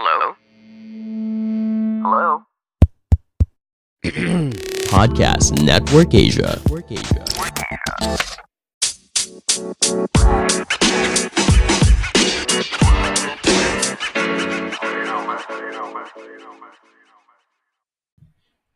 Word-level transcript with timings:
Hello? 0.00 0.36
Hello? 2.04 2.42
Podcast 4.94 5.60
Network 5.60 6.14
Asia. 6.14 6.60
Network 6.62 6.92
Asia. 6.92 7.24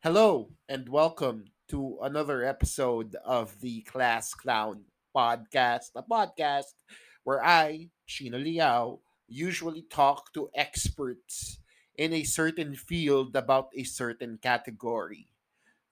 Hello 0.03 0.51
and 0.69 0.89
welcome 0.89 1.45
to 1.69 1.99
another 2.03 2.43
episode 2.43 3.15
of 3.25 3.61
the 3.61 3.83
Class 3.83 4.35
Clown 4.35 4.87
Podcast, 5.15 5.91
a 5.95 6.03
podcast 6.03 6.75
where 7.23 7.45
I, 7.45 7.91
Sheena 8.09 8.43
Liao, 8.43 8.99
usually 9.33 9.83
talk 9.83 10.33
to 10.35 10.51
experts 10.55 11.59
in 11.97 12.13
a 12.13 12.25
certain 12.25 12.75
field 12.75 13.37
about 13.37 13.71
a 13.77 13.85
certain 13.85 14.39
category. 14.43 15.29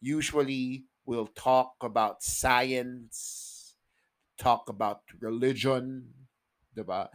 Usually, 0.01 0.85
we'll 1.05 1.29
talk 1.29 1.75
about 1.83 2.23
science, 2.23 3.77
talk 4.39 4.69
about 4.69 5.03
religion, 5.21 6.13
diba? 6.77 7.09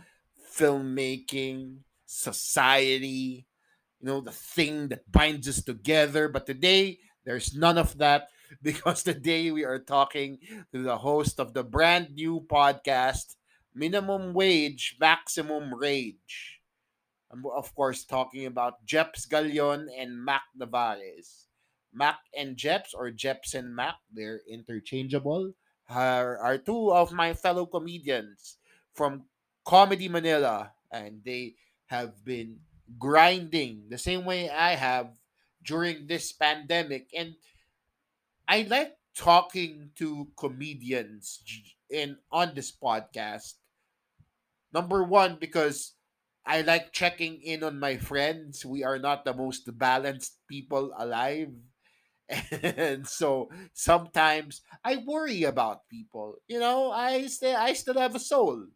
filmmaking, 0.56 1.80
society, 2.06 3.46
you 4.00 4.08
know, 4.08 4.22
the 4.22 4.32
thing 4.32 4.88
that 4.90 5.12
binds 5.12 5.48
us 5.48 5.62
together. 5.62 6.30
But 6.30 6.46
today, 6.46 7.00
there's 7.26 7.56
none 7.56 7.78
of 7.78 7.98
that 7.98 8.30
because 8.62 9.04
today 9.04 9.52
we 9.52 9.66
are 9.66 9.80
talking 9.80 10.40
to 10.72 10.84
the 10.84 10.98
host 10.98 11.40
of 11.40 11.54
the 11.54 11.64
brand 11.64 12.16
new 12.16 12.42
podcast, 12.42 13.36
Minimum 13.76 14.34
Wage, 14.34 14.96
Maximum 15.00 15.76
Rage. 15.76 16.62
I'm, 17.32 17.44
of 17.46 17.76
course, 17.76 18.06
talking 18.06 18.46
about 18.46 18.86
Jeps 18.86 19.28
Galion 19.28 19.88
and 19.92 20.16
Mac 20.16 20.44
Navarez. 20.56 21.48
Mac 21.94 22.20
and 22.36 22.56
Jeps, 22.56 22.94
or 22.94 23.12
Jeps 23.12 23.54
and 23.54 23.76
Mac, 23.76 23.96
they're 24.12 24.42
interchangeable, 24.50 25.54
are, 25.90 26.38
are 26.40 26.58
two 26.58 26.92
of 26.92 27.12
my 27.12 27.34
fellow 27.34 27.66
comedians 27.66 28.58
from 28.94 29.24
Comedy 29.66 30.08
Manila, 30.08 30.72
and 30.92 31.22
they 31.26 31.56
have 31.88 32.24
been 32.24 32.60
grinding 33.00 33.84
the 33.90 33.98
same 33.98 34.26
way 34.26 34.50
I 34.50 34.76
have 34.76 35.12
during 35.64 36.08
this 36.08 36.32
pandemic. 36.32 37.10
And 37.16 37.36
I 38.48 38.68
like 38.70 38.96
talking 39.16 39.92
to 39.96 40.28
comedians 40.38 41.42
in 41.90 42.18
on 42.32 42.54
this 42.56 42.72
podcast. 42.72 43.56
Number 44.76 45.04
one, 45.04 45.38
because 45.40 45.96
I 46.46 46.62
like 46.62 46.92
checking 46.94 47.42
in 47.42 47.64
on 47.64 47.80
my 47.80 47.98
friends. 47.98 48.66
We 48.68 48.84
are 48.84 49.00
not 49.00 49.26
the 49.26 49.34
most 49.34 49.66
balanced 49.80 50.38
people 50.48 50.92
alive. 50.98 51.56
And 52.64 53.08
so 53.08 53.50
sometimes 53.74 54.62
I 54.84 54.98
worry 55.06 55.44
about 55.44 55.88
people. 55.90 56.38
You 56.48 56.60
know, 56.60 56.92
I 56.92 57.28
still 57.28 57.56
I 57.58 57.74
still 57.74 58.00
have 58.00 58.16
a 58.16 58.20
soul. 58.24 58.68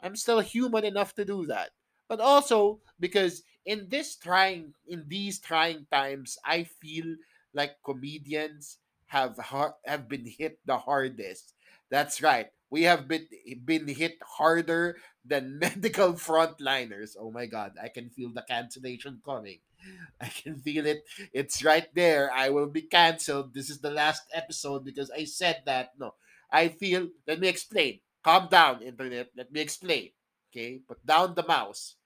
I'm 0.00 0.16
still 0.16 0.40
human 0.40 0.84
enough 0.84 1.14
to 1.16 1.24
do 1.24 1.46
that. 1.46 1.70
But 2.08 2.20
also 2.20 2.80
because 3.00 3.42
in 3.66 3.88
this 3.88 4.16
trying 4.16 4.74
in 4.86 5.04
these 5.08 5.40
trying 5.40 5.86
times, 5.90 6.36
I 6.44 6.64
feel 6.64 7.16
like 7.54 7.80
comedians 7.84 8.78
have 9.08 9.36
har- 9.38 9.76
have 9.86 10.08
been 10.08 10.26
hit 10.26 10.60
the 10.66 10.78
hardest. 10.78 11.54
That's 11.90 12.20
right. 12.22 12.52
We 12.70 12.82
have 12.84 13.08
been 13.08 13.26
eh, 13.32 13.54
been 13.64 13.88
hit 13.88 14.18
harder 14.22 14.98
than 15.24 15.58
medical 15.62 16.14
frontliners. 16.14 17.16
Oh 17.18 17.30
my 17.30 17.46
god, 17.46 17.74
I 17.80 17.88
can 17.88 18.10
feel 18.10 18.32
the 18.32 18.44
cancellation 18.46 19.20
coming. 19.24 19.60
I 20.20 20.28
can 20.28 20.56
feel 20.58 20.86
it. 20.86 21.04
It's 21.32 21.64
right 21.64 21.88
there. 21.94 22.30
I 22.34 22.50
will 22.50 22.68
be 22.68 22.82
canceled. 22.82 23.54
This 23.54 23.70
is 23.70 23.80
the 23.80 23.90
last 23.90 24.24
episode 24.34 24.84
because 24.84 25.10
I 25.10 25.24
said 25.24 25.62
that. 25.66 25.92
No. 25.98 26.14
I 26.50 26.68
feel 26.68 27.08
let 27.26 27.40
me 27.40 27.48
explain. 27.48 28.00
Calm 28.24 28.48
down, 28.50 28.82
internet. 28.82 29.30
Let 29.36 29.52
me 29.52 29.60
explain. 29.60 30.10
Okay? 30.50 30.80
Put 30.86 31.04
down 31.06 31.34
the 31.34 31.46
mouse. 31.46 31.96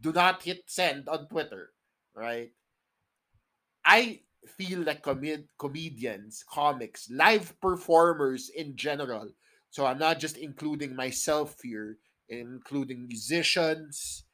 Do 0.00 0.12
not 0.12 0.42
hit 0.42 0.64
send 0.66 1.08
on 1.08 1.28
Twitter. 1.28 1.70
Right? 2.14 2.52
I 3.84 4.20
feel 4.46 4.80
like 4.80 5.02
com- 5.02 5.48
comedians, 5.58 6.44
comics, 6.48 7.08
live 7.10 7.58
performers 7.60 8.50
in 8.50 8.76
general. 8.76 9.30
So 9.72 9.86
I'm 9.86 9.98
not 9.98 10.20
just 10.20 10.36
including 10.36 10.94
myself 10.94 11.56
here, 11.62 11.96
including 12.28 13.08
musicians, 13.08 14.24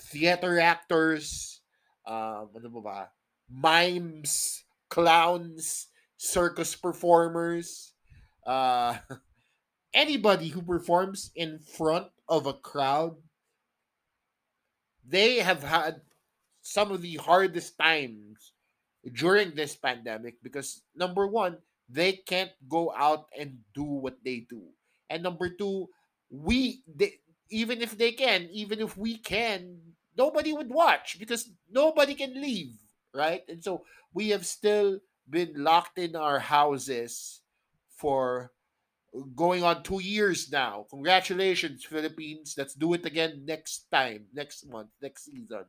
theater 0.00 0.58
actors, 0.58 1.60
um, 2.06 2.48
mimes, 3.50 4.64
clowns, 4.88 5.88
circus 6.16 6.74
performers, 6.74 7.92
uh, 8.46 8.96
anybody 9.92 10.48
who 10.48 10.62
performs 10.62 11.32
in 11.36 11.58
front 11.58 12.06
of 12.26 12.46
a 12.46 12.54
crowd, 12.54 13.16
they 15.06 15.36
have 15.40 15.62
had 15.62 16.00
some 16.62 16.90
of 16.92 17.02
the 17.02 17.16
hardest 17.16 17.76
times 17.76 18.54
during 19.12 19.54
this 19.54 19.76
pandemic 19.76 20.36
because 20.42 20.80
number 20.96 21.26
one, 21.26 21.58
they 21.90 22.12
can't 22.12 22.52
go 22.66 22.90
out 22.96 23.26
and 23.38 23.58
do 23.74 23.84
what 23.84 24.16
they 24.24 24.46
do. 24.48 24.62
And 25.10 25.22
number 25.22 25.48
two, 25.48 25.88
we 26.30 26.82
they, 26.86 27.14
even 27.50 27.80
if 27.80 27.96
they 27.96 28.12
can, 28.12 28.48
even 28.52 28.80
if 28.80 28.96
we 28.96 29.18
can, 29.18 29.78
nobody 30.16 30.52
would 30.52 30.70
watch 30.70 31.18
because 31.18 31.50
nobody 31.70 32.14
can 32.14 32.34
leave, 32.34 32.74
right? 33.14 33.42
And 33.48 33.62
so 33.62 33.84
we 34.12 34.30
have 34.30 34.46
still 34.46 35.00
been 35.28 35.52
locked 35.56 35.98
in 35.98 36.16
our 36.16 36.38
houses 36.38 37.40
for 37.96 38.52
going 39.34 39.64
on 39.64 39.82
two 39.82 40.02
years 40.02 40.50
now. 40.52 40.86
Congratulations, 40.90 41.84
Philippines. 41.84 42.54
Let's 42.56 42.74
do 42.74 42.92
it 42.94 43.06
again 43.06 43.42
next 43.44 43.86
time, 43.90 44.26
next 44.34 44.68
month, 44.68 44.90
next 45.00 45.24
season, 45.24 45.64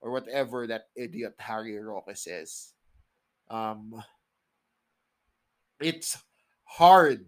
or 0.00 0.10
whatever 0.10 0.66
that 0.66 0.88
idiot 0.96 1.34
Harry 1.38 1.78
Roque 1.78 2.16
says. 2.16 2.72
Um, 3.48 4.02
it's 5.80 6.18
hard 6.64 7.26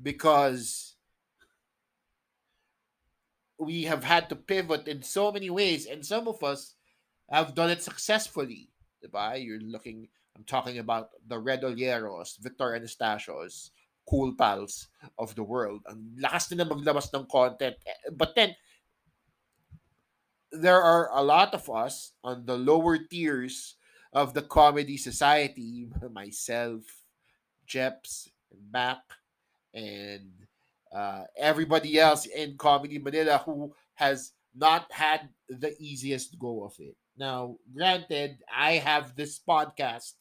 because 0.00 0.96
we 3.58 3.84
have 3.84 4.04
had 4.04 4.28
to 4.28 4.36
pivot 4.36 4.88
in 4.88 5.02
so 5.02 5.32
many 5.32 5.50
ways, 5.50 5.86
and 5.86 6.04
some 6.04 6.28
of 6.28 6.42
us 6.42 6.74
have 7.30 7.54
done 7.54 7.70
it 7.70 7.82
successfully. 7.82 8.70
Diba? 9.04 9.42
You're 9.42 9.60
looking, 9.60 10.08
I'm 10.36 10.44
talking 10.44 10.78
about 10.78 11.10
the 11.26 11.38
Red 11.38 11.62
Olieros, 11.62 12.38
Victor 12.38 12.78
Anastasios, 12.78 13.70
cool 14.08 14.34
pals 14.36 14.88
of 15.18 15.34
the 15.34 15.42
world. 15.42 15.82
and 15.86 16.16
Ang 16.16 16.30
lakas 16.30 16.52
nila 16.52 16.68
maglabas 16.68 17.12
ng 17.12 17.26
content. 17.26 17.76
Eh, 17.86 18.10
but 18.14 18.34
then, 18.34 18.54
there 20.52 20.80
are 20.80 21.10
a 21.12 21.22
lot 21.22 21.54
of 21.54 21.68
us 21.68 22.12
on 22.22 22.46
the 22.46 22.56
lower 22.56 22.98
tiers 22.98 23.76
of 24.12 24.32
the 24.32 24.42
comedy 24.42 24.96
society, 24.96 25.88
myself, 26.12 26.82
Jeps, 27.66 28.30
and 28.52 28.60
Mac, 28.70 29.02
and 29.76 30.32
uh, 30.88 31.28
everybody 31.36 32.00
else 32.00 32.24
in 32.24 32.56
Comedy 32.56 32.96
Manila 32.96 33.44
who 33.44 33.76
has 33.94 34.32
not 34.56 34.88
had 34.88 35.28
the 35.52 35.76
easiest 35.76 36.40
go 36.40 36.64
of 36.64 36.72
it. 36.80 36.96
Now, 37.16 37.60
granted, 37.68 38.40
I 38.48 38.80
have 38.80 39.12
this 39.12 39.38
podcast 39.38 40.16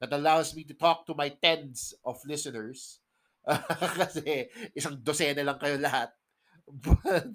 that 0.00 0.12
allows 0.12 0.54
me 0.54 0.64
to 0.68 0.76
talk 0.76 1.08
to 1.08 1.16
my 1.16 1.32
tens 1.40 1.96
of 2.04 2.20
listeners. 2.28 3.00
Kasi 3.48 4.52
isang 4.76 5.00
lang 5.00 5.58
kayo 5.58 5.80
lahat. 5.80 6.12
But 6.68 7.32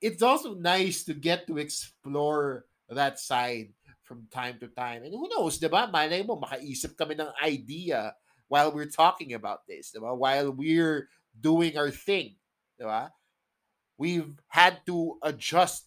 it's 0.00 0.24
also 0.24 0.56
nice 0.56 1.04
to 1.04 1.12
get 1.12 1.46
to 1.46 1.60
explore 1.60 2.64
that 2.88 3.20
side 3.20 3.76
from 4.04 4.24
time 4.32 4.56
to 4.64 4.68
time. 4.72 5.04
And 5.04 5.12
who 5.12 5.28
knows, 5.28 5.60
di 5.60 5.68
ba? 5.68 5.90
Malay 5.92 6.24
mo, 6.24 6.40
makaisip 6.40 6.96
kami 6.96 7.18
ng 7.20 7.32
idea 7.44 8.16
while 8.48 8.72
we're 8.72 8.90
talking 8.90 9.34
about 9.34 9.66
this, 9.66 9.90
di 9.90 10.00
ba? 10.00 10.14
While 10.14 10.52
we're 10.52 11.08
doing 11.38 11.76
our 11.76 11.90
thing, 11.90 12.36
di 12.78 12.84
ba? 12.84 13.10
Ah, 13.10 13.10
we've 13.98 14.38
had 14.48 14.80
to 14.86 15.18
adjust 15.22 15.86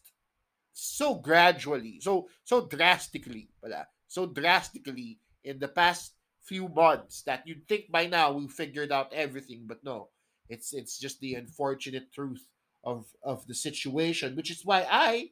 so 0.74 1.16
gradually, 1.16 2.00
so 2.00 2.30
so 2.44 2.68
drastically, 2.68 3.50
pala, 3.62 3.88
so 4.08 4.26
drastically 4.26 5.20
in 5.44 5.60
the 5.60 5.68
past 5.68 6.14
few 6.44 6.68
months 6.70 7.22
that 7.24 7.46
you'd 7.46 7.68
think 7.68 7.92
by 7.92 8.08
now 8.08 8.32
we 8.32 8.48
figured 8.48 8.92
out 8.92 9.14
everything, 9.14 9.66
but 9.68 9.84
no, 9.84 10.10
it's 10.50 10.74
it's 10.74 10.98
just 10.98 11.20
the 11.20 11.36
unfortunate 11.36 12.12
truth 12.14 12.48
of 12.84 13.06
of 13.24 13.46
the 13.48 13.56
situation, 13.56 14.36
which 14.36 14.52
is 14.52 14.66
why 14.66 14.88
I 14.90 15.30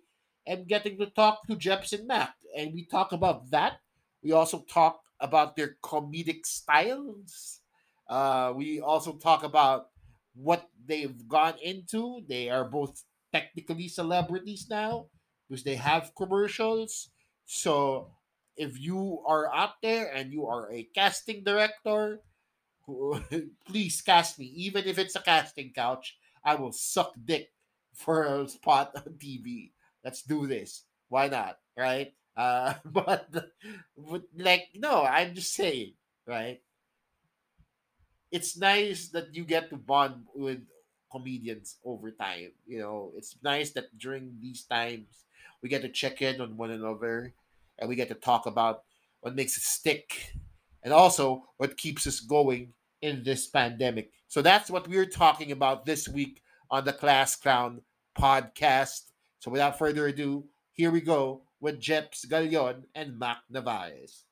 am 0.48 0.66
getting 0.66 0.98
to 1.00 1.08
talk 1.08 1.48
to 1.48 1.56
Jepson 1.56 2.08
Mac, 2.08 2.36
and 2.56 2.74
we 2.74 2.86
talk 2.86 3.12
about 3.12 3.50
that. 3.52 3.80
We 4.24 4.32
also 4.32 4.66
talk 4.68 5.02
about 5.20 5.56
their 5.56 5.78
comedic 5.84 6.46
styles. 6.46 7.62
Uh, 8.10 8.54
we 8.56 8.80
also 8.80 9.14
talk 9.18 9.44
about 9.44 9.90
what 10.36 10.70
they've 10.86 11.28
gone 11.28 11.56
into. 11.62 12.22
They 12.28 12.50
are 12.50 12.66
both 12.66 13.04
technically 13.34 13.88
celebrities 13.88 14.68
now. 14.70 15.08
because 15.50 15.64
they 15.64 15.76
have 15.76 16.12
commercials. 16.16 17.10
So 17.46 18.12
if 18.58 18.80
you 18.80 19.24
are 19.26 19.54
out 19.54 19.80
there 19.82 20.12
and 20.14 20.34
you 20.34 20.46
are 20.48 20.72
a 20.72 20.84
casting 20.96 21.44
director, 21.44 22.20
please 23.68 24.02
cast 24.02 24.40
me. 24.40 24.46
Even 24.56 24.86
if 24.86 24.98
it's 24.98 25.16
a 25.16 25.22
casting 25.22 25.72
couch, 25.74 26.18
I 26.44 26.56
will 26.56 26.72
suck 26.72 27.14
dick 27.26 27.52
for 27.94 28.24
a 28.24 28.48
spot 28.48 28.92
on 28.96 29.16
TV. 29.20 29.72
Let's 30.04 30.22
do 30.22 30.48
this. 30.48 30.84
Why 31.10 31.28
not? 31.28 31.58
Right? 31.78 32.14
Uh, 32.38 32.76
but, 32.86 33.28
but 33.98 34.22
like, 34.38 34.70
no, 34.76 35.04
I'm 35.04 35.34
just 35.34 35.54
saying, 35.54 35.94
right? 36.28 36.62
It's 38.32 38.58
nice 38.58 39.10
that 39.10 39.34
you 39.34 39.44
get 39.44 39.70
to 39.72 39.78
bond 39.78 40.26
with 40.36 40.60
comedians 41.12 41.78
over 41.84 42.12
time. 42.12 42.52
You 42.68 42.80
know, 42.80 43.12
it's 43.18 43.36
nice 43.42 43.72
that 43.72 43.98
during 43.98 44.38
these 44.40 44.64
times 44.64 45.26
we 45.64 45.70
get 45.70 45.82
to 45.82 45.90
check 45.90 46.22
in 46.22 46.40
on 46.40 46.58
one 46.58 46.72
another 46.72 47.34
and 47.80 47.90
we 47.90 47.96
get 47.96 48.10
to 48.10 48.16
talk 48.16 48.46
about 48.46 48.84
what 49.22 49.36
makes 49.36 49.58
us 49.58 49.64
stick 49.64 50.34
and 50.84 50.94
also 50.94 51.46
what 51.58 51.78
keeps 51.78 52.06
us 52.06 52.20
going 52.20 52.74
in 53.02 53.24
this 53.24 53.48
pandemic. 53.48 54.12
So 54.28 54.42
that's 54.42 54.70
what 54.70 54.88
we're 54.88 55.06
talking 55.06 55.52
about 55.52 55.86
this 55.86 56.08
week 56.08 56.42
on 56.70 56.84
the 56.84 56.94
Class 56.94 57.36
Clown 57.36 57.82
podcast. 58.18 59.04
So 59.40 59.50
without 59.50 59.80
further 59.80 60.08
ado, 60.08 60.44
here 60.74 60.92
we 60.92 61.02
go 61.02 61.47
with 61.58 61.82
Jeps 61.82 62.26
Galion 62.26 62.86
and 62.94 63.18
Mac 63.18 63.42
Navaez. 63.50 64.26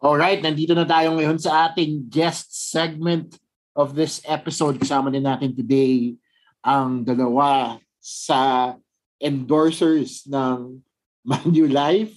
Alright, 0.00 0.40
nandito 0.40 0.72
na 0.72 0.88
tayo 0.88 1.12
ngayon 1.12 1.36
sa 1.36 1.68
ating 1.68 2.08
guest 2.08 2.48
segment 2.72 3.36
of 3.76 3.92
this 3.92 4.24
episode. 4.24 4.80
Kasama 4.80 5.12
din 5.12 5.24
natin 5.28 5.52
today 5.52 6.16
ang 6.64 7.04
dalawa 7.04 7.76
sa 8.00 8.72
endorsers 9.20 10.24
ng 10.24 10.80
Manulife. 11.30 12.16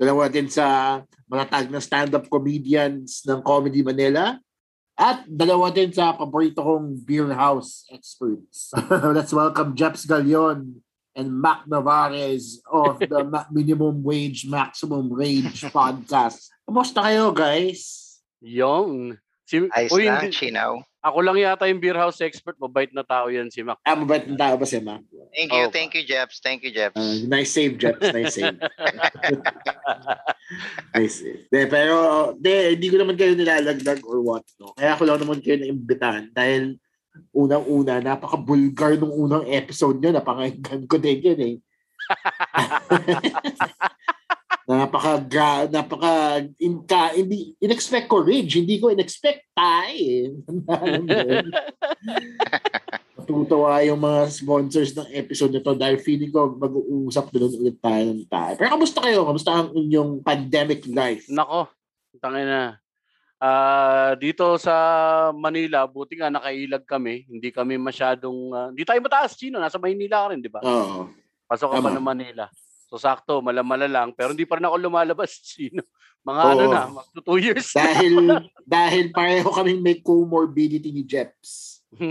Dalawa 0.00 0.32
din 0.32 0.48
sa 0.48 1.00
mga 1.28 1.44
tag 1.52 1.66
na 1.68 1.84
stand-up 1.84 2.24
comedians 2.32 3.20
ng 3.28 3.44
Comedy 3.44 3.84
Manila. 3.84 4.40
At 4.96 5.28
dalawa 5.28 5.68
din 5.68 5.92
sa 5.92 6.16
paborito 6.16 6.64
kong 6.64 7.04
beer 7.04 7.28
house 7.36 7.84
experts. 7.92 8.72
Let's 9.16 9.28
welcome 9.28 9.76
Jeps 9.76 10.08
Galion 10.08 10.80
and 11.12 11.28
Mac 11.36 11.68
Navarez 11.68 12.64
of 12.64 12.96
the 13.04 13.28
Minimum 13.52 14.00
Wage 14.00 14.48
Maximum 14.48 15.12
Rage 15.12 15.68
podcast. 15.76 16.48
Kumusta 16.64 17.04
kayo, 17.04 17.28
guys? 17.36 18.16
Yung. 18.40 19.20
Si, 19.44 19.68
Ayos 19.68 19.92
Uy, 19.92 20.08
lang, 20.08 20.24
hindi- 20.24 20.32
Chinaw. 20.32 20.80
Ako 21.06 21.22
lang 21.22 21.38
yata 21.38 21.70
yung 21.70 21.78
beer 21.78 21.94
house 21.94 22.18
expert. 22.18 22.58
Mabait 22.58 22.90
na 22.90 23.06
tao 23.06 23.30
yan 23.30 23.46
si 23.46 23.62
Mac. 23.62 23.78
Ah, 23.86 23.94
mabait 23.94 24.26
ng 24.26 24.34
tao 24.34 24.58
ba 24.58 24.66
si 24.66 24.82
Mac? 24.82 25.06
Thank 25.30 25.54
you, 25.54 25.62
Oh, 25.62 25.70
thank 25.70 25.94
you, 25.94 26.02
Jeps. 26.02 26.42
Thank 26.42 26.66
you, 26.66 26.74
Jeps. 26.74 26.98
Uh, 26.98 27.22
nice 27.30 27.54
save, 27.54 27.78
Jeps. 27.78 28.02
Nice 28.10 28.34
save. 28.34 28.58
nice 30.98 31.22
save. 31.22 31.46
De, 31.46 31.70
pero, 31.70 31.94
de, 32.34 32.74
hindi 32.74 32.90
ko 32.90 32.98
naman 32.98 33.14
kayo 33.14 33.38
nilalagdag 33.38 34.02
or 34.02 34.18
what. 34.26 34.42
No? 34.58 34.74
Kaya 34.74 34.98
ako 34.98 35.06
lang 35.06 35.22
naman 35.22 35.38
kayo 35.38 35.62
naimbitahan 35.62 36.34
dahil 36.34 36.74
unang-una, 37.30 38.02
napaka-bulgar 38.02 38.98
nung 38.98 39.14
unang 39.14 39.46
episode 39.46 40.02
nyo. 40.02 40.10
Napakinggan 40.10 40.90
ko 40.90 40.98
din 40.98 41.22
yun 41.22 41.40
eh. 41.40 41.54
napaka 44.66 45.22
gra, 45.22 45.70
napaka 45.70 46.42
inka, 46.58 47.14
hindi 47.14 47.54
inexpect 47.62 48.10
ko 48.10 48.26
rage 48.26 48.58
hindi 48.58 48.82
ko 48.82 48.90
inexpect 48.90 49.46
tayo 49.54 50.42
Natutuwa 53.26 53.82
yung 53.82 53.98
mga 53.98 54.30
sponsors 54.30 54.94
ng 54.94 55.10
episode 55.10 55.50
na 55.50 55.58
to 55.58 55.74
dahil 55.74 55.98
feeling 55.98 56.30
ko 56.30 56.54
mag-uusap 56.54 57.34
doon 57.34 57.58
ulit 57.58 57.74
tayo 57.82 58.14
ng 58.14 58.22
tayo. 58.30 58.54
Pero 58.54 58.70
kamusta 58.78 59.02
kayo? 59.02 59.26
Kamusta 59.26 59.50
ang 59.50 59.74
inyong 59.74 60.22
pandemic 60.22 60.86
life? 60.86 61.26
Nako, 61.26 61.66
tangin 62.22 62.46
na. 62.46 62.78
Ah, 63.42 64.14
dito 64.14 64.54
sa 64.62 64.74
Manila, 65.34 65.90
buti 65.90 66.22
nga 66.22 66.30
nakailag 66.30 66.86
kami. 66.86 67.26
Hindi 67.26 67.50
kami 67.50 67.74
masyadong 67.82 68.38
ah, 68.54 68.68
hindi 68.70 68.86
tayo 68.86 69.02
mataas, 69.02 69.34
Chino. 69.34 69.58
Nasa 69.58 69.82
Maynila 69.82 70.22
ka 70.22 70.30
rin, 70.30 70.38
di 70.38 70.52
ba? 70.52 70.62
Oo. 70.62 71.10
Pasok 71.50 71.68
ka 71.74 71.78
pa 71.82 71.90
tama. 71.90 71.98
ng 71.98 72.06
Manila. 72.06 72.46
So 72.86 72.96
sakto, 72.96 73.38
malamala 73.40 73.84
lang. 73.84 74.10
Pero 74.10 74.30
hindi 74.30 74.46
pa 74.46 74.56
rin 74.56 74.66
ako 74.66 74.76
lumalabas, 74.78 75.38
Chino. 75.46 75.82
Mga 76.22 76.40
Oo. 76.40 76.50
ano 76.50 76.64
na, 76.66 76.82
mag 76.88 77.06
two 77.16 77.38
years. 77.38 77.70
dahil 77.70 78.14
dahil 78.66 79.10
pareho 79.10 79.46
kaming 79.48 79.78
may 79.78 79.98
comorbidity 79.98 80.90
ni 80.90 81.02
Jeps. 81.02 81.82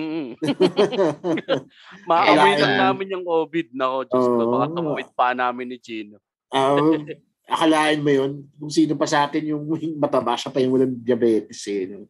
Maamoy 2.05 2.27
Kailangan. 2.31 2.59
lang 2.59 2.75
namin 2.81 3.11
yung 3.11 3.25
COVID. 3.25 3.67
Nako, 3.71 3.97
Diyos 4.05 4.25
ko. 4.25 4.41
Baka 4.49 4.65
Oo. 4.65 4.75
tumawid 4.75 5.09
pa 5.11 5.27
namin 5.31 5.67
ni 5.67 5.77
Chino. 5.77 6.17
Um, 6.49 7.03
akalain 7.45 7.99
mo 7.99 8.09
yun, 8.09 8.31
kung 8.55 8.71
sino 8.71 8.95
pa 8.95 9.05
sa 9.05 9.27
atin 9.27 9.43
yung 9.45 9.67
mataba, 9.95 10.33
siya 10.33 10.49
pa 10.49 10.59
yung 10.59 10.73
walang 10.73 10.95
diabetes 10.95 11.61
eh. 11.67 11.85
no? 11.85 12.07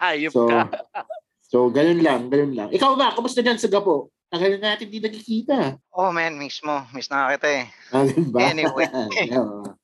Ayop 0.00 0.32
So, 0.32 0.46
ka. 0.46 0.60
so 1.42 1.56
ganun 1.68 2.00
lang, 2.00 2.20
ganun 2.26 2.54
lang. 2.54 2.68
Ikaw 2.70 2.94
ba, 2.94 3.12
kamusta 3.12 3.42
dyan 3.42 3.58
sa 3.58 3.68
Gapo? 3.68 4.08
Tagal 4.32 4.56
na 4.56 4.72
natin 4.72 4.88
di 4.88 4.96
nagkikita. 4.96 5.76
Oh 5.92 6.08
man, 6.08 6.40
mismo. 6.40 6.88
Miss 6.90 7.12
na 7.12 7.28
kita 7.30 7.48
eh. 7.52 7.64
Ah? 7.92 8.08
Anyway. 8.48 8.88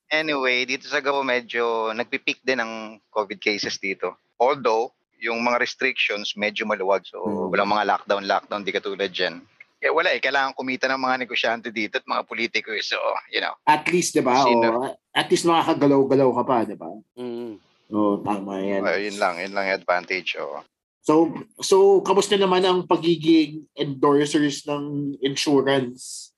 Anyway, 0.09 0.65
dito 0.65 0.89
sa 0.89 1.05
Gabo 1.05 1.21
medyo 1.21 1.93
nagpipeak 1.93 2.41
din 2.41 2.57
ang 2.57 2.73
COVID 3.13 3.37
cases 3.37 3.77
dito. 3.77 4.17
Although, 4.41 4.89
yung 5.21 5.45
mga 5.45 5.61
restrictions 5.61 6.33
medyo 6.33 6.65
maluwag. 6.65 7.05
So, 7.05 7.21
Hmm. 7.21 7.53
walang 7.53 7.69
mga 7.69 7.85
lockdown, 7.85 8.25
lockdown, 8.25 8.65
di 8.65 8.73
katulad 8.73 9.13
dyan. 9.13 9.45
Eh, 9.79 9.93
wala 9.93 10.09
eh. 10.09 10.19
Kailangan 10.19 10.57
kumita 10.57 10.89
ng 10.89 10.97
mga 10.97 11.29
negosyante 11.29 11.69
dito 11.69 12.01
at 12.01 12.09
mga 12.09 12.25
politiko 12.25 12.73
eh. 12.73 12.81
So, 12.81 12.97
you 13.29 13.45
know. 13.45 13.53
At 13.69 13.85
least, 13.93 14.17
di 14.17 14.25
ba? 14.25 14.41
Sino? 14.41 14.97
At 15.13 15.29
least 15.29 15.45
makakagalaw-galaw 15.45 16.31
ka 16.41 16.43
pa, 16.49 16.57
di 16.65 16.73
ba? 16.73 16.89
Mm. 17.21 17.61
Oo, 17.93 18.25
tama 18.25 18.65
yan. 18.65 18.89
uh, 18.89 18.97
yun 18.97 19.21
lang. 19.21 19.37
Yun 19.37 19.53
lang 19.53 19.65
yung 19.69 19.77
advantage. 19.77 20.41
Oh. 20.41 20.65
So, 21.09 21.33
so 21.65 22.05
kamusta 22.05 22.37
naman 22.37 22.61
ang 22.69 22.85
pagiging 22.85 23.65
endorsers 23.73 24.69
ng 24.69 25.17
insurance? 25.25 26.29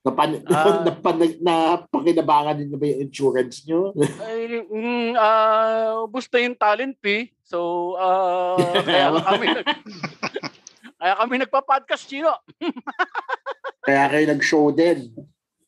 Na, 0.00 0.16
pan, 0.16 0.40
Ah. 0.48 0.80
na, 0.80 0.92
pan, 0.96 1.20
na 1.44 1.54
pakinabangan 1.92 2.56
din 2.56 2.72
na 2.72 2.80
ba 2.80 2.88
yung 2.88 3.04
insurance 3.04 3.68
nyo? 3.68 3.92
Ay, 4.24 4.64
mm, 4.64 5.12
ah, 5.20 6.08
ubos 6.08 6.24
na 6.32 6.40
yung 6.40 6.56
talent 6.56 6.96
fee. 7.04 7.36
So, 7.44 8.00
ah, 8.00 8.56
kaya 8.88 9.12
kami 9.12 9.46
nag, 9.60 9.66
kaya 10.96 11.14
kami 11.20 11.34
nagpa-podcast, 11.44 12.08
Chino. 12.08 12.32
Kaya 13.84 14.08
kayo 14.08 14.24
nag-show 14.24 14.72
din. 14.72 15.12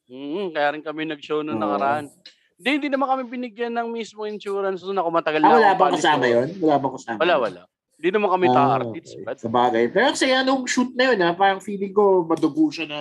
Mm, 0.09 0.57
kaya 0.57 0.69
rin 0.73 0.85
kami 0.85 1.05
nag-show 1.05 1.45
nung 1.45 1.61
Oo. 1.61 1.65
nakaraan. 1.69 2.09
Hindi, 2.57 2.71
hindi 2.73 2.89
naman 2.89 3.13
kami 3.13 3.23
binigyan 3.29 3.77
ng 3.77 3.93
mismo 3.93 4.25
insurance 4.25 4.81
nung 4.81 4.97
ako 4.97 5.13
matagal 5.13 5.45
Ah, 5.45 5.49
na 5.49 5.53
wala 5.61 5.69
akong 5.77 5.81
bang 5.85 5.97
kasama 6.01 6.25
yun? 6.25 6.49
Wala 6.57 6.75
bang 6.81 6.95
kasama? 6.97 7.19
Wala, 7.21 7.37
wala. 7.37 7.61
Hindi 7.97 8.09
naman 8.13 8.29
kami 8.29 8.47
Ah, 8.47 8.55
ta-artists. 8.55 9.13
okay. 9.15 9.25
But, 9.25 9.37
Sa 9.41 9.49
bagay. 9.49 9.85
Pero 9.89 10.13
kasi 10.13 10.29
anong 10.29 10.69
shoot 10.69 10.93
na 10.93 11.11
yun, 11.11 11.19
ha? 11.19 11.33
parang 11.33 11.61
feeling 11.61 11.91
ko 11.91 12.23
madugo 12.23 12.69
siya 12.69 12.85
na 12.85 13.01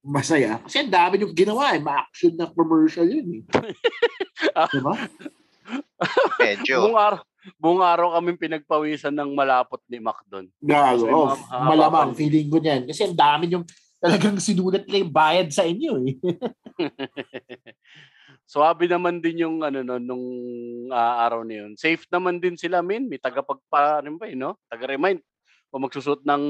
masaya. 0.00 0.62
Kasi 0.62 0.80
ang 0.80 0.92
dami 0.92 1.18
yung 1.18 1.34
ginawa 1.34 1.74
eh. 1.74 1.82
Ma-action 1.82 2.32
na 2.32 2.46
commercial 2.46 3.04
yun 3.04 3.42
eh. 3.42 3.74
Ah. 4.54 4.70
diba? 4.72 4.94
Medyo. 6.38 6.86
buong 6.86 6.96
araw, 6.96 7.20
buong 7.58 7.82
araw 7.82 8.08
kami 8.14 8.30
pinagpawisan 8.38 9.12
ng 9.12 9.34
malapot 9.34 9.82
ni 9.84 9.98
Mac 9.98 10.22
doon. 10.24 10.46
Gago. 10.62 11.04
Kasi 11.04 11.10
Oh, 11.10 11.34
malamang 11.60 12.14
feeling 12.14 12.46
ko 12.46 12.56
niyan. 12.56 12.86
Kasi 12.86 13.04
ang 13.04 13.18
dami 13.18 13.50
yung 13.50 13.66
talagang 13.98 14.38
sinulat 14.38 14.86
na 14.86 14.96
yung 14.96 15.10
bayad 15.10 15.50
sa 15.50 15.66
inyo 15.66 15.98
eh. 16.06 16.14
Swabe 18.48 18.88
naman 18.88 19.20
din 19.20 19.44
yung 19.44 19.60
ano 19.60 19.84
no, 19.84 20.00
nung 20.00 20.24
ah, 20.88 21.28
araw 21.28 21.44
na 21.44 21.68
yun. 21.68 21.76
Safe 21.76 22.00
naman 22.08 22.40
din 22.40 22.56
sila, 22.56 22.80
min. 22.80 23.04
May 23.04 23.20
tagapagpa 23.20 24.00
rin 24.00 24.16
pa 24.16 24.24
eh, 24.24 24.32
no? 24.32 24.56
Taga-remind. 24.72 25.20
Kung 25.68 25.84
magsusot 25.84 26.24
ng 26.24 26.44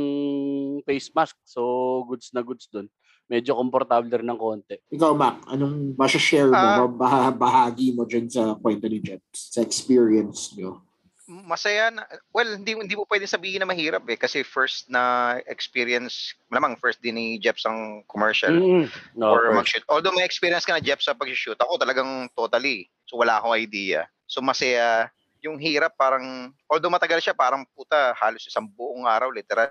face 0.87 1.11
mask. 1.11 1.35
So, 1.43 1.61
goods 2.07 2.31
na 2.31 2.47
goods 2.47 2.71
doon. 2.71 2.87
Medyo 3.27 3.59
komportable 3.59 4.15
rin 4.15 4.31
ng 4.31 4.39
konti. 4.39 4.79
Ikaw, 4.95 5.13
Mac, 5.13 5.43
anong 5.51 5.99
masya-share 5.99 6.49
mo, 6.49 6.57
Ah. 6.57 6.87
bah- 6.89 7.35
bahagi 7.35 7.93
mo 7.93 8.07
dyan 8.07 8.31
sa 8.31 8.55
kwento 8.55 8.87
ni 8.87 9.03
Jeps, 9.03 9.53
sa 9.53 9.61
experience 9.61 10.55
nyo? 10.55 10.88
Masaya 11.29 11.93
na 11.93 12.09
well 12.33 12.49
hindi 12.57 12.73
hindi 12.73 12.97
mo 12.97 13.05
pwedeng 13.05 13.29
sabihin 13.29 13.61
na 13.61 13.69
mahirap 13.69 14.01
eh 14.09 14.17
kasi 14.17 14.41
first 14.41 14.89
na 14.89 15.37
experience 15.45 16.33
malamang 16.49 16.81
first 16.81 17.05
din 17.05 17.21
ni 17.21 17.37
Jeps 17.37 17.69
ang 17.69 18.01
commercial 18.09 18.57
Mm. 18.59 18.89
No, 19.15 19.37
or 19.37 19.53
mag-shoot. 19.53 19.85
Although 19.87 20.17
may 20.17 20.25
experience 20.25 20.65
ka 20.65 20.75
na 20.75 20.83
Jeff 20.83 21.05
sa 21.05 21.15
pag-shoot, 21.15 21.57
ako 21.61 21.79
talagang 21.79 22.27
totally. 22.35 22.91
So 23.07 23.21
wala 23.21 23.39
akong 23.39 23.55
idea. 23.55 24.09
So 24.27 24.41
masaya 24.41 25.13
yung 25.39 25.61
hirap 25.63 25.95
parang 25.95 26.51
although 26.67 26.91
matagal 26.91 27.23
siya 27.23 27.37
parang 27.37 27.63
puta 27.77 28.11
halos 28.19 28.43
isang 28.43 28.67
buong 28.67 29.07
araw 29.07 29.31
literal 29.31 29.71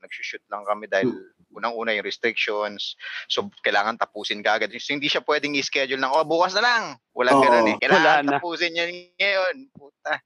nag-shoot 0.00 0.40
lang 0.48 0.64
kami 0.64 0.88
dahil 0.88 1.12
unang-una 1.52 1.92
yung 1.92 2.06
restrictions. 2.06 2.96
So 3.28 3.52
kailangan 3.60 4.00
tapusin 4.00 4.40
ka 4.40 4.56
agad. 4.56 4.72
So, 4.72 4.96
hindi 4.96 5.12
siya 5.12 5.20
pwedeng 5.22 5.52
i-schedule 5.58 6.00
ng 6.00 6.12
oh 6.12 6.24
bukas 6.24 6.56
na 6.56 6.64
lang. 6.64 6.84
Walang 7.12 7.36
Oo, 7.38 7.44
ganun 7.44 7.70
eh. 7.72 7.76
Kailangan 7.82 8.24
wala 8.24 8.32
tapusin 8.40 8.78
yan 8.78 8.90
ngayon. 9.20 9.54
Puta. 9.76 10.16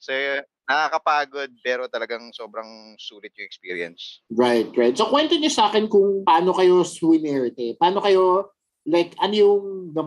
So 0.00 0.12
nakakapagod 0.70 1.50
pero 1.66 1.90
talagang 1.90 2.30
sobrang 2.30 2.94
sulit 2.94 3.34
yung 3.34 3.48
experience. 3.50 4.22
Right, 4.30 4.70
right. 4.78 4.94
So, 4.94 5.10
kwento 5.10 5.34
niyo 5.34 5.50
sa 5.50 5.66
akin 5.66 5.90
kung 5.90 6.22
paano 6.22 6.54
kayo 6.54 6.86
swinerte. 6.86 7.74
Paano 7.74 7.98
kayo, 7.98 8.54
like, 8.86 9.18
ano 9.18 9.34
yung, 9.34 9.62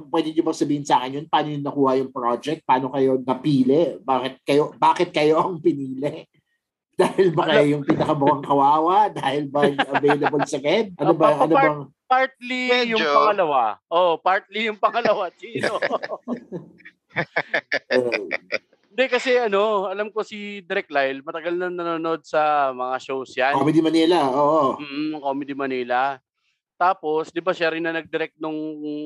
pwede 0.07 0.31
niyo 0.31 0.47
bang 0.47 0.55
sabihin 0.55 0.87
sa 0.87 1.03
akin 1.03 1.19
yun? 1.19 1.27
Paano 1.27 1.51
yung 1.51 1.65
nakuha 1.67 1.91
yung 1.99 2.15
project? 2.15 2.63
Paano 2.63 2.87
kayo 2.95 3.19
napili? 3.19 3.99
Bakit 3.99 4.33
kayo, 4.47 4.63
bakit 4.79 5.09
kayo 5.11 5.43
ang 5.43 5.59
pinili? 5.59 6.23
Dahil 7.03 7.33
ba 7.35 7.43
kayo 7.49 7.65
yung 7.75 7.83
pinakamukhang 7.83 8.45
kawawa? 8.47 9.09
Dahil 9.19 9.51
ba 9.51 9.67
available 9.67 10.45
sa 10.47 10.61
KED? 10.63 10.95
Ano 10.95 11.11
ba, 11.11 11.43
ano 11.43 11.53
bang... 11.59 11.81
Partly 12.07 12.93
yung 12.93 13.01
Medyo. 13.01 13.09
pangalawa. 13.17 13.61
Oh, 13.89 14.21
partly 14.21 14.69
yung 14.69 14.79
pangalawa, 14.79 15.27
Chino. 15.35 15.75
Uh, 17.93 18.25
Hindi 18.93 19.09
kasi 19.09 19.33
ano, 19.41 19.89
alam 19.89 20.13
ko 20.13 20.21
si 20.21 20.61
Direk 20.61 20.85
Lyle, 20.93 21.25
matagal 21.25 21.57
na 21.57 21.65
nanonood 21.65 22.21
sa 22.29 22.69
mga 22.69 22.95
shows 23.01 23.33
yan. 23.33 23.57
Comedy 23.57 23.81
Manila, 23.81 24.29
oo. 24.29 24.77
Mm, 24.77 25.17
Comedy 25.17 25.57
Manila. 25.57 26.21
Tapos, 26.77 27.33
di 27.33 27.41
ba 27.41 27.57
siya 27.57 27.73
rin 27.73 27.81
na 27.81 27.97
nag-direct 27.97 28.37
nung 28.37 28.53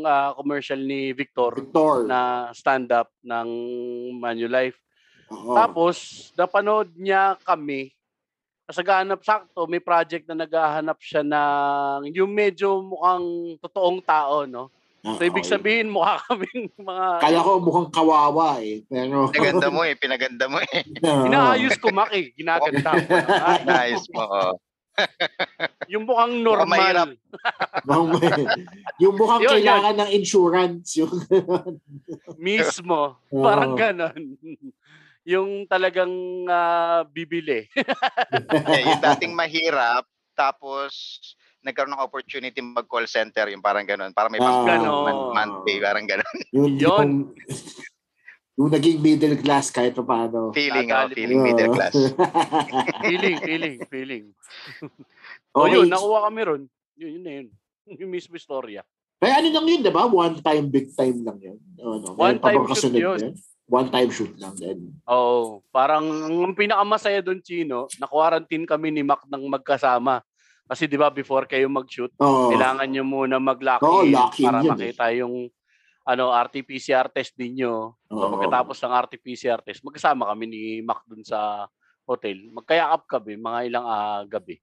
ah, 0.03 0.35
commercial 0.35 0.75
ni 0.75 1.15
Victor 1.15 1.55
Victor. 1.55 2.03
na 2.03 2.51
stand-up 2.51 3.15
ng 3.23 3.47
Manulife. 4.19 4.75
Oo. 5.31 5.55
Tapos, 5.55 6.27
napanood 6.35 6.91
niya 6.91 7.39
kami. 7.47 7.95
Sa 8.67 8.83
ganap 8.83 9.23
sakto, 9.23 9.71
may 9.71 9.79
project 9.79 10.27
na 10.27 10.43
naghahanap 10.43 10.99
siya 10.99 11.23
ng 11.23 12.11
yung 12.11 12.27
medyo 12.35 12.83
mukhang 12.83 13.55
totoong 13.63 14.03
tao, 14.03 14.43
no? 14.43 14.67
So, 15.15 15.23
ibig 15.23 15.47
sabihin, 15.47 15.87
mukha 15.87 16.19
kaming 16.27 16.67
mga... 16.75 17.07
Kala 17.23 17.39
ko 17.39 17.51
mukhang 17.63 17.89
kawawa 17.95 18.59
eh. 18.59 18.83
Pero... 18.91 19.31
Pinaganda 19.31 19.67
mo 19.71 19.81
eh, 19.87 19.95
pinaganda 19.95 20.45
mo 20.51 20.59
eh. 20.59 20.83
Inaayos 20.99 21.79
ko, 21.79 21.95
Maki. 21.95 22.35
Ginaganda 22.35 22.91
ko. 22.99 23.13
Ah, 23.31 23.59
Nice 23.79 24.05
mo. 24.11 24.25
yung 25.85 26.09
mukhang 26.09 26.41
normal. 26.41 27.13
yung 28.97 29.13
mukhang 29.13 29.45
Yun, 29.45 29.51
kailangan 29.61 29.95
ng 30.01 30.09
insurance. 30.11 30.97
Yung... 30.97 31.13
Mismo. 32.41 33.21
Oo. 33.31 33.43
Parang 33.45 33.77
ganon. 33.77 34.35
yung 35.27 35.69
talagang 35.69 36.11
ah, 36.49 37.05
bibili. 37.07 37.69
Eh, 38.73 38.81
yung 38.83 39.01
dating 39.03 39.37
mahirap, 39.37 40.07
tapos 40.33 41.19
nagkaroon 41.65 41.93
ng 41.93 42.05
opportunity 42.05 42.59
mag-call 42.61 43.09
center, 43.09 43.49
yung 43.49 43.63
parang 43.63 43.83
ganun. 43.83 44.13
Para 44.13 44.29
may 44.29 44.39
pang 44.39 44.63
Ah. 44.63 44.77
Ganon. 44.77 45.03
man- 45.03 45.33
monthly, 45.33 45.75
parang 45.81 46.05
ganun. 46.05 46.35
Yun, 46.55 46.71
Yun. 46.77 47.09
yung, 48.57 48.69
naging 48.73 48.97
middle 49.01 49.37
class 49.41 49.69
kahit 49.69 49.93
pa 49.93 50.03
paano. 50.05 50.49
Feeling, 50.53 50.89
oh, 50.89 51.09
feeling 51.13 51.41
middle 51.41 51.73
class. 51.73 51.93
feeling, 53.05 53.37
feeling, 53.41 53.75
feeling. 53.89 54.25
O 55.53 55.65
okay. 55.65 55.77
yun, 55.77 55.87
nakuha 55.89 56.19
kami 56.29 56.41
ron. 56.45 56.61
Yun, 56.97 57.09
yun 57.17 57.23
na 57.23 57.31
yun. 57.41 57.47
Yung 58.01 58.11
mismo 58.11 58.33
istorya. 58.33 58.81
Kaya 59.17 59.41
ano 59.41 59.49
lang 59.49 59.65
yun, 59.65 59.81
di 59.81 59.89
ba? 59.89 60.05
One 60.05 60.37
time, 60.41 60.65
big 60.69 60.93
time 60.93 61.25
lang 61.25 61.37
yun. 61.41 61.57
Ano, 61.81 62.13
One 62.13 62.37
time 62.37 62.61
shoot 62.69 62.93
yun. 62.93 63.17
yun? 63.17 63.33
One 63.67 63.89
time 63.91 64.09
shoot 64.13 64.31
lang 64.39 64.55
din. 64.55 64.93
Oo. 65.09 65.59
Parang 65.73 66.05
ang 66.05 66.55
pinakamasaya 66.55 67.19
doon, 67.19 67.41
Chino, 67.43 67.89
na-quarantine 67.99 68.63
kami 68.63 68.93
ni 68.93 69.01
Mac 69.03 69.25
ng 69.27 69.43
magkasama. 69.49 70.21
Kasi 70.67 70.83
di 70.91 70.99
ba 70.99 71.07
before 71.07 71.47
kayo 71.47 71.71
mag-shoot, 71.71 72.11
Oo. 72.19 72.51
kailangan 72.51 72.87
nyo 72.91 73.03
muna 73.07 73.39
mag-lock 73.39 73.81
Oo, 73.81 74.03
in 74.03 74.11
lock 74.11 74.35
in 74.35 74.45
para 74.51 74.59
yun 74.59 74.75
eh. 74.75 74.91
makita 74.91 75.05
yung 75.15 75.35
ano 76.07 76.31
RT-PCR 76.31 77.11
test 77.11 77.35
ninyo. 77.39 77.95
So 78.11 78.23
pagkatapos 78.31 78.75
ng 78.83 78.93
RT-PCR 79.07 79.63
test, 79.63 79.83
magkasama 79.83 80.27
kami 80.31 80.45
ni 80.47 80.61
Mac 80.83 81.03
dun 81.07 81.23
sa 81.23 81.67
hotel. 82.07 82.51
Magkayakap 82.51 83.07
kami 83.07 83.39
mga 83.39 83.59
ilang 83.67 83.85
ah, 83.87 84.23
gabi. 84.27 84.59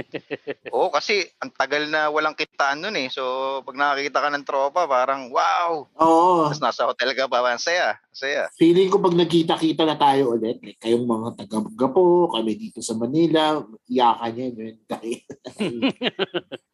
Oo, 0.74 0.88
kasi 0.88 1.28
ang 1.40 1.52
tagal 1.52 1.86
na 1.90 2.08
walang 2.08 2.36
kitaan 2.36 2.80
nun 2.80 2.96
eh. 2.96 3.08
So, 3.12 3.60
pag 3.64 3.76
nakakita 3.76 4.18
ka 4.22 4.28
ng 4.32 4.46
tropa, 4.48 4.88
parang 4.88 5.28
wow! 5.28 5.84
Oo. 6.00 6.48
Tapos 6.48 6.60
nasa 6.62 6.88
hotel 6.88 7.12
ka 7.12 7.28
pa, 7.28 7.44
ang 7.44 7.60
saya. 7.60 8.00
Ang 8.10 8.18
Saya. 8.18 8.42
Feeling 8.58 8.90
ko 8.90 8.98
pag 8.98 9.14
nagkita-kita 9.14 9.86
na 9.86 9.94
tayo 9.94 10.34
ulit, 10.34 10.58
like 10.60 10.82
kayong 10.82 11.06
mga 11.06 11.38
taga-Gapo, 11.38 12.34
kami 12.34 12.58
dito 12.58 12.82
sa 12.82 12.98
Manila, 12.98 13.62
iyakan 13.86 14.30
niya 14.34 14.46
yun. 14.50 14.76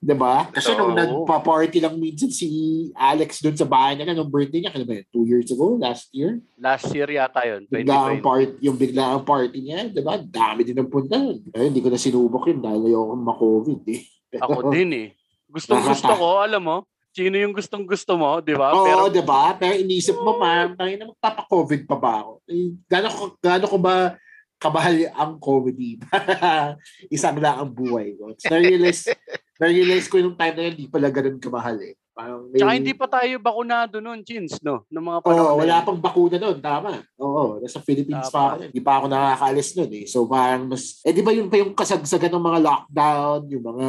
diba? 0.00 0.48
Kasi 0.48 0.72
So, 0.72 0.80
nung 0.80 0.96
nagpa-party 0.96 1.84
lang 1.84 2.00
minsan 2.00 2.32
si 2.32 2.48
Alex 2.96 3.44
doon 3.44 3.52
sa 3.52 3.68
bahay 3.68 4.00
niya, 4.00 4.16
nung 4.16 4.32
birthday 4.32 4.64
niya, 4.64 4.72
kailan 4.72 4.88
ba 4.88 4.96
yun? 4.96 5.06
Two 5.12 5.28
years 5.28 5.52
ago? 5.52 5.76
Last 5.76 6.08
year? 6.16 6.40
Last 6.56 6.88
year 6.96 7.08
yata 7.12 7.44
yun, 7.44 7.68
Bigla 7.68 8.16
ang 8.16 8.22
2020. 8.22 8.24
part, 8.24 8.50
yung 8.64 8.76
bigla 8.80 9.04
ang 9.12 9.24
party 9.28 9.58
niya, 9.60 9.92
diba? 9.92 10.16
Dami 10.16 10.64
din 10.64 10.80
ang 10.80 10.88
punta. 10.88 11.20
Ayun, 11.52 11.68
hindi 11.68 11.84
ko 11.84 11.92
na 11.92 12.00
sinubok 12.00 12.48
yun 12.48 12.64
dahil 12.64 12.80
ayoko 12.88 13.12
ma-COVID 13.12 13.80
eh. 13.92 14.00
Ako 14.40 14.58
din 14.74 14.90
eh. 14.96 15.08
Gustong 15.52 15.84
gusto 15.84 16.08
ko, 16.16 16.40
alam 16.40 16.64
mo, 16.64 16.76
sino 17.16 17.40
yung 17.40 17.56
gustong 17.56 17.88
gusto 17.88 18.12
mo, 18.20 18.44
di 18.44 18.52
ba? 18.52 18.76
Oo, 18.76 18.84
Pero 18.84 19.02
diba? 19.08 19.56
Pero 19.56 19.72
inisip 19.72 20.20
mo, 20.20 20.36
ma'am, 20.36 20.76
tayo 20.76 20.92
na 21.00 21.08
magpapa-COVID 21.08 21.88
pa 21.88 21.96
ba 21.96 22.12
ako? 22.20 22.32
Eh, 22.44 22.76
Gano'n 22.84 23.14
ko, 23.16 23.24
gano'n 23.40 23.70
ko 23.72 23.78
ba 23.80 23.94
kamahal 24.60 25.08
ang 25.16 25.32
comedy? 25.40 25.96
Isang 27.16 27.40
lang 27.40 27.56
ang 27.56 27.72
buhay 27.72 28.12
ko. 28.20 28.36
So, 28.36 28.52
na-realize, 28.52 29.08
na-realize 29.56 30.12
ko 30.12 30.20
yung 30.20 30.36
time 30.36 30.54
na 30.60 30.62
yun, 30.68 30.74
hindi 30.76 30.88
pala 30.92 31.08
ganun 31.08 31.40
kamahal 31.40 31.80
eh. 31.80 31.96
Parang 32.16 32.48
may- 32.48 32.56
Tsaka 32.56 32.72
hindi 32.72 32.96
pa 32.96 33.06
tayo 33.06 33.28
bakunado 33.36 34.00
noon, 34.00 34.24
Chins, 34.24 34.56
no? 34.64 34.88
Noong 34.88 35.04
mga 35.04 35.20
Oo, 35.20 35.26
panahon 35.28 35.44
na 35.46 35.60
wala 35.60 35.76
pang 35.84 36.00
bakuna 36.00 36.40
doon, 36.40 36.56
tama. 36.58 37.04
Oo, 37.20 37.60
nasa 37.60 37.76
Philippines 37.78 38.32
pa 38.32 38.32
Tama. 38.32 38.48
ako. 38.56 38.62
Hindi 38.64 38.80
pa 38.80 38.92
ako 38.96 39.06
nakakaalis 39.06 39.68
noon 39.76 39.90
eh. 39.92 40.04
So 40.06 40.24
parang 40.24 40.62
mas, 40.64 41.04
eh 41.04 41.12
di 41.12 41.20
ba 41.20 41.28
yun 41.28 41.52
pa 41.52 41.60
yung 41.60 41.76
kasagsagan 41.76 42.32
ng 42.32 42.40
mga 42.42 42.60
lockdown, 42.64 43.40
yung 43.46 43.64
mga 43.66 43.88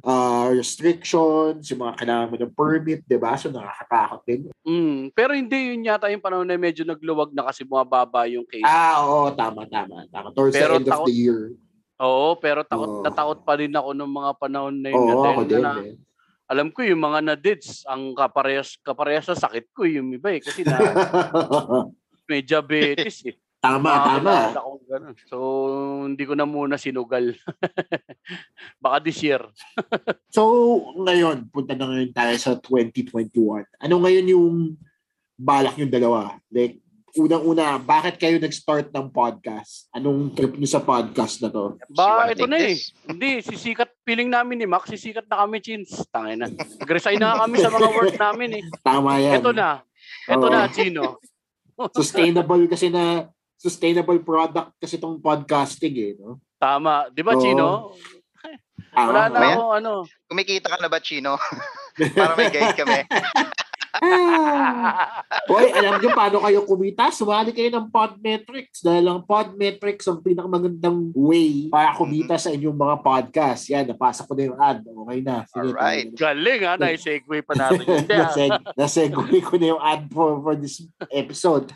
ah, 0.00 0.48
restrictions, 0.48 1.68
yung 1.68 1.80
mga 1.82 1.94
kailangan 1.96 2.30
mo 2.32 2.36
ng 2.38 2.54
permit, 2.56 3.04
di 3.04 3.18
ba? 3.20 3.36
So 3.36 3.52
nakakatakot 3.52 4.20
din. 4.24 4.40
Mm, 4.64 5.12
pero 5.12 5.36
hindi 5.36 5.76
yun 5.76 5.84
yata 5.84 6.08
yung 6.08 6.24
panahon 6.24 6.48
na 6.48 6.56
medyo 6.56 6.80
nagluwag 6.82 7.28
na 7.30 7.44
kasi 7.44 7.60
bumababa 7.60 8.24
yung 8.24 8.48
case. 8.48 8.64
Ah, 8.64 9.04
oo, 9.04 9.28
tama, 9.30 9.68
tama. 9.68 10.08
tama. 10.08 10.32
Towards 10.32 10.56
Pero 10.56 10.74
the 10.74 10.80
end 10.80 10.88
of 10.88 10.92
takot- 10.96 11.08
the 11.08 11.14
year. 11.14 11.52
Oo, 11.96 12.36
pero 12.36 12.60
takot 12.60 12.88
Oo. 12.90 13.02
na 13.04 13.10
takot 13.10 13.40
pa 13.40 13.56
rin 13.56 13.72
ako 13.72 13.92
noong 13.92 14.14
mga 14.14 14.32
panahon 14.36 14.76
na 14.76 14.88
yun. 14.88 15.00
Oo, 15.12 15.24
ako 15.26 15.42
din. 15.44 15.60
na, 15.60 15.72
eh. 15.80 15.96
Alam 16.46 16.70
ko 16.70 16.86
yung 16.86 17.02
mga 17.02 17.18
na-dids, 17.26 17.82
ang 17.90 18.14
kaparehas, 18.14 18.78
kaparehas 18.78 19.26
sa 19.26 19.34
sakit 19.34 19.74
ko 19.74 19.82
yung 19.82 20.14
iba 20.14 20.30
eh. 20.30 20.38
Kasi 20.38 20.62
na 20.62 20.78
may 22.30 22.42
diabetes 22.42 23.26
eh. 23.26 23.34
tama, 23.58 23.90
Mga 23.90 24.06
tama. 24.06 24.36
So, 25.26 25.36
hindi 26.06 26.22
ko 26.22 26.38
na 26.38 26.46
muna 26.46 26.78
sinugal. 26.78 27.34
Baka 28.82 28.96
this 29.02 29.18
year. 29.26 29.42
So, 30.36 30.44
ngayon, 31.00 31.48
punta 31.48 31.72
na 31.72 31.88
ngayon 31.88 32.12
tayo 32.12 32.36
sa 32.36 32.52
2021. 32.60 33.64
Ano 33.80 33.94
ngayon 34.04 34.26
yung 34.36 34.76
balak 35.32 35.80
yung 35.80 35.88
dalawa? 35.88 36.36
Like, 36.52 36.84
unang-una, 37.16 37.80
bakit 37.80 38.20
kayo 38.20 38.36
nag-start 38.36 38.92
ng 38.92 39.08
podcast? 39.08 39.88
Anong 39.96 40.36
trip 40.36 40.52
nyo 40.60 40.68
sa 40.68 40.84
podcast 40.84 41.40
na 41.40 41.48
to? 41.48 41.80
Ba, 41.88 42.28
ito 42.28 42.44
na 42.44 42.60
eh. 42.60 42.76
Hindi, 43.08 43.40
sisikat, 43.40 43.95
feeling 44.06 44.30
namin 44.30 44.62
ni 44.62 44.66
Max, 44.70 44.86
sisikat 44.86 45.26
na 45.26 45.42
kami, 45.42 45.58
Chins. 45.58 46.06
Tangin 46.14 46.38
na. 46.38 46.46
Nag-resign 46.46 47.18
na 47.18 47.42
kami 47.42 47.58
sa 47.58 47.74
mga 47.74 47.88
work 47.90 48.14
namin 48.14 48.62
eh. 48.62 48.64
Tama 48.86 49.18
yan. 49.18 49.42
Ito 49.42 49.50
na. 49.50 49.82
Ito 50.30 50.46
Oo. 50.46 50.54
na, 50.54 50.70
Chino. 50.70 51.18
Sustainable 51.98 52.70
kasi 52.70 52.86
na, 52.88 53.26
sustainable 53.58 54.22
product 54.22 54.78
kasi 54.78 55.02
tong 55.02 55.18
podcasting 55.18 55.94
eh. 55.98 56.12
No? 56.14 56.38
Tama. 56.62 57.10
Di 57.10 57.26
ba, 57.26 57.34
Oo. 57.34 57.42
Chino? 57.42 57.66
Ah, 58.96 59.10
Wala 59.10 59.22
na 59.28 59.38
Maya? 59.42 59.56
ako, 59.58 59.64
ano. 59.74 59.92
Kumikita 60.30 60.70
ka 60.70 60.78
na 60.78 60.88
ba, 60.88 61.02
Chino? 61.02 61.36
Para 62.16 62.32
may 62.38 62.48
guide 62.48 62.78
kami. 62.78 63.02
Ah. 64.02 65.22
Hoy, 65.46 65.72
alam 65.72 65.98
niyo 66.02 66.10
paano 66.12 66.42
kayo 66.42 66.66
kumita? 66.66 67.08
Sumali 67.08 67.54
kayo 67.54 67.70
ng 67.72 67.88
Podmetrics 67.88 68.82
dahil 68.82 69.04
ang 69.08 69.22
Podmetrics 69.24 70.04
ang 70.10 70.20
pinakamagandang 70.20 71.14
way 71.14 71.70
para 71.72 71.96
kumita 71.96 72.36
sa 72.36 72.52
inyong 72.52 72.76
mga 72.76 72.96
podcast. 73.00 73.62
Yan, 73.72 73.86
napasa 73.88 74.26
ko 74.26 74.36
na 74.36 74.42
yung 74.52 74.58
ad. 74.58 74.80
Okay 74.84 75.18
na. 75.24 75.34
Sige, 75.48 75.60
Alright. 75.72 76.08
Galing 76.12 76.62
ha, 76.66 76.72
na-segue 76.76 77.38
pa 77.44 77.54
natin. 77.56 77.84
Ah. 78.06 78.32
Naseg- 78.32 78.64
nasegue 78.78 79.38
ko 79.44 79.54
na 79.60 79.66
yung 79.76 79.82
ad 79.82 80.08
for, 80.10 80.40
for 80.40 80.54
this 80.56 80.84
episode. 81.12 81.68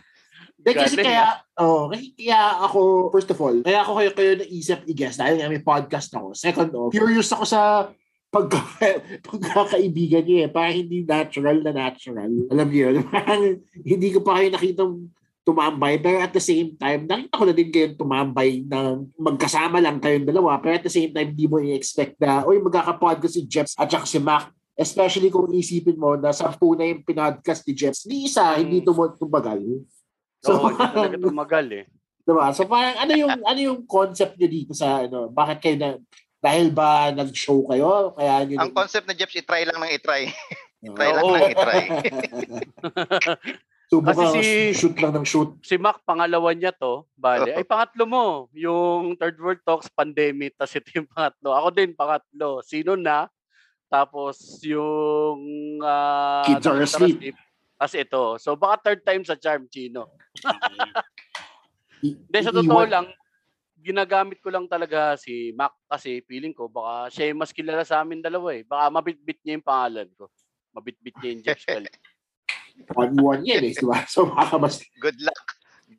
Hindi 0.61 0.77
kasi 0.77 0.97
Galing, 1.01 1.09
kaya, 1.09 1.25
oh, 1.57 1.89
kasi 1.89 2.13
kaya 2.13 2.41
ako, 2.69 2.81
first 3.09 3.31
of 3.33 3.41
all, 3.41 3.57
kaya 3.65 3.81
ako 3.81 3.93
kayo, 3.97 4.11
kayo 4.13 4.33
naisip 4.37 4.85
i-guess 4.85 5.17
dahil 5.17 5.41
nga 5.41 5.49
may 5.49 5.65
podcast 5.65 6.13
ako. 6.13 6.37
Second 6.37 6.71
off, 6.77 6.93
curious 6.93 7.33
ako 7.33 7.45
sa 7.49 7.89
pagka, 8.31 8.59
pagkakaibigan 9.29 10.23
niyo 10.23 10.39
eh. 10.47 10.51
Parang 10.51 10.77
hindi 10.77 11.03
natural 11.03 11.59
na 11.61 11.73
natural. 11.75 12.31
Alam 12.49 12.69
niyo 12.71 12.83
yun? 12.91 13.05
Parang 13.11 13.43
hindi 13.75 14.09
ko 14.11 14.23
pa 14.23 14.39
kayo 14.39 14.49
nakitang 14.51 14.95
tumambay. 15.43 15.99
Pero 15.99 16.23
at 16.23 16.31
the 16.31 16.41
same 16.41 16.77
time, 16.77 17.05
nakita 17.05 17.35
ko 17.35 17.45
na 17.45 17.55
din 17.55 17.71
kayo 17.71 17.87
tumambay 17.95 18.63
na 18.65 18.97
magkasama 19.19 19.83
lang 19.83 19.99
kayong 19.99 20.29
dalawa. 20.29 20.63
Pero 20.63 20.79
at 20.79 20.87
the 20.87 20.93
same 20.93 21.11
time, 21.11 21.35
di 21.35 21.45
mo 21.45 21.59
i-expect 21.59 22.17
na, 22.19 22.47
uy, 22.47 22.63
magkakapodcast 22.63 23.35
si 23.35 23.43
Jeps 23.45 23.75
at 23.75 23.91
saka 23.91 24.07
si 24.07 24.19
Mac. 24.19 24.49
Especially 24.75 25.29
kung 25.29 25.51
isipin 25.53 25.99
mo 25.99 26.17
na 26.17 26.33
sampu 26.33 26.73
na 26.73 26.89
yung 26.89 27.05
pinodcast 27.05 27.67
ni 27.67 27.73
Jeps. 27.75 28.09
Ni 28.09 28.25
isa, 28.25 28.57
hindi 28.57 28.81
Mm. 28.81 28.87
tum- 28.87 29.17
tumagal. 29.19 29.61
Oo, 30.49 30.67
hindi 30.73 30.87
talaga 30.89 31.17
tumagal 31.29 31.67
eh. 31.69 31.85
Diba? 32.21 32.49
So 32.55 32.65
parang 32.65 32.97
ano 32.97 33.13
yung 33.13 33.33
ano 33.43 33.61
yung 33.61 33.81
concept 33.85 34.39
niyo 34.39 34.49
dito 34.49 34.73
sa 34.73 35.05
ano, 35.05 35.29
bakit 35.29 35.59
kayo 35.61 35.77
na 35.77 35.89
dahil 36.41 36.73
ba 36.73 37.13
nag-show 37.13 37.69
kayo 37.69 38.17
kaya 38.17 38.49
niyo 38.49 38.57
Ang 38.59 38.73
concept 38.73 39.07
na 39.07 39.17
Jeps, 39.17 39.37
i-try 39.37 39.69
lang 39.69 39.77
ng 39.77 39.93
i-try. 39.93 40.33
Oo. 40.89 40.95
try 40.97 41.11
lang 41.13 41.25
ng 41.29 41.51
i-try. 41.53 41.83
Subukan 43.91 44.15
Kasi 44.15 44.39
si- 44.39 44.75
shoot 44.79 44.97
lang 45.03 45.13
ng 45.19 45.27
shoot. 45.27 45.51
Si 45.67 45.75
Mac, 45.75 46.01
pangalawa 46.07 46.55
niya 46.55 46.71
to, 46.71 47.05
bale. 47.19 47.51
Ay, 47.59 47.67
pangatlo 47.67 48.07
mo. 48.07 48.25
Yung 48.55 49.19
Third 49.19 49.35
World 49.43 49.61
Talks, 49.67 49.91
pandemic, 49.91 50.55
tas 50.55 50.71
ito 50.79 50.95
yung 50.95 51.11
pangatlo. 51.11 51.51
Ako 51.59 51.69
din, 51.75 51.91
pangatlo. 51.99 52.63
Sino 52.63 52.95
na? 52.95 53.27
Tapos 53.91 54.63
yung... 54.63 55.43
ah, 55.83 56.47
Kids 56.47 56.71
are 56.71 56.87
asleep. 56.87 57.19
Sleep. 57.19 57.37
Tas 57.81 57.97
ito. 57.99 58.39
So 58.39 58.55
baka 58.55 58.93
third 58.93 59.03
time 59.03 59.27
sa 59.27 59.35
Charm, 59.35 59.67
Chino. 59.67 60.15
Hindi, 62.05 62.39
sa 62.45 62.55
totoo 62.55 62.85
lang, 62.87 63.11
ginagamit 63.81 64.39
ko 64.45 64.53
lang 64.53 64.69
talaga 64.69 65.17
si 65.17 65.51
Mac 65.57 65.73
kasi 65.89 66.21
feeling 66.29 66.53
ko 66.53 66.69
baka 66.69 67.09
siya 67.09 67.33
yung 67.33 67.41
mas 67.41 67.53
kilala 67.53 67.83
sa 67.83 68.05
amin 68.05 68.21
dalawa 68.21 68.53
eh. 68.53 68.63
Baka 68.63 68.93
mabitbit 68.93 69.41
niya 69.43 69.57
yung 69.59 69.67
pangalan 69.67 70.09
ko. 70.15 70.29
Mabitbit 70.77 71.17
niya 71.19 71.31
yung 71.33 71.43
Jeff 71.43 71.61
Spell. 71.65 71.87
One-one 73.01 73.43
yan 73.45 73.65
eh, 73.67 73.73
di 73.75 73.85
ba? 73.85 74.05
So 74.07 74.29
baka 74.29 74.57
mas, 74.57 74.81
Good 75.01 75.19
luck. 75.21 75.43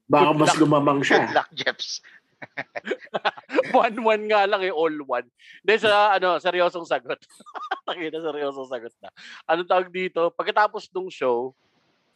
baka 0.07 0.29
Good 0.31 0.39
mas 0.39 0.49
luck. 0.53 0.59
lumamang 0.61 0.99
Good 1.01 1.09
siya. 1.09 1.21
luck, 1.33 1.49
Jeps. 1.53 2.01
one-one 3.77 4.25
nga 4.25 4.49
lang 4.49 4.65
eh, 4.65 4.73
all 4.73 4.97
one. 5.05 5.27
Hindi, 5.61 5.73
sa 5.77 6.17
ano, 6.17 6.41
seryosong 6.41 6.89
sagot. 6.89 7.21
Takina, 7.85 8.17
seryosong 8.17 8.65
sagot 8.65 8.93
na. 8.97 9.09
Ano 9.45 9.61
tawag 9.61 9.93
dito? 9.93 10.33
Pagkatapos 10.33 10.89
nung 10.89 11.09
show 11.13 11.53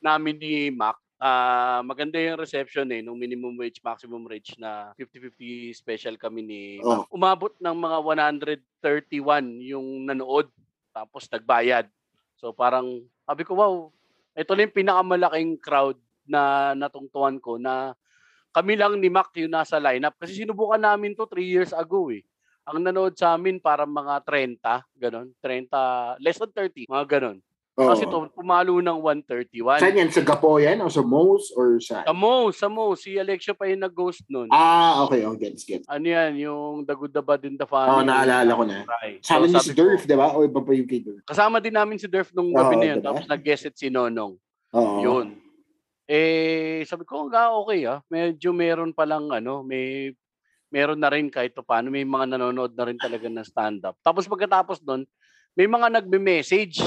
namin 0.01 0.37
ni 0.41 0.73
Mac, 0.73 0.97
ah 1.21 1.79
maganda 1.85 2.19
yung 2.19 2.39
reception 2.39 2.91
eh, 2.91 2.99
nung 2.99 3.17
minimum 3.19 3.55
wage, 3.55 3.79
maximum 3.83 4.27
wage 4.27 4.55
na 4.59 4.91
50-50 4.99 5.71
special 5.73 6.15
kami 6.19 6.41
ni 6.43 6.61
Mac. 6.83 7.07
Umabot 7.11 7.53
ng 7.59 7.75
mga 7.75 7.97
131 8.03 9.63
yung 9.63 10.05
nanood, 10.05 10.51
tapos 10.91 11.27
nagbayad. 11.31 11.87
So 12.35 12.51
parang, 12.51 13.03
sabi 13.23 13.43
ko, 13.47 13.55
wow, 13.55 13.73
ito 14.35 14.51
na 14.53 14.67
yung 14.67 14.75
pinakamalaking 14.75 15.55
crowd 15.63 15.97
na 16.27 16.73
natungtuan 16.75 17.39
ko 17.39 17.55
na 17.55 17.95
kami 18.51 18.75
lang 18.79 18.99
ni 18.99 19.11
Mac 19.11 19.35
yung 19.35 19.51
nasa 19.51 19.79
lineup. 19.79 20.15
Kasi 20.15 20.43
sinubukan 20.43 20.79
namin 20.79 21.15
to 21.15 21.27
3 21.27 21.43
years 21.43 21.71
ago 21.75 22.07
eh. 22.11 22.23
Ang 22.65 22.81
nanood 22.81 23.13
sa 23.13 23.37
amin 23.37 23.61
para 23.61 23.85
mga 23.85 24.25
30, 24.25 24.57
ganon. 24.97 25.29
30, 25.43 26.17
less 26.17 26.39
than 26.41 26.49
30, 26.49 26.89
mga 26.89 27.05
ganon. 27.19 27.37
Oo. 27.75 27.91
Kasi 27.91 28.07
to, 28.07 28.31
pumalo 28.31 28.79
ng 28.79 28.99
131. 29.03 29.83
Saan 29.83 29.99
yan? 29.99 30.07
Sa 30.07 30.23
Gapo 30.23 30.55
yan? 30.63 30.79
O 30.79 30.87
sa 30.87 31.03
Mo's? 31.03 31.51
Or 31.59 31.75
sa... 31.83 32.07
Sa 32.07 32.15
Mo, 32.15 32.47
sa 32.55 32.71
Mo, 32.71 32.95
si 32.95 33.19
Alexia 33.19 33.51
pa 33.51 33.67
yung 33.67 33.83
nag-ghost 33.83 34.23
nun. 34.31 34.47
Ah, 34.47 35.03
okay. 35.03 35.27
Oh, 35.27 35.35
gets, 35.35 35.67
gets. 35.67 35.83
Ano 35.91 36.07
yan, 36.07 36.39
yung 36.39 36.87
The 36.87 36.95
Good, 36.95 37.11
The 37.11 37.19
Bad, 37.19 37.43
and 37.43 37.59
The 37.59 37.67
Funny. 37.67 37.91
Oo, 37.91 38.07
naalala 38.07 38.47
ko 38.55 38.63
na. 38.63 38.87
Right. 38.87 39.19
Sama 39.19 39.51
niyo 39.51 39.59
sabi 39.59 39.67
si 39.67 39.75
Durf, 39.75 40.07
di 40.07 40.15
ba? 40.15 40.31
O 40.31 40.47
iba 40.47 40.63
pa 40.63 40.71
yung 40.71 40.87
kay 40.87 41.03
Durf? 41.03 41.19
Kasama 41.27 41.59
din 41.59 41.75
namin 41.75 41.99
si 41.99 42.07
Durf 42.07 42.31
nung 42.31 42.55
gabi 42.55 42.79
na 42.79 42.95
yun. 42.95 43.03
diba? 43.03 43.11
Tapos 43.11 43.27
nag-guest 43.27 43.75
si 43.75 43.91
Nonong. 43.91 44.39
Oo. 44.71 44.97
Yun. 45.03 45.35
Eh, 46.07 46.87
sabi 46.87 47.03
ko, 47.03 47.27
nga 47.27 47.51
okay 47.59 47.91
ah. 47.91 47.99
Medyo 48.07 48.55
meron 48.55 48.95
palang 48.95 49.27
ano, 49.35 49.67
may 49.67 50.15
meron 50.71 50.99
na 50.99 51.11
rin 51.11 51.27
kahit 51.27 51.51
pa 51.51 51.63
paano. 51.63 51.91
May 51.91 52.07
mga 52.07 52.39
nanonood 52.39 52.71
na 52.71 52.87
rin 52.87 52.95
talaga 52.95 53.27
ng 53.27 53.43
stand-up. 53.43 53.99
Tapos 53.99 54.31
pagkatapos 54.31 54.79
doon, 54.79 55.03
may 55.59 55.67
mga 55.67 55.91
nagme-message. 55.91 56.79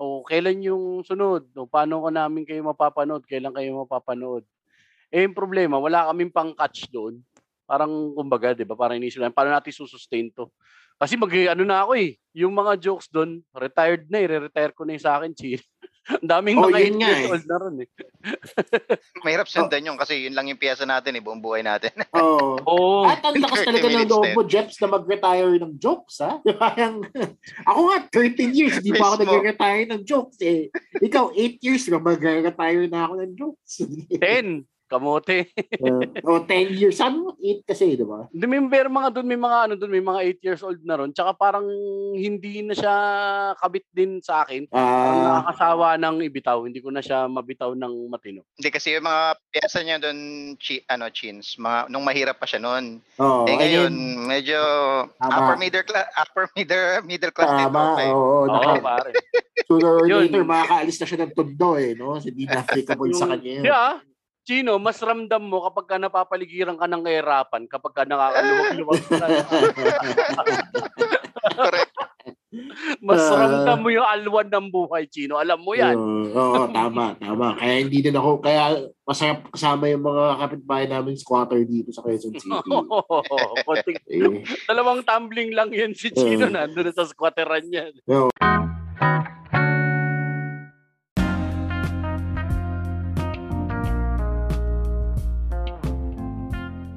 O 0.00 0.26
kailan 0.26 0.58
yung 0.58 1.06
sunod? 1.06 1.46
O 1.54 1.70
paano 1.70 2.02
ko 2.02 2.08
namin 2.10 2.42
kayo 2.42 2.66
mapapanood? 2.66 3.22
Kailan 3.30 3.54
kayo 3.54 3.86
mapapanood? 3.86 4.42
Eh, 5.14 5.22
yung 5.22 5.36
problema, 5.38 5.78
wala 5.78 6.10
kaming 6.10 6.34
pang-catch 6.34 6.90
doon. 6.90 7.22
Parang, 7.64 8.10
kumbaga, 8.18 8.50
di 8.52 8.66
ba? 8.66 8.74
Parang 8.74 8.98
inisip 8.98 9.22
namin, 9.22 9.36
paano 9.36 9.54
natin 9.54 9.70
susustain 9.70 10.34
to? 10.34 10.50
Kasi 10.98 11.14
mag, 11.14 11.30
ano 11.30 11.62
na 11.62 11.86
ako 11.86 11.94
eh, 11.94 12.18
yung 12.34 12.50
mga 12.54 12.78
jokes 12.82 13.06
doon, 13.10 13.38
retired 13.54 14.10
na 14.10 14.18
eh, 14.22 14.26
re-retire 14.26 14.74
ko 14.74 14.82
na 14.82 14.98
yung 14.98 15.04
sa 15.06 15.18
akin, 15.22 15.30
chill. 15.34 15.62
Ang 16.04 16.28
daming 16.28 16.56
Oh, 16.60 16.68
mga 16.68 16.78
yun 16.84 16.96
8 16.96 17.00
nga 17.00 17.10
eh. 17.16 17.26
old 17.32 17.44
na 17.48 17.56
ron 17.56 17.76
eh. 17.80 17.88
Mahirap 19.24 19.48
sundan 19.48 19.88
yun 19.88 19.96
kasi 19.96 20.28
yun 20.28 20.36
lang 20.36 20.52
yung 20.52 20.60
piyesa 20.60 20.84
natin 20.84 21.16
eh, 21.16 21.22
buong 21.24 21.40
buhay 21.40 21.64
natin. 21.64 21.96
Oo. 22.20 22.60
Oo. 22.60 23.08
At 23.08 23.24
ang 23.24 23.40
lakas 23.40 23.64
30 23.64 23.68
talaga 23.72 23.86
ng 23.88 24.10
loob 24.12 24.28
mo, 24.36 24.42
Jeps, 24.44 24.76
na 24.84 24.88
mag-retire 24.92 25.56
ng 25.56 25.72
jokes, 25.80 26.20
ha? 26.20 26.44
Parang, 26.60 27.00
ako 27.64 27.80
nga, 27.88 27.96
13 28.12 28.52
years, 28.52 28.76
di 28.84 28.92
pa 28.92 29.16
ako 29.16 29.24
nag-retire 29.24 29.84
ng 29.88 30.00
jokes, 30.04 30.38
eh. 30.44 30.68
Ikaw, 31.00 31.32
8 31.32 31.64
years 31.64 31.88
na 31.88 31.96
mag-retire 31.96 32.84
na 32.92 33.08
ako 33.08 33.14
ng 33.24 33.32
jokes. 33.32 33.72
10. 34.12 34.68
Kamote. 34.86 35.48
Uh, 35.76 36.04
o 36.22 36.38
10 36.38 36.48
years. 36.70 36.96
Sabi 36.96 37.16
mo, 37.16 37.32
8 37.34 37.64
kasi, 37.64 37.92
di 37.92 38.02
ba? 38.02 38.28
Hindi, 38.28 38.44
may 38.44 38.60
pero 38.68 38.88
mga 38.88 39.08
doon, 39.10 39.26
may 39.26 39.36
mga 39.36 39.58
ano 39.62 39.74
doon, 39.74 39.90
may 39.90 40.04
mga 40.04 40.20
8 40.38 40.44
years 40.44 40.62
old 40.62 40.80
na 40.80 40.94
ron. 40.94 41.10
Tsaka 41.10 41.32
parang 41.32 41.64
hindi 42.12 42.60
na 42.60 42.72
siya 42.72 42.94
kabit 43.56 43.84
din 43.90 44.20
sa 44.20 44.44
akin. 44.44 44.68
Parang 44.68 44.84
Ah, 45.16 45.24
nakakasawa 45.40 45.96
ng 45.96 46.16
ibitaw. 46.22 46.62
Hindi 46.62 46.78
ko 46.78 46.88
na 46.88 47.00
siya 47.00 47.26
mabitaw 47.26 47.72
ng 47.72 47.94
matino. 48.06 48.44
Hindi 48.54 48.68
kasi 48.68 48.92
yung 48.92 49.04
mga 49.04 49.24
piyesa 49.48 49.78
niya 49.80 49.96
doon, 49.98 50.18
chi, 50.56 50.84
ano, 50.86 51.08
chins, 51.08 51.56
mga, 51.56 51.88
nung 51.88 52.04
mahirap 52.04 52.36
pa 52.36 52.44
siya 52.44 52.60
noon. 52.60 53.00
oo. 53.16 53.44
eh 53.44 53.54
ngayon, 53.54 53.90
ayun, 53.90 53.94
medyo 54.22 54.60
Tama. 55.16 55.32
upper 55.34 55.56
middle 55.56 55.82
class, 55.82 56.08
upper 56.14 56.44
middle, 56.52 56.84
middle 57.02 57.32
class 57.32 57.50
din 57.50 57.66
Tama, 57.66 57.82
to. 57.90 58.00
eh. 58.00 58.10
oo. 58.10 58.20
Oo, 58.20 58.46
naka- 58.46 58.84
pare. 58.84 59.10
Sooner 59.64 59.92
or 59.96 60.06
Yun. 60.06 60.28
later, 60.28 60.44
makakaalis 60.44 60.98
na 60.98 61.06
siya 61.06 61.18
ng 61.20 61.32
tondo, 61.32 61.70
eh, 61.74 61.90
no? 61.94 62.16
Hindi 62.16 62.44
na 62.44 62.60
applicable 62.60 63.12
sa 63.12 63.26
kanya 63.26 63.50
yun. 63.50 63.64
Yeah. 63.64 63.92
Chino, 64.44 64.76
mas 64.76 65.00
ramdam 65.00 65.40
mo 65.40 65.64
kapag 65.64 65.86
ka 65.88 65.96
napapaligiran 65.96 66.76
ka 66.76 66.84
ng 66.84 67.00
kahirapan, 67.00 67.62
kapag 67.64 67.92
ka 67.96 68.02
nakakaluwag-luwag 68.04 69.00
ka. 69.08 69.26
Correct. 71.54 71.92
mas 73.00 73.18
Ah. 73.24 73.34
ramdam 73.40 73.78
mo 73.80 73.88
yung 73.88 74.04
alwan 74.04 74.46
ng 74.46 74.68
buhay, 74.68 75.08
Chino. 75.08 75.40
Alam 75.40 75.64
mo 75.64 75.72
yan. 75.72 75.96
Oo, 75.96 76.28
oo, 76.30 76.68
tama, 76.70 77.16
tama. 77.16 77.56
Kaya 77.56 77.82
hindi 77.82 77.98
din 77.98 78.14
ako, 78.14 78.38
kaya 78.38 78.84
masarap 79.02 79.48
kasama 79.48 79.88
yung 79.88 80.04
mga 80.04 80.24
kapitbahay 80.38 80.86
namin 80.86 81.16
squatter 81.16 81.64
dito 81.64 81.90
sa 81.90 82.04
Quezon 82.04 82.36
City. 82.36 82.52
Konting, 83.66 83.98
eh, 84.12 84.44
dalawang 84.68 85.02
tumbling 85.02 85.50
lang 85.50 85.72
yan 85.72 85.96
si 85.96 86.12
Chino. 86.12 86.46
Oo. 86.46 86.52
Nandun 86.52 86.84
na 86.84 86.92
sa 86.92 87.08
squatteran 87.08 87.64
niya. 87.64 87.88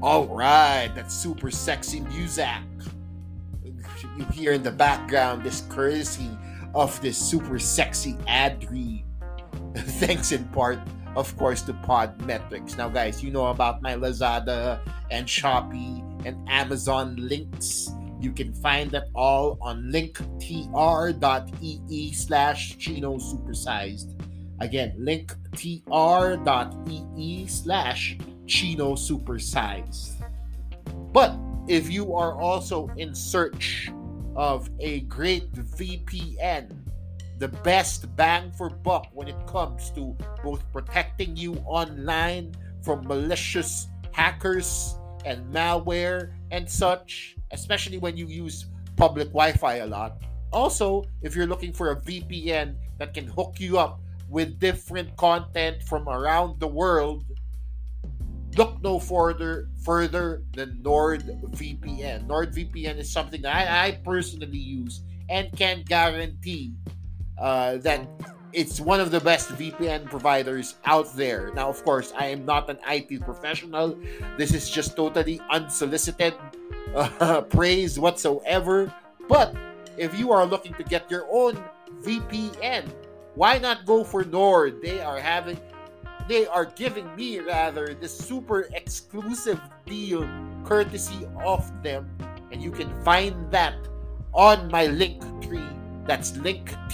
All 0.07 0.23
right, 0.25 0.89
that's 0.95 1.13
super 1.13 1.51
sexy 1.51 1.99
music. 1.99 2.47
You 4.15 4.23
hear 4.31 4.53
in 4.53 4.63
the 4.63 4.71
background 4.71 5.43
this 5.43 5.65
courtesy 5.67 6.31
of 6.73 6.97
this 7.01 7.17
super 7.17 7.59
sexy 7.59 8.15
ad 8.25 8.65
read. 8.71 9.03
Thanks 9.99 10.31
in 10.31 10.45
part, 10.45 10.79
of 11.17 11.35
course, 11.35 11.61
to 11.63 11.73
Podmetrics. 11.73 12.77
Now, 12.77 12.87
guys, 12.87 13.21
you 13.21 13.31
know 13.31 13.47
about 13.47 13.81
my 13.81 13.95
Lazada 13.95 14.79
and 15.11 15.27
Shopee 15.27 16.01
and 16.25 16.37
Amazon 16.47 17.17
links. 17.19 17.91
You 18.21 18.31
can 18.31 18.53
find 18.53 18.89
that 18.91 19.09
all 19.13 19.57
on 19.59 19.91
linktr.ee 19.91 20.23
slash 22.13 22.77
Chino 22.77 23.17
Supersized. 23.17 24.15
Again, 24.61 24.95
linktr.ee 25.01 25.47
slash 27.47 28.17
Chino 28.47 28.95
Supersized. 28.95 30.23
But 31.11 31.37
if 31.67 31.91
you 31.91 32.15
are 32.15 32.39
also 32.39 32.89
in 32.97 33.13
search 33.13 33.91
of 34.35 34.69
a 34.79 35.01
great 35.01 35.51
VPN, 35.53 36.71
the 37.39 37.49
best 37.49 38.15
bang 38.15 38.51
for 38.51 38.69
buck 38.69 39.07
when 39.13 39.27
it 39.27 39.35
comes 39.47 39.91
to 39.91 40.15
both 40.43 40.63
protecting 40.71 41.35
you 41.35 41.55
online 41.65 42.55
from 42.81 43.05
malicious 43.05 43.87
hackers 44.11 44.95
and 45.25 45.45
malware 45.53 46.33
and 46.51 46.69
such, 46.69 47.35
especially 47.51 47.97
when 47.97 48.17
you 48.17 48.27
use 48.27 48.65
public 48.95 49.27
Wi 49.27 49.51
Fi 49.51 49.75
a 49.75 49.85
lot. 49.85 50.23
Also, 50.51 51.03
if 51.21 51.35
you're 51.35 51.45
looking 51.45 51.73
for 51.73 51.91
a 51.91 51.95
VPN 51.97 52.75
that 52.97 53.13
can 53.13 53.27
hook 53.27 53.59
you 53.59 53.77
up 53.77 53.99
with 54.29 54.59
different 54.59 55.15
content 55.17 55.83
from 55.83 56.07
around 56.09 56.59
the 56.59 56.67
world, 56.67 57.25
look 58.57 58.81
no 58.81 58.99
further 58.99 59.69
further 59.83 60.43
than 60.53 60.79
NordVPN. 60.83 62.27
NordVPN 62.27 62.97
is 62.97 63.11
something 63.11 63.41
that 63.43 63.55
I, 63.55 63.87
I 63.87 63.91
personally 64.03 64.57
use 64.57 65.01
and 65.29 65.51
can 65.55 65.83
guarantee 65.83 66.73
uh, 67.37 67.77
that 67.77 68.07
it's 68.53 68.79
one 68.79 68.99
of 68.99 69.11
the 69.11 69.19
best 69.19 69.49
VPN 69.49 70.09
providers 70.09 70.75
out 70.85 71.13
there. 71.15 71.51
Now, 71.53 71.69
of 71.69 71.83
course, 71.83 72.13
I 72.17 72.27
am 72.27 72.45
not 72.45 72.69
an 72.69 72.79
IT 72.87 73.21
professional. 73.21 73.97
This 74.37 74.53
is 74.53 74.69
just 74.69 74.95
totally 74.95 75.39
unsolicited 75.51 76.33
uh, 76.95 77.41
praise 77.41 77.99
whatsoever. 77.99 78.93
But 79.27 79.55
if 79.97 80.17
you 80.17 80.31
are 80.31 80.45
looking 80.45 80.73
to 80.75 80.83
get 80.83 81.11
your 81.11 81.27
own 81.31 81.61
VPN, 82.01 82.89
why 83.35 83.59
not 83.59 83.85
go 83.85 84.03
for 84.03 84.23
Nord? 84.23 84.81
They 84.81 85.01
are 85.01 85.19
having 85.19 85.59
they 86.27 86.45
are 86.47 86.65
giving 86.65 87.15
me 87.15 87.39
rather 87.39 87.93
this 87.93 88.17
super 88.17 88.69
exclusive 88.73 89.61
deal 89.85 90.27
courtesy 90.65 91.27
of 91.45 91.71
them. 91.83 92.09
And 92.51 92.61
you 92.61 92.71
can 92.71 92.93
find 93.03 93.51
that 93.51 93.75
on 94.33 94.69
my 94.69 94.87
link 94.87 95.21
tree. 95.41 95.63
That's 96.05 96.31
linktr.ee 96.33 96.93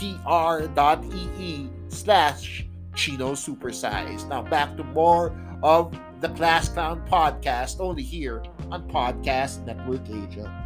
slash 1.90 2.66
Chino 2.96 3.32
Supersize. 3.34 4.28
Now 4.28 4.42
back 4.44 4.78
to 4.78 4.84
more 4.84 5.36
of 5.64 5.98
the 6.22 6.30
Class 6.30 6.70
Clown 6.70 7.06
podcast 7.10 7.80
only 7.80 8.04
here 8.04 8.44
on 8.72 8.88
Podcast 8.90 9.66
Network 9.66 10.08
Asia. 10.10 10.63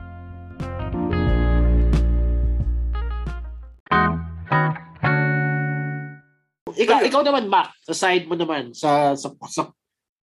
Ikaw, 6.77 6.97
ikaw 7.09 7.21
naman, 7.25 7.49
Mac, 7.49 7.73
sa 7.81 7.93
side 7.97 8.29
mo 8.29 8.37
naman, 8.37 8.69
sa, 8.77 9.17
sa, 9.17 9.33
sa 9.49 9.73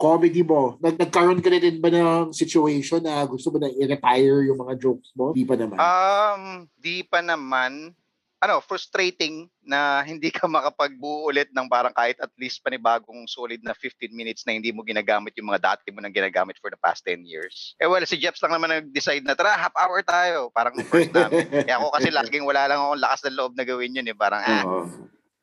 comedy 0.02 0.42
mo, 0.42 0.76
nag, 0.82 0.98
nagkaroon 0.98 1.38
ka 1.38 1.46
na 1.46 1.62
din 1.62 1.78
ba 1.78 1.86
ng 1.86 2.34
situation 2.34 2.98
na 2.98 3.22
gusto 3.22 3.54
mo 3.54 3.62
na 3.62 3.70
i-retire 3.70 4.50
yung 4.50 4.58
mga 4.58 4.74
jokes 4.82 5.14
mo? 5.14 5.30
Di 5.30 5.46
pa 5.46 5.54
naman. 5.54 5.78
Um, 5.78 6.66
di 6.74 7.06
pa 7.06 7.22
naman. 7.22 7.94
Ano, 8.42 8.58
frustrating 8.58 9.46
na 9.62 10.02
hindi 10.02 10.34
ka 10.34 10.50
makapagbuo 10.50 11.30
ulit 11.30 11.54
ng 11.54 11.70
parang 11.70 11.94
kahit 11.94 12.18
at 12.18 12.34
least 12.34 12.58
panibagong 12.58 13.22
solid 13.30 13.62
na 13.62 13.70
15 13.70 14.10
minutes 14.10 14.42
na 14.42 14.50
hindi 14.50 14.74
mo 14.74 14.82
ginagamit 14.82 15.30
yung 15.38 15.54
mga 15.54 15.78
dati 15.78 15.94
mo 15.94 16.02
nang 16.02 16.10
ginagamit 16.10 16.58
for 16.58 16.66
the 16.66 16.80
past 16.82 17.06
10 17.06 17.22
years. 17.22 17.78
Eh 17.78 17.86
well, 17.86 18.02
si 18.02 18.18
Jeps 18.18 18.42
lang 18.42 18.58
naman 18.58 18.82
nag-decide 18.82 19.22
na 19.22 19.38
tara, 19.38 19.54
half 19.54 19.70
hour 19.78 20.02
tayo. 20.02 20.50
Parang 20.50 20.74
first 20.90 21.14
namin. 21.14 21.46
eh 21.70 21.70
ako 21.78 21.94
kasi 21.94 22.10
laging 22.10 22.42
wala 22.42 22.66
lang 22.66 22.82
akong 22.82 22.98
lakas 22.98 23.22
ng 23.30 23.38
loob 23.38 23.54
na 23.54 23.62
gawin 23.62 23.94
yun 23.94 24.10
eh. 24.10 24.16
Parang 24.18 24.42
ah, 24.42 24.66
Oo. 24.66 24.90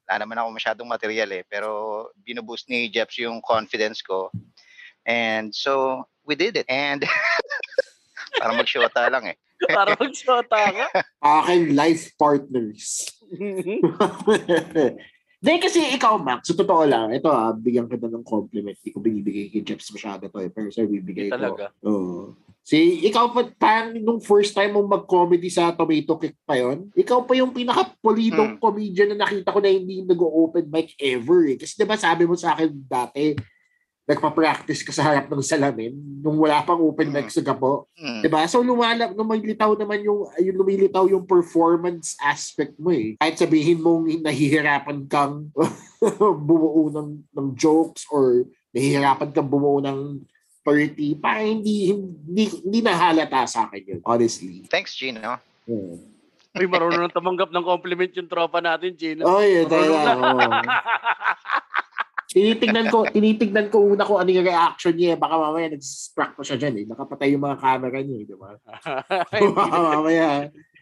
Wala 0.09 0.25
naman 0.25 0.41
ako 0.41 0.49
masyadong 0.57 0.89
material 0.89 1.29
eh. 1.29 1.45
Pero 1.45 1.69
binuboost 2.25 2.65
ni 2.65 2.89
Jeps 2.89 3.21
yung 3.21 3.45
confidence 3.45 4.01
ko. 4.01 4.33
And 5.05 5.53
so, 5.53 6.01
we 6.25 6.33
did 6.33 6.57
it. 6.57 6.65
And 6.65 7.05
parang 8.41 8.57
mag-shota 8.57 9.05
lang 9.13 9.29
eh. 9.29 9.37
Para 9.69 9.93
magsota 9.93 10.57
ka. 10.73 10.87
Aking 11.45 11.77
life 11.77 12.09
partners. 12.17 13.05
Hindi 15.39 15.53
kasi 15.61 15.93
ikaw, 15.93 16.17
Max, 16.17 16.49
sa 16.49 16.57
totoo 16.57 16.89
lang, 16.89 17.13
ito 17.13 17.29
ah, 17.29 17.53
bigyan 17.53 17.85
kita 17.85 18.09
ng 18.09 18.25
compliment. 18.25 18.73
Hindi 18.81 18.89
ko 18.89 18.99
binibigay 18.99 19.53
kay 19.53 19.61
Jeps 19.61 19.93
masyado 19.93 20.25
to 20.25 20.41
eh. 20.41 20.49
Pero 20.49 20.73
sir, 20.73 20.89
bibigay 20.89 21.29
ko. 21.29 21.37
Talaga. 21.37 21.69
Oo. 21.85 22.33
Si, 22.63 23.01
ikaw 23.01 23.33
pa, 23.33 23.49
parang 23.57 23.97
nung 23.97 24.21
first 24.21 24.53
time 24.53 24.77
mong 24.77 25.01
mag-comedy 25.01 25.49
sa 25.49 25.73
Tomato 25.73 26.21
Kick 26.21 26.37
pa 26.45 26.53
yon, 26.53 26.93
ikaw 26.93 27.25
pa 27.25 27.33
yung 27.33 27.49
pinaka-politong 27.49 28.61
comedian 28.61 29.17
na 29.17 29.25
nakita 29.25 29.49
ko 29.49 29.57
na 29.57 29.73
hindi 29.73 30.05
nag-open 30.05 30.69
mic 30.69 30.93
ever 31.01 31.49
eh. 31.49 31.57
Kasi 31.57 31.73
diba 31.81 31.97
sabi 31.97 32.29
mo 32.29 32.37
sa 32.37 32.53
akin 32.53 32.69
dati, 32.85 33.33
nagpa-practice 34.09 34.81
ka 34.81 34.89
sa 34.89 35.05
harap 35.05 35.29
ng 35.29 35.45
salamin 35.45 35.93
nung 36.25 36.41
wala 36.41 36.65
pang 36.65 36.81
open 36.81 37.13
mic 37.13 37.29
sa 37.29 37.45
gapo. 37.45 37.85
Hmm. 37.93 38.25
Diba? 38.25 38.41
So 38.49 38.65
lumala, 38.65 39.13
lumilitaw 39.13 39.77
naman 39.77 40.01
yung, 40.01 40.25
yung 40.41 40.57
lumilitaw 40.57 41.05
yung 41.13 41.29
performance 41.29 42.17
aspect 42.17 42.73
mo 42.81 42.89
eh. 42.89 43.13
Kahit 43.21 43.37
sabihin 43.37 43.77
mong 43.85 44.09
nahihirapan 44.25 45.05
kang 45.05 45.53
bumuo 46.49 46.89
ng, 46.89 47.21
ng 47.37 47.47
jokes 47.53 48.09
or 48.09 48.49
nahihirapan 48.73 49.29
kang 49.29 49.45
bumuo 49.45 49.77
ng 49.77 50.25
30, 50.63 51.17
parang 51.23 51.47
hindi, 51.59 51.89
hindi, 51.95 52.43
hindi 52.61 52.79
nahalata 52.83 53.47
sa 53.47 53.65
akin 53.67 53.81
yun, 53.95 54.01
honestly. 54.03 54.67
Thanks, 54.67 54.93
Gino. 54.93 55.39
Hmm. 55.65 55.97
Uy, 56.57 56.65
marunong 56.65 57.05
nang 57.07 57.13
tumanggap 57.15 57.53
ng 57.53 57.65
compliment 57.65 58.11
yung 58.11 58.27
tropa 58.27 58.59
natin, 58.59 58.91
Gino. 58.97 59.23
Oh, 59.23 59.39
yeah, 59.39 59.63
Marunong 59.63 60.03
talaga. 60.03 60.49
tinitignan 62.29 62.87
ko, 62.93 63.05
tinitignan 63.09 63.67
ko 63.73 63.77
una 63.85 64.05
kung 64.05 64.21
ano 64.21 64.29
yung 64.29 64.45
reaction 64.45 64.93
niya. 64.93 65.17
Baka 65.17 65.35
mamaya 65.37 65.73
nag-struck 65.73 66.37
ko 66.37 66.41
siya 66.45 66.57
dyan 66.61 66.75
eh. 66.81 66.85
Nakapatay 66.85 67.33
yung 67.33 67.45
mga 67.45 67.57
camera 67.57 67.97
niya 68.01 68.17
eh, 68.21 68.25
di 68.25 68.35
ba? 68.37 68.49
Baka 69.57 69.77
mamaya. 69.77 70.27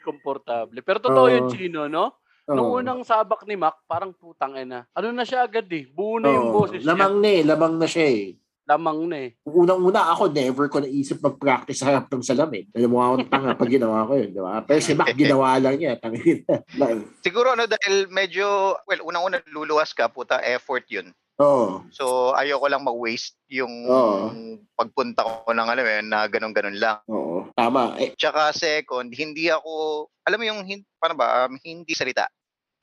komportable. 0.04 0.80
Pero 0.80 1.04
totoo 1.04 1.28
Oo. 1.28 1.34
yun, 1.36 1.52
Chino, 1.52 1.92
no? 1.92 2.16
Nung 2.48 2.72
Oo. 2.72 2.80
unang 2.80 3.04
sabak 3.04 3.44
ni 3.44 3.60
Mac, 3.60 3.76
parang 3.92 4.16
putang 4.16 4.56
ina. 4.56 4.88
Ano 4.96 5.12
na 5.12 5.28
siya 5.28 5.44
agad 5.44 5.68
eh. 5.68 5.84
Buo 5.84 6.16
na 6.16 6.32
yung 6.32 6.56
Oo. 6.56 6.63
boses 6.63 6.80
niya. 6.80 6.96
Lamang 6.96 7.16
na 7.20 7.28
eh, 7.28 7.42
lamang 7.44 7.74
na 7.76 7.88
siya 7.92 8.08
eh. 8.08 8.40
Lamang 8.67 9.08
na 9.08 9.17
eh. 9.23 9.32
Unang-una 9.47 10.12
ako, 10.12 10.27
never 10.27 10.67
ko 10.67 10.84
naisip 10.84 11.23
mag-practice 11.23 11.80
sa 11.80 11.88
harap 11.88 12.12
ng 12.12 12.19
salamin. 12.19 12.67
Alam 12.75 12.91
mo 12.91 12.99
akong 12.99 13.32
tanga 13.32 13.56
pag 13.56 13.71
ginawa 13.71 14.03
ko 14.03 14.19
yun, 14.19 14.36
di 14.36 14.43
ba? 14.43 14.60
Pero 14.67 14.84
si 14.84 14.91
Mac, 14.91 15.15
ginawa 15.15 15.56
lang 15.56 15.80
niya. 15.80 15.95
Tangin. 15.95 16.43
Siguro 17.25 17.56
ano 17.56 17.63
dahil 17.63 18.12
medyo, 18.12 18.75
well, 18.84 19.08
unang-una 19.08 19.39
luluwas 19.56 19.95
ka, 19.95 20.12
puta, 20.12 20.43
effort 20.43 20.84
yun. 20.91 21.15
Oo. 21.39 21.88
So, 21.95 22.36
ayoko 22.36 22.67
lang 22.67 22.84
mag-waste 22.84 23.39
yung 23.47 23.88
Oo. 23.88 24.36
pagpunta 24.75 25.23
ko 25.23 25.56
ng 25.56 25.67
alam 25.71 25.86
yun, 25.88 26.06
na 26.12 26.27
ganun-ganun 26.27 26.75
lang. 26.75 26.99
Oo. 27.08 27.47
Tama. 27.56 27.95
Eh, 28.03 28.19
Tsaka 28.19 28.51
second, 28.51 29.08
hindi 29.15 29.47
ako, 29.47 30.06
alam 30.27 30.43
mo 30.43 30.43
yung, 30.43 30.60
paano 30.99 31.15
ba, 31.15 31.47
um, 31.47 31.56
hindi 31.63 31.95
salita. 31.95 32.27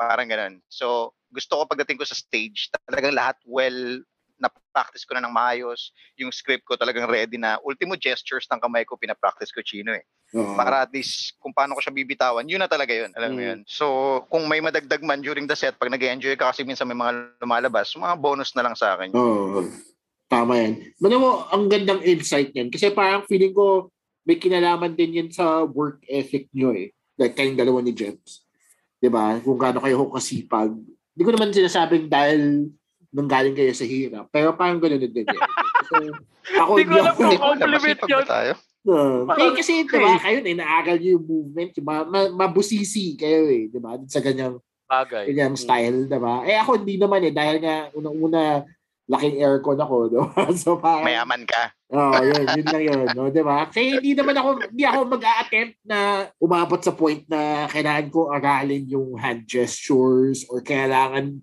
Parang 0.01 0.33
ganun. 0.33 0.65
So, 0.73 1.13
gusto 1.29 1.61
ko 1.61 1.63
pagdating 1.69 1.99
ko 1.99 2.07
sa 2.07 2.17
stage, 2.17 2.71
talagang 2.87 3.19
lahat 3.19 3.37
well, 3.45 4.01
na-practice 4.45 5.09
ko 5.09 5.17
na 5.17 5.25
ng 5.25 5.33
maayos. 5.33 5.91
Yung 6.15 6.29
script 6.29 6.69
ko 6.69 6.77
talagang 6.77 7.09
ready 7.09 7.41
na. 7.41 7.57
Ultimo 7.65 7.97
gestures 7.97 8.45
ng 8.47 8.61
kamay 8.61 8.85
ko, 8.85 8.95
pinapractice 8.95 9.49
ko 9.49 9.65
chino 9.65 9.91
eh. 9.91 10.05
oo. 10.35 10.53
Para 10.53 10.83
at 10.83 10.93
least 10.93 11.39
kung 11.39 11.51
paano 11.51 11.73
ko 11.73 11.81
siya 11.81 11.95
bibitawan, 11.95 12.45
yun 12.45 12.61
na 12.61 12.69
talaga 12.69 12.93
yun. 12.93 13.09
Alam 13.15 13.31
mo 13.33 13.41
Mm. 13.41 13.49
yun. 13.49 13.61
So, 13.65 13.85
kung 14.29 14.45
may 14.45 14.61
madagdag 14.61 15.01
man 15.01 15.23
during 15.23 15.47
the 15.47 15.55
set, 15.55 15.75
pag 15.75 15.89
nag 15.89 16.03
enjoy 16.03 16.35
ka 16.35 16.51
kasi 16.51 16.63
minsan 16.63 16.85
may 16.85 16.97
mga 16.97 17.39
lumalabas, 17.39 17.95
mga 17.95 18.17
bonus 18.17 18.53
na 18.53 18.63
lang 18.63 18.75
sa 18.75 18.95
akin. 18.95 19.15
Oo. 19.15 19.65
Tama 20.27 20.59
yan. 20.59 20.73
Ano 20.99 21.17
mo, 21.17 21.31
ang 21.47 21.71
gandang 21.71 22.03
insight 22.03 22.51
yan. 22.51 22.67
Kasi 22.67 22.91
parang 22.91 23.23
feeling 23.25 23.53
ko, 23.53 23.89
may 24.25 24.35
kinalaman 24.35 24.97
din 24.97 25.15
yan 25.15 25.29
sa 25.31 25.63
work 25.63 26.03
ethic 26.05 26.49
nyo 26.51 26.73
eh. 26.73 26.91
Like 27.15 27.37
kayong 27.37 27.55
dalawa 27.55 27.79
ni 27.79 27.93
Jeps. 27.93 28.43
'Di 28.99 29.07
ba? 29.07 29.37
Kung 29.39 29.61
gaano 29.61 29.79
kayo 29.79 30.09
kasipag. 30.09 30.73
Hindi 31.15 31.23
ko 31.23 31.31
naman 31.31 31.53
sinasabing 31.53 32.09
dahil 32.09 32.73
nanggaling 33.15 33.55
kayo 33.55 33.71
sa 33.71 33.87
hirap. 33.87 34.27
Pero 34.35 34.59
parang 34.59 34.83
gano'n 34.83 35.07
din. 35.07 35.23
Kasi 35.23 36.11
ako, 36.61 36.71
Hindi 36.83 36.91
ko 36.91 36.99
alam 36.99 37.15
kung 37.15 37.39
compliment 37.39 38.01
yun. 38.11 38.19
ba 38.19 38.27
tayo? 38.27 38.53
Uh, 38.85 39.25
eh, 39.41 39.53
kasi, 39.57 39.89
di 39.89 39.97
ba, 39.97 40.21
kayo 40.21 40.45
na, 40.45 40.51
inaaral 40.53 41.01
yung 41.01 41.25
movement, 41.25 41.73
yung 41.81 41.87
ma, 41.89 42.05
ma, 42.05 42.21
mabusisi 42.29 43.17
kayo 43.17 43.49
eh, 43.49 43.73
di 43.73 43.81
ba, 43.81 43.97
sa 44.05 44.21
ganyang, 44.21 44.61
Bagay. 44.85 45.33
ganyang 45.33 45.57
style, 45.57 46.05
di 46.05 46.19
ba? 46.21 46.45
Eh, 46.45 46.53
ako 46.61 46.85
hindi 46.85 47.01
naman 47.01 47.25
eh, 47.25 47.33
dahil 47.33 47.65
nga, 47.65 47.89
unang-una, 47.97 48.61
laking 49.09 49.41
aircon 49.41 49.81
ako, 49.81 49.97
di 50.13 50.19
ba? 50.21 50.53
So, 50.53 50.77
parang, 50.77 51.09
Mayaman 51.09 51.49
ka. 51.49 51.73
Oo, 51.97 52.13
oh, 52.13 52.21
yun, 52.29 52.45
yun 52.61 52.67
lang 52.69 52.85
yun, 52.85 53.07
no, 53.17 53.33
di 53.33 53.41
ba? 53.41 53.73
Kaya 53.73 53.97
hindi 53.97 54.13
naman 54.13 54.37
ako, 54.37 54.49
hindi 54.69 54.85
ako 54.85 54.99
mag-a-attempt 55.09 55.77
na 55.81 55.99
umabot 56.37 56.81
sa 56.85 56.93
point 56.93 57.25
na 57.25 57.65
kailangan 57.73 58.13
ko 58.13 58.37
aralin 58.37 58.85
yung 58.85 59.17
hand 59.17 59.49
gestures 59.49 60.45
or 60.53 60.61
kailangan 60.61 61.41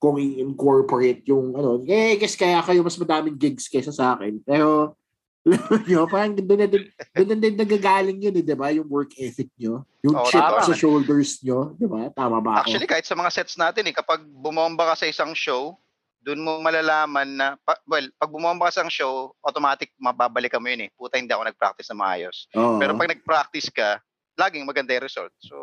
kong 0.00 0.16
i-incorporate 0.16 1.22
yung 1.28 1.52
ano. 1.52 1.84
Eh, 1.84 2.16
guess 2.16 2.34
kaya 2.34 2.64
kayo 2.64 2.80
mas 2.80 2.96
madaming 2.96 3.36
gigs 3.36 3.68
kaysa 3.68 3.92
sa 3.92 4.16
akin. 4.16 4.40
Pero, 4.42 4.96
yun, 5.88 6.08
parang 6.08 6.32
doon 6.36 6.60
na 6.64 6.68
din, 6.68 6.88
doon 7.12 7.28
na 7.28 7.36
din 7.36 7.54
nagagaling 7.56 8.18
yun, 8.20 8.34
eh, 8.40 8.44
di 8.44 8.56
ba? 8.56 8.72
Yung 8.72 8.88
work 8.88 9.12
ethic 9.20 9.52
nyo. 9.60 9.84
Yung 10.00 10.16
Oo, 10.16 10.28
chip 10.28 10.40
tama. 10.40 10.64
sa 10.64 10.72
shoulders 10.72 11.44
nyo, 11.44 11.76
di 11.76 11.84
ba? 11.84 12.08
Tama 12.16 12.40
ba 12.40 12.60
ako? 12.60 12.72
Actually, 12.72 12.88
kahit 12.88 13.04
sa 13.04 13.16
mga 13.16 13.30
sets 13.32 13.60
natin, 13.60 13.84
eh, 13.88 13.94
kapag 13.94 14.24
bumomba 14.24 14.92
ka 14.92 15.04
sa 15.04 15.06
isang 15.08 15.36
show, 15.36 15.76
doon 16.20 16.40
mo 16.44 16.60
malalaman 16.60 17.28
na, 17.36 17.46
pa- 17.60 17.80
well, 17.88 18.04
pag 18.16 18.32
bumomba 18.32 18.68
ka 18.68 18.72
sa 18.72 18.80
isang 18.84 18.92
show, 18.92 19.12
automatic 19.44 19.92
mababalik 19.96 20.52
mo 20.60 20.68
yun 20.68 20.88
eh. 20.88 20.90
Puta, 20.92 21.16
hindi 21.16 21.32
ako 21.32 21.44
nag-practice 21.48 21.88
na 21.92 22.00
maayos. 22.00 22.48
Oo. 22.56 22.76
Pero 22.76 22.92
pag 22.96 23.08
nag-practice 23.12 23.68
ka, 23.72 24.00
laging 24.36 24.64
maganda 24.64 24.96
yung 24.96 25.04
result. 25.04 25.32
So, 25.40 25.56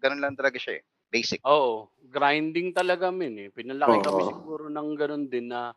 ganun 0.00 0.20
lang 0.20 0.36
talaga 0.36 0.56
siya 0.56 0.80
eh. 0.80 0.82
Basic. 1.14 1.38
Oo. 1.46 1.86
Grinding 2.10 2.74
talaga 2.74 3.14
min 3.14 3.46
eh. 3.46 3.48
Pinalaki 3.54 4.02
kami 4.02 4.22
Oo. 4.22 4.30
siguro 4.34 4.64
ng 4.66 4.90
ganun 4.98 5.24
din 5.30 5.46
na 5.46 5.70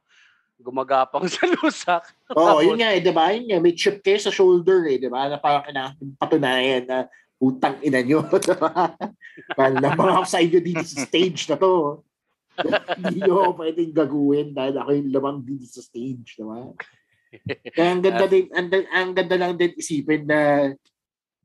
gumagapang 0.57 1.29
sa 1.33 1.45
lusak. 1.45 2.01
Oo, 2.33 2.57
Tapos- 2.57 2.65
yun 2.65 2.81
nga 2.81 2.89
eh, 2.97 3.01
di 3.01 3.13
ba? 3.13 3.29
Yun 3.29 3.45
nga, 3.45 3.61
may 3.61 3.77
chip 3.77 4.01
kayo 4.01 4.17
sa 4.17 4.33
shoulder 4.33 4.89
eh, 4.89 4.97
di 4.97 5.05
ba? 5.05 5.29
Na 5.29 5.37
parang 5.37 5.61
kailangan 5.61 5.93
patunayan 6.17 6.83
na 6.89 6.97
utang 7.37 7.77
ina 7.85 8.01
nyo, 8.01 8.25
di 8.49 8.55
ba? 8.57 8.97
Parang 9.53 9.77
lamang 9.77 10.09
ako 10.17 10.25
sa 10.25 10.41
inyo 10.41 10.57
dito 10.57 10.81
sa 10.81 11.05
stage 11.05 11.45
na 11.53 11.57
to. 11.61 12.01
Hindi 12.97 13.21
nyo 13.21 13.33
ako 13.45 13.51
pwedeng 13.61 13.93
gagawin 13.93 14.47
dahil 14.57 14.73
ako 14.81 14.89
yung 14.97 15.11
lamang 15.13 15.37
dito 15.45 15.65
sa 15.69 15.85
stage, 15.85 16.41
di 16.41 16.41
ba? 16.41 16.73
Kaya 17.69 17.89
ang 17.93 18.01
ganda 18.01 18.25
din, 18.25 18.49
ang, 18.49 18.67
ang 18.89 19.09
ganda 19.13 19.35
lang 19.37 19.53
din 19.53 19.77
isipin 19.77 20.25
na 20.25 20.73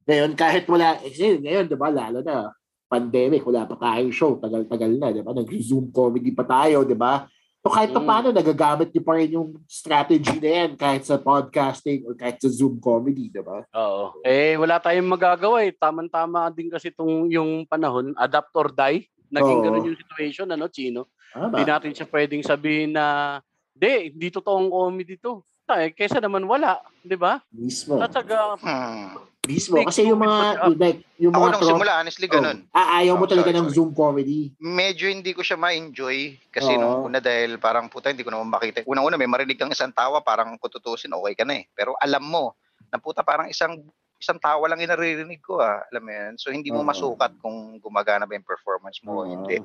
ngayon 0.09 0.33
kahit 0.33 0.65
wala, 0.65 0.97
eh, 1.05 1.13
ngayon, 1.13 1.69
di 1.69 1.77
ba, 1.77 1.93
lalo 1.93 2.25
na, 2.25 2.49
pandemic, 2.93 3.41
wala 3.49 3.65
pa 3.65 3.81
tayong 3.81 4.13
show, 4.13 4.37
tagal-tagal 4.37 4.93
na, 5.01 5.09
di 5.09 5.25
ba? 5.25 5.33
Nag-zoom 5.33 5.89
comedy 5.89 6.37
pa 6.37 6.45
tayo, 6.45 6.85
di 6.85 6.93
ba? 6.93 7.25
So 7.63 7.71
kahit 7.71 7.95
pa 7.95 8.03
Mm. 8.03 8.09
paano, 8.11 8.29
nagagamit 8.35 8.91
niyo 8.91 9.03
pa 9.07 9.15
rin 9.15 9.39
yung 9.39 9.55
strategy 9.71 10.43
na 10.43 10.51
yan 10.51 10.71
kahit 10.75 11.07
sa 11.07 11.17
podcasting 11.17 12.03
or 12.05 12.19
kahit 12.19 12.43
sa 12.43 12.51
Zoom 12.51 12.83
comedy, 12.83 13.31
di 13.31 13.39
ba? 13.39 13.63
Oo. 13.73 14.19
Eh, 14.27 14.59
wala 14.59 14.83
tayong 14.83 15.07
magagawa 15.07 15.63
eh. 15.63 15.71
Tama-tama 15.71 16.51
din 16.51 16.67
kasi 16.69 16.91
itong 16.91 17.31
yung 17.31 17.63
panahon, 17.65 18.13
adapt 18.19 18.51
or 18.59 18.69
die. 18.69 19.07
Naging 19.31 19.63
Oo. 19.63 19.65
ganun 19.65 19.89
yung 19.89 19.97
situation, 19.97 20.51
ano, 20.51 20.67
Chino? 20.69 21.09
Hindi 21.33 21.63
natin 21.65 21.95
siya 21.97 22.05
pwedeng 22.11 22.45
sabihin 22.45 22.93
na 22.93 23.39
Hindi, 23.73 24.13
hindi 24.13 24.29
totoong 24.29 24.69
comedy 24.69 25.17
to. 25.17 25.41
Tay, 25.73 25.89
kesa 25.97 26.21
naman 26.21 26.45
wala, 26.45 26.85
di 27.01 27.17
ba? 27.17 27.41
Mismo. 27.49 27.97
Tatsaga, 27.97 28.61
Hmm. 28.61 29.17
Mismo. 29.43 29.81
Kasi 29.83 30.07
yung 30.07 30.23
mga, 30.23 30.69
but 30.69 30.79
like, 30.79 31.01
yung 31.19 31.33
Ako 31.33 31.41
mga 31.41 31.51
nung 31.51 31.63
tro- 31.65 31.71
simula, 31.75 31.93
honestly, 31.99 32.29
ganun. 32.29 32.63
Oh, 32.63 32.79
ah, 32.79 33.03
ayaw 33.03 33.19
mo 33.19 33.25
Oh, 33.25 33.31
talaga 33.33 33.51
sorry, 33.51 33.59
ng 33.59 33.67
sorry. 33.67 33.75
Zoom 33.75 33.91
comedy. 33.91 34.41
Medyo 34.55 35.11
hindi 35.11 35.33
ko 35.33 35.43
siya 35.43 35.59
ma-enjoy 35.59 36.39
kasi 36.47 36.71
Oo. 36.71 36.79
nung 36.79 36.97
una 37.09 37.19
dahil 37.19 37.57
parang 37.59 37.89
puta 37.89 38.13
hindi 38.13 38.23
ko 38.23 38.31
naman 38.31 38.47
makita. 38.47 38.87
Unang-una 38.87 39.17
may 39.17 39.27
marinig 39.27 39.59
kang 39.59 39.73
isang 39.73 39.91
tawa 39.91 40.21
parang 40.21 40.55
kututusin 40.61 41.11
okay 41.11 41.35
ka 41.35 41.43
na 41.43 41.59
eh. 41.59 41.67
Pero 41.73 41.99
alam 41.99 42.23
mo 42.23 42.55
na 42.87 43.03
puta 43.03 43.25
parang 43.25 43.51
isang 43.51 43.83
isang 44.15 44.39
tawa 44.39 44.63
lang 44.71 44.79
yung 44.79 44.95
naririnig 44.95 45.43
ko 45.43 45.59
ah. 45.59 45.83
Alam 45.91 46.07
mo 46.07 46.13
yan? 46.13 46.33
So 46.39 46.55
hindi 46.55 46.71
mo 46.71 46.87
masukat 46.87 47.35
kung 47.43 47.83
gumagana 47.83 48.23
ba 48.23 48.39
yung 48.39 48.47
performance 48.47 49.03
mo 49.03 49.19
o 49.19 49.27
hindi. 49.27 49.59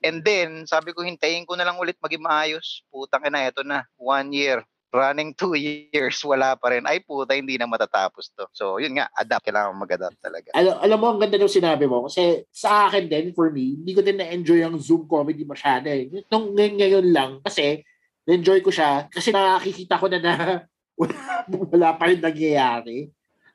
And 0.00 0.24
then, 0.24 0.64
sabi 0.64 0.96
ko 0.96 1.04
hintayin 1.04 1.44
ko 1.44 1.52
na 1.52 1.68
lang 1.68 1.76
ulit 1.76 2.00
maging 2.00 2.24
maayos. 2.24 2.80
Putang 2.88 3.28
ina, 3.28 3.44
eto 3.44 3.60
na. 3.60 3.84
One 3.94 4.32
year. 4.32 4.64
Running 4.92 5.32
two 5.32 5.56
years, 5.92 6.20
wala 6.22 6.52
pa 6.54 6.76
rin. 6.76 6.84
Ay 6.84 7.00
puta, 7.00 7.32
hindi 7.32 7.56
na 7.56 7.64
matatapos 7.64 8.28
to. 8.36 8.44
So, 8.52 8.76
yun 8.76 9.00
nga, 9.00 9.08
adapt. 9.16 9.48
Kailangan 9.48 9.72
mag-adapt 9.72 10.20
talaga. 10.20 10.52
Alam, 10.52 10.76
alam 10.78 10.98
mo, 11.00 11.06
ang 11.10 11.20
ganda 11.24 11.40
ng 11.40 11.48
sinabi 11.48 11.88
mo. 11.88 12.04
Kasi 12.06 12.44
sa 12.52 12.86
akin 12.92 13.08
din, 13.08 13.32
for 13.32 13.48
me, 13.48 13.80
hindi 13.80 13.96
ko 13.96 14.04
din 14.04 14.20
na-enjoy 14.20 14.60
ang 14.60 14.76
Zoom 14.76 15.08
comedy 15.08 15.48
masyado 15.48 15.88
eh. 15.88 16.12
Nung 16.28 16.52
ngayon, 16.52 16.76
ngayon 16.76 17.06
lang, 17.08 17.30
kasi 17.40 17.80
na-enjoy 18.28 18.62
ko 18.62 18.70
siya 18.70 19.10
kasi 19.10 19.34
nakikita 19.34 19.98
ko 19.98 20.06
na 20.06 20.18
na 20.22 20.32
wala, 21.00 21.16
wala 21.48 21.88
pa 21.96 22.04
rin 22.06 22.20
nangyayari. 22.20 23.10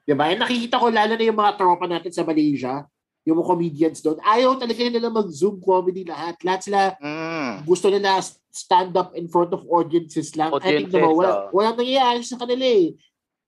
Diba? 0.07 0.31
Eh, 0.31 0.39
nakikita 0.39 0.79
ko 0.79 0.87
lalo 0.87 1.13
na 1.13 1.27
yung 1.27 1.37
mga 1.37 1.55
tropa 1.59 1.85
natin 1.85 2.11
sa 2.11 2.23
Malaysia, 2.23 2.87
yung 3.27 3.43
mga 3.43 3.49
comedians 3.51 3.99
doon, 3.99 4.15
ayaw 4.23 4.55
talaga 4.55 4.79
nila 4.87 5.11
mag-Zoom 5.11 5.59
comedy 5.59 6.07
lahat. 6.07 6.39
Lahat 6.47 6.63
sila 6.63 6.95
Mm. 6.95 7.67
gusto 7.67 7.91
nila 7.91 8.23
stand 8.47 8.95
up 8.95 9.11
in 9.13 9.27
front 9.27 9.51
of 9.51 9.67
audiences 9.67 10.31
lang. 10.33 10.55
I 10.55 10.63
think 10.63 10.87
Audiences, 10.87 10.95
naman, 10.95 11.11
wala, 11.11 11.29
ah. 11.29 11.39
walang 11.51 11.75
nangyayari 11.75 12.23
sa 12.23 12.39
kanila 12.39 12.63
eh. 12.63 12.95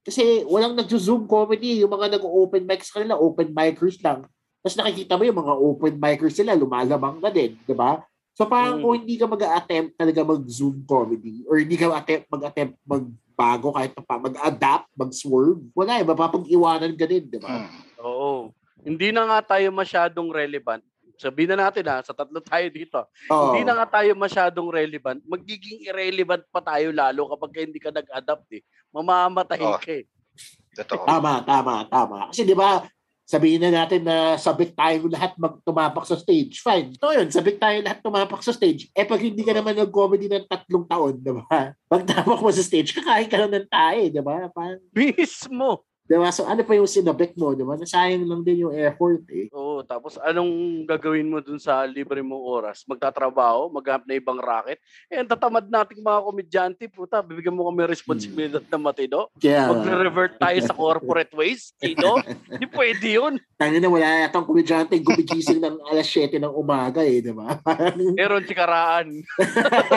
Kasi 0.04 0.44
walang 0.44 0.76
nag-zoom 0.76 1.24
comedy. 1.26 1.80
Yung 1.80 1.90
mga 1.90 2.20
nag-open 2.20 2.68
mic 2.68 2.84
sa 2.84 3.00
kanila, 3.00 3.16
open 3.16 3.56
micers 3.56 3.96
lang. 4.04 4.28
Tapos 4.60 4.76
nakikita 4.76 5.16
mo 5.16 5.24
yung 5.24 5.40
mga 5.40 5.54
open 5.56 5.96
micers 5.96 6.36
sila, 6.36 6.52
lumalabang 6.54 7.24
na 7.24 7.32
din. 7.32 7.56
di 7.56 7.72
ba? 7.72 8.04
So 8.36 8.44
parang 8.44 8.80
Mm. 8.80 8.84
kung 8.84 8.96
hindi 9.00 9.16
ka 9.16 9.26
mag-attempt 9.28 9.92
talaga 9.96 10.22
mag-zoom 10.24 10.84
comedy 10.84 11.48
or 11.48 11.60
hindi 11.60 11.80
ka 11.80 11.88
attempt 11.92 12.28
mag-attempt 12.28 12.76
magbago 12.84 13.72
kahit 13.72 13.96
pa 13.96 14.16
mag-adapt, 14.16 14.88
mag-swerve, 14.96 15.64
wala 15.72 16.00
eh, 16.00 16.06
mapapag-iwanan 16.08 16.96
ka 16.96 17.08
din, 17.08 17.24
di 17.28 17.40
ba? 17.40 17.64
Mm. 17.64 17.80
oo. 18.04 18.52
Hindi 18.82 19.12
na 19.12 19.28
nga 19.28 19.56
tayo 19.56 19.68
masyadong 19.72 20.30
relevant. 20.32 20.84
Sabihin 21.20 21.52
na 21.52 21.68
natin 21.68 21.84
ha, 21.84 22.00
sa 22.00 22.16
tatlo 22.16 22.40
tayo 22.40 22.64
dito. 22.72 23.00
Oo. 23.28 23.52
Hindi 23.52 23.68
na 23.68 23.84
nga 23.84 24.00
tayo 24.00 24.16
masyadong 24.16 24.72
relevant. 24.72 25.20
Magiging 25.28 25.84
irrelevant 25.84 26.48
pa 26.48 26.64
tayo 26.64 26.96
lalo 26.96 27.28
kapag 27.36 27.68
hindi 27.68 27.76
ka 27.76 27.92
nag-adapt 27.92 28.48
eh. 28.56 28.64
Mamamatay 28.96 29.60
Oh. 29.60 29.76
ka 29.76 29.92
eh. 29.92 30.08
Totoo. 30.80 31.04
Tama, 31.04 31.44
tama, 31.44 31.84
tama. 31.92 32.32
Kasi 32.32 32.48
di 32.48 32.56
ba, 32.56 32.88
sabihin 33.28 33.68
na 33.68 33.84
natin 33.84 34.08
na 34.08 34.40
sabik 34.40 34.72
tayo 34.72 35.12
lahat 35.12 35.36
magtumapak 35.36 36.08
sa 36.08 36.16
stage. 36.16 36.64
Fine. 36.64 36.96
So 36.96 37.12
yun, 37.12 37.28
sabik 37.28 37.60
tayo 37.60 37.84
lahat 37.84 38.00
tumapak 38.00 38.40
sa 38.40 38.56
stage. 38.56 38.88
Eh 38.96 39.04
pag 39.04 39.20
hindi 39.20 39.44
ka 39.44 39.52
naman 39.52 39.76
nag-comedy 39.76 40.32
ng 40.32 40.48
tatlong 40.48 40.88
taon, 40.88 41.20
di 41.20 41.36
ba? 41.36 41.76
Pag 41.92 42.08
tapak 42.08 42.40
mo 42.40 42.48
sa 42.48 42.64
stage, 42.64 42.96
kakain 42.96 43.28
ka 43.28 43.44
lang 43.44 43.52
ng 43.54 43.68
tae, 43.68 44.08
di 44.08 44.24
ba? 44.24 44.48
Parang, 44.50 44.80
Mismo. 44.96 45.84
Di 46.10 46.18
ba? 46.18 46.34
So 46.34 46.50
ano 46.50 46.66
pa 46.66 46.74
yung 46.74 46.90
sinabik 46.90 47.38
mo, 47.38 47.54
di 47.54 47.62
ba? 47.62 47.78
Nasayang 47.78 48.26
lang 48.26 48.42
din 48.42 48.66
yung 48.66 48.74
effort 48.74 49.22
eh. 49.30 49.46
Oo, 49.54 49.86
tapos 49.86 50.18
anong 50.26 50.82
gagawin 50.90 51.30
mo 51.30 51.38
dun 51.38 51.62
sa 51.62 51.86
libre 51.86 52.26
mong 52.26 52.42
oras? 52.42 52.82
Magtatrabaho, 52.90 53.70
maghanap 53.70 54.10
na 54.10 54.18
ibang 54.18 54.42
racket? 54.42 54.82
Eh, 55.06 55.22
ang 55.22 55.30
tatamad 55.30 55.70
nating 55.70 56.02
mga 56.02 56.20
komedyante, 56.26 56.84
puta, 56.90 57.22
bibigyan 57.22 57.54
mo 57.54 57.70
kami 57.70 57.86
responsibilidad 57.86 58.66
na 58.66 58.78
matino? 58.82 59.30
Kaya, 59.38 59.70
Magre-revert 59.70 60.42
tayo 60.42 60.58
sa 60.66 60.74
corporate 60.74 61.30
ways? 61.38 61.78
Ino? 61.86 62.18
Hindi 62.50 62.66
pwede 62.74 63.06
yun. 63.06 63.38
tangin 63.60 63.84
na 63.84 63.92
wala 63.92 64.26
yatang 64.26 64.48
komedyante 64.50 64.98
gumigising 64.98 65.62
ng 65.62 65.78
alas 65.94 66.10
7 66.10 66.42
ng 66.42 66.56
umaga 66.58 67.06
eh, 67.06 67.22
di 67.22 67.30
ba? 67.30 67.54
Meron 68.18 68.48
si 68.50 68.56
Karaan. 68.58 69.22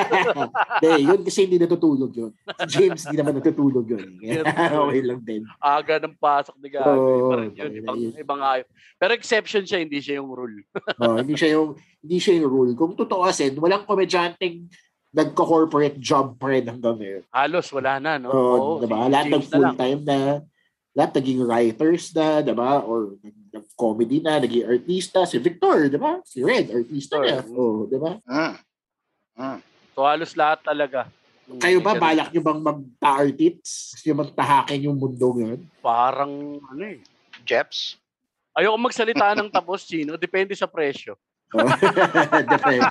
Hindi, 0.83 1.07
yun 1.07 1.21
kasi 1.23 1.47
hindi 1.47 1.57
natutulog 1.63 2.11
yun. 2.11 2.33
James, 2.67 3.07
hindi 3.07 3.23
naman 3.23 3.39
natutulog 3.39 3.87
yun. 3.87 4.19
Okay 4.19 5.03
lang 5.07 5.21
din. 5.23 5.47
Aga 5.63 6.02
ng 6.03 6.19
pasok 6.19 6.59
ni 6.59 6.69
Gago. 6.69 6.91
Oo, 6.91 7.19
Iba 7.31 7.35
rin 7.39 7.51
yun. 7.55 7.73
Ibang, 7.79 7.97
yun. 7.97 8.13
ibang 8.19 8.41
ayos. 8.43 8.67
Pero 8.99 9.15
exception 9.15 9.63
siya, 9.63 9.79
hindi 9.79 10.03
siya 10.03 10.19
yung 10.19 10.35
rule. 10.35 10.67
Oh, 11.01 11.17
hindi 11.23 11.39
siya 11.39 11.55
yung 11.55 11.79
hindi 12.03 12.19
siya 12.19 12.43
yung 12.43 12.51
rule. 12.51 12.73
Kung 12.75 12.99
totoo 12.99 13.23
kasi, 13.23 13.55
walang 13.55 13.87
komedyanteng 13.87 14.67
nagko-corporate 15.13 16.01
job 16.01 16.35
pa 16.37 16.51
rin 16.51 16.65
hanggang 16.65 16.97
ngayon. 16.97 17.23
Halos 17.31 17.69
wala 17.71 18.01
na, 18.01 18.17
no? 18.17 18.33
Oo, 18.33 18.41
Oo, 18.57 18.73
diba? 18.81 18.97
si 18.97 19.11
Lahat 19.13 19.27
nag 19.29 19.33
na 19.39 19.47
full-time 19.47 20.01
na, 20.03 20.19
lahat 20.93 21.13
naging 21.21 21.41
writers 21.45 22.05
na, 22.17 22.41
diba? 22.41 22.73
Or 22.83 23.15
nag- 23.21 23.41
nag-comedy 23.53 24.19
na, 24.25 24.41
naging 24.41 24.65
artista. 24.65 25.29
Si 25.29 25.37
Victor, 25.37 25.93
diba? 25.93 26.25
Si 26.25 26.41
Red, 26.41 26.73
artista 26.73 27.21
Victor. 27.21 27.45
na. 27.45 27.53
Oh, 27.53 27.85
diba? 27.85 28.19
Mm. 28.25 28.55
Mm. 29.37 29.59
So 29.93 30.09
halos 30.09 30.33
lahat 30.33 30.65
talaga. 30.65 31.13
Kayo 31.59 31.79
ba, 31.83 31.99
balak 31.99 32.31
nyo 32.31 32.43
bang 32.43 32.61
magta-artits? 32.63 33.99
Gusto 33.99 34.05
nyo 34.07 34.17
bang 34.23 34.33
tahakin 34.33 34.87
yung 34.87 34.97
mundo 34.97 35.27
ngayon? 35.35 35.61
Parang, 35.83 36.33
ano 36.63 36.83
eh. 36.87 37.03
Jeps? 37.43 37.99
Ayoko 38.55 38.79
magsalita 38.79 39.35
ng 39.35 39.51
tapos, 39.57 39.85
Chino. 39.85 40.15
Depende 40.17 40.55
sa 40.55 40.71
presyo. 40.71 41.19
Oh. 41.53 41.69
Depende. 42.57 42.89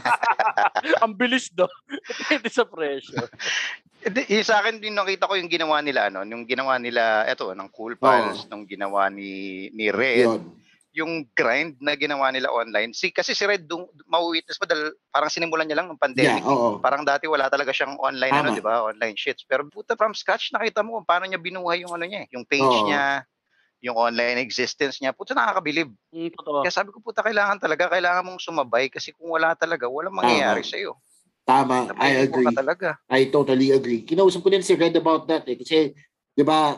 Ang 1.02 1.18
bilis 1.18 1.50
do. 1.50 1.66
Depende 1.90 2.46
sa 2.46 2.62
presyo. 2.62 3.26
Hindi, 4.06 4.22
yung 4.30 4.46
sa 4.46 4.62
akin 4.62 4.78
din 4.78 4.94
nakita 4.94 5.26
ko 5.26 5.34
yung 5.34 5.50
ginawa 5.50 5.82
nila 5.82 6.14
ano, 6.14 6.22
yung 6.22 6.46
ginawa 6.46 6.78
nila 6.78 7.26
eto 7.26 7.58
ng 7.58 7.70
Cool 7.74 7.98
Pals, 7.98 8.46
nung 8.54 8.70
ginawa 8.70 9.10
ni 9.10 9.66
ni 9.74 9.90
Red, 9.90 10.30
Yun. 10.30 10.42
Yung 10.92 11.24
grind 11.32 11.80
na 11.80 11.96
ginawa 11.96 12.28
nila 12.36 12.52
online. 12.52 12.92
Si 12.92 13.16
kasi 13.16 13.32
si 13.32 13.48
Red 13.48 13.64
dung 13.64 13.88
mawitness 14.12 14.60
pa 14.60 14.68
dahil 14.68 14.92
parang 15.08 15.32
sinimulan 15.32 15.64
niya 15.64 15.80
lang 15.80 15.88
ng 15.88 16.00
pandemic. 16.00 16.44
Yeah, 16.44 16.52
oo. 16.52 16.84
Parang 16.84 17.08
dati 17.08 17.32
wala 17.32 17.48
talaga 17.48 17.72
siyang 17.72 17.96
online 17.96 18.36
ano, 18.36 18.52
Tama. 18.52 18.56
'di 18.60 18.64
ba? 18.64 18.76
Online 18.92 19.16
shits. 19.16 19.48
Pero 19.48 19.64
puta 19.72 19.96
from 19.96 20.12
scratch 20.12 20.52
nakita 20.52 20.84
mo 20.84 21.00
kung 21.00 21.08
paano 21.08 21.26
niya 21.32 21.40
binuhay 21.40 21.88
yung 21.88 21.96
ano 21.96 22.04
niya, 22.04 22.28
eh, 22.28 22.36
yung 22.36 22.44
page 22.44 22.84
Oo. 22.84 22.92
niya, 22.92 23.24
yung 23.80 23.96
online 23.96 24.44
existence 24.44 25.00
niya. 25.00 25.16
Puta 25.16 25.32
nakakabilib. 25.32 25.90
Mm, 26.12 26.30
totoo. 26.36 26.68
Kaya 26.68 26.74
sabi 26.76 26.92
ko 26.92 27.00
puta 27.00 27.24
kailangan 27.24 27.58
talaga 27.58 27.88
kailangan 27.88 28.28
mong 28.28 28.44
sumabay 28.44 28.92
kasi 28.92 29.16
kung 29.16 29.32
wala 29.32 29.56
talaga 29.56 29.88
walang 29.88 30.14
mangyayari 30.14 30.62
sa 30.68 30.76
iyo. 30.76 31.00
Tama, 31.48 31.90
I 31.98 32.30
agree. 32.30 32.54
Talaga. 32.54 33.02
I 33.10 33.32
totally 33.34 33.74
agree. 33.74 34.06
Kinausap 34.06 34.46
ko 34.46 34.50
din 34.54 34.62
si 34.62 34.78
Red 34.78 34.94
about 34.96 35.26
that 35.26 35.44
eh. 35.50 35.58
Kasi, 35.58 35.92
di 36.32 36.44
ba, 36.46 36.78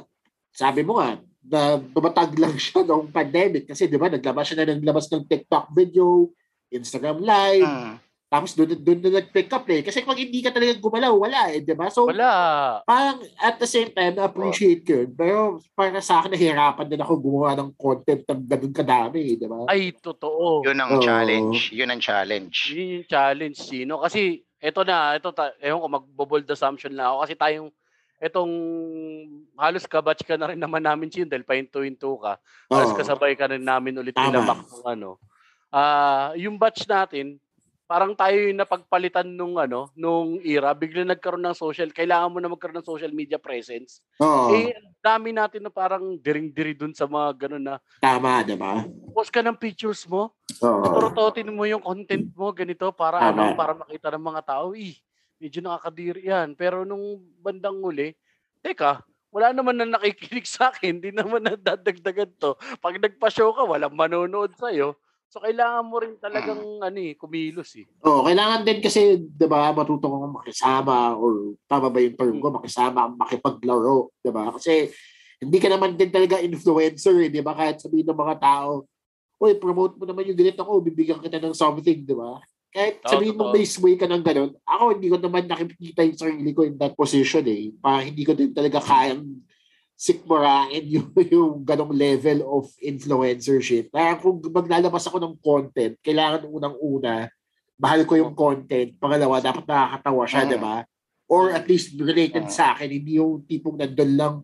sabi 0.56 0.82
mo 0.82 0.98
nga, 0.98 1.20
na 1.44 1.60
tumatag 1.92 2.32
lang 2.42 2.56
siya 2.56 2.82
noong 2.82 3.10
pandemic. 3.10 3.68
Kasi 3.68 3.86
di 3.86 3.96
ba, 3.96 4.08
naglabas 4.08 4.48
siya 4.48 4.64
na 4.64 4.74
naglabas 4.74 5.08
ng 5.08 5.24
TikTok 5.26 5.72
video, 5.72 6.32
Instagram 6.70 7.20
live, 7.20 7.68
Mm. 7.70 7.96
tapos 8.28 8.58
doon, 8.58 8.74
doon 8.76 8.98
na 9.00 9.22
nag-pick 9.22 9.46
up 9.54 9.62
eh. 9.70 9.86
Kasi 9.86 10.02
pag 10.02 10.18
hindi 10.18 10.42
ka 10.42 10.50
talaga 10.50 10.74
gumalaw, 10.76 11.14
wala 11.14 11.54
eh, 11.54 11.62
di 11.62 11.78
ba? 11.78 11.86
So, 11.88 12.10
Wala. 12.10 12.34
parang 12.82 13.22
at 13.38 13.62
the 13.62 13.70
same 13.70 13.94
time, 13.94 14.18
na-appreciate 14.18 14.82
ko 14.82 15.06
yun. 15.06 15.14
Pero 15.14 15.40
para 15.78 16.02
sa 16.02 16.18
akin, 16.18 16.34
nahirapan 16.34 16.90
din 16.90 16.98
ako 16.98 17.14
gumawa 17.22 17.54
ng 17.54 17.78
content 17.78 18.26
ng 18.26 18.42
ganun 18.42 18.74
kadami, 18.74 19.20
eh, 19.22 19.38
di 19.38 19.46
ba? 19.46 19.70
Ay, 19.70 19.94
totoo. 19.94 20.66
Yun 20.66 20.82
ang 20.82 20.98
Oo. 20.98 21.06
challenge. 21.06 21.70
Yun 21.70 21.94
ang 21.94 22.02
challenge. 22.02 22.74
Yun 22.74 22.90
yung 22.98 23.06
challenge, 23.06 23.58
Chino. 23.62 24.02
Kasi, 24.02 24.42
eto 24.58 24.82
na, 24.82 25.14
eto, 25.14 25.30
ta, 25.30 25.54
ewan 25.62 25.78
ko, 25.78 25.88
magbo-bold 25.94 26.50
assumption 26.50 26.90
na 26.90 27.14
ako. 27.14 27.30
Kasi 27.30 27.34
tayong, 27.38 27.70
etong, 28.24 28.54
halos 29.60 29.84
kabatch 29.84 30.24
ka 30.24 30.40
na 30.40 30.56
rin 30.56 30.60
naman 30.62 30.80
namin, 30.80 31.12
Chino, 31.12 31.28
dahil 31.28 31.44
pahinto-hinto 31.44 32.16
ka. 32.24 32.40
Halos 32.72 32.96
Oo. 32.96 32.98
kasabay 32.98 33.36
ka 33.36 33.52
rin 33.52 33.62
namin 33.64 34.00
ulit 34.00 34.16
nila 34.16 34.40
Mac 34.40 34.64
ng 34.64 34.86
ano. 34.88 35.20
Ah, 35.74 36.32
yung 36.40 36.56
batch 36.56 36.88
natin, 36.88 37.36
parang 37.84 38.16
tayo 38.16 38.34
yung 38.40 38.58
napagpalitan 38.62 39.28
nung 39.28 39.60
ano, 39.60 39.92
nung 39.94 40.40
era, 40.42 40.72
bigla 40.72 41.04
nagkaroon 41.04 41.44
ng 41.44 41.58
social, 41.58 41.92
kailangan 41.92 42.32
mo 42.32 42.40
na 42.40 42.50
magkaroon 42.50 42.80
ng 42.80 42.88
social 42.88 43.12
media 43.12 43.38
presence. 43.38 44.00
Oo, 44.24 44.50
Eh, 44.50 44.72
dami 45.04 45.36
natin 45.36 45.68
na 45.68 45.72
parang 45.74 46.16
diring-diri 46.18 46.74
dun 46.80 46.96
sa 46.96 47.06
mga 47.06 47.46
ganun 47.50 47.66
na, 47.68 47.76
tama, 48.00 48.42
di 48.48 48.56
ba? 48.56 48.82
post 49.14 49.30
ka 49.30 49.44
ng 49.44 49.60
pictures 49.60 50.08
mo, 50.10 50.34
Oo. 50.64 50.82
turutotin 50.90 51.52
mo 51.54 51.68
yung 51.68 51.84
content 51.84 52.26
mo, 52.34 52.50
ganito, 52.56 52.90
para 52.96 53.30
Tama. 53.30 53.52
ano, 53.52 53.54
para 53.54 53.74
makita 53.78 54.10
ng 54.16 54.26
mga 54.26 54.42
tao, 54.48 54.74
eh, 54.74 54.96
medyo 55.44 55.60
nakakadiri 55.60 56.24
yan. 56.24 56.56
Pero 56.56 56.88
nung 56.88 57.20
bandang 57.44 57.84
uli, 57.84 58.16
teka, 58.64 59.04
wala 59.28 59.52
naman 59.52 59.76
na 59.76 60.00
nakikinig 60.00 60.48
sa 60.48 60.72
akin, 60.72 61.04
hindi 61.04 61.12
naman 61.12 61.44
nadadagdagan 61.52 62.32
to. 62.40 62.56
Pag 62.80 63.04
nagpa-show 63.04 63.52
ka, 63.52 63.68
walang 63.68 63.92
manonood 63.92 64.56
sa'yo. 64.56 64.96
So, 65.28 65.42
kailangan 65.42 65.90
mo 65.90 65.98
rin 65.98 66.16
talagang, 66.22 66.62
ano 66.80 67.00
eh, 67.02 67.18
kumilos 67.18 67.74
eh. 67.76 67.90
Oo, 68.06 68.22
kailangan 68.22 68.62
din 68.62 68.80
kasi, 68.80 69.18
di 69.18 69.48
ba, 69.50 69.74
matuto 69.74 70.06
kang 70.06 70.30
makisama 70.30 71.18
or 71.18 71.58
tama 71.66 71.90
ba 71.90 71.98
yung 71.98 72.14
term 72.14 72.38
ko, 72.38 72.54
makisama, 72.54 73.10
makipaglaro, 73.18 74.14
di 74.22 74.30
ba? 74.30 74.54
Kasi 74.54 74.94
hindi 75.42 75.58
ka 75.58 75.74
naman 75.74 75.98
din 75.98 76.14
talaga 76.14 76.38
influencer, 76.38 77.18
eh, 77.26 77.34
di 77.34 77.42
ba? 77.42 77.58
Kahit 77.58 77.82
sabihin 77.82 78.14
ng 78.14 78.22
mga 78.22 78.38
tao, 78.40 78.86
Uy, 79.44 79.60
promote 79.60 80.00
mo 80.00 80.08
naman 80.08 80.24
yung 80.24 80.40
ganito 80.40 80.64
ko, 80.64 80.80
bibigyan 80.80 81.20
kita 81.20 81.36
ng 81.36 81.52
something, 81.52 82.08
di 82.08 82.16
ba? 82.16 82.40
Kahit 82.74 83.06
Oo, 83.06 83.10
sabihin 83.14 83.38
mo 83.38 83.54
may 83.54 83.70
sway 83.70 83.94
ka 83.94 84.10
ng 84.10 84.26
ganun, 84.26 84.52
ako 84.66 84.98
hindi 84.98 85.08
ko 85.14 85.18
naman 85.22 85.46
nakikita 85.46 86.02
yung 86.02 86.18
sarili 86.18 86.52
ko 86.58 86.66
in 86.66 86.74
that 86.82 86.98
position 86.98 87.46
eh. 87.46 87.70
Pa, 87.78 88.02
hindi 88.02 88.26
ko 88.26 88.34
din 88.34 88.50
talaga 88.50 88.82
kayang 88.82 89.46
sikmurain 89.94 90.82
yung, 90.90 91.14
yung 91.38 91.54
ganong 91.62 91.94
level 91.94 92.42
of 92.50 92.74
influencership. 92.82 93.94
Kaya 93.94 94.18
kung 94.18 94.42
maglalabas 94.42 95.06
ako 95.06 95.22
ng 95.22 95.36
content, 95.38 95.94
kailangan 96.02 96.50
unang-una, 96.50 97.30
mahal 97.78 98.02
ko 98.10 98.18
yung 98.18 98.34
content. 98.34 98.98
Pangalawa, 98.98 99.38
dapat 99.38 99.70
nakakatawa 99.70 100.24
siya, 100.26 100.42
Mm. 100.44 100.50
di 100.50 100.58
ba? 100.58 100.76
Or 101.30 101.54
at 101.54 101.70
least 101.70 101.94
related 101.96 102.50
Mm. 102.50 102.54
sa 102.54 102.74
akin, 102.74 102.90
hindi 102.90 103.22
yung 103.22 103.46
tipong 103.46 103.78
nandun 103.78 104.18
lang 104.18 104.36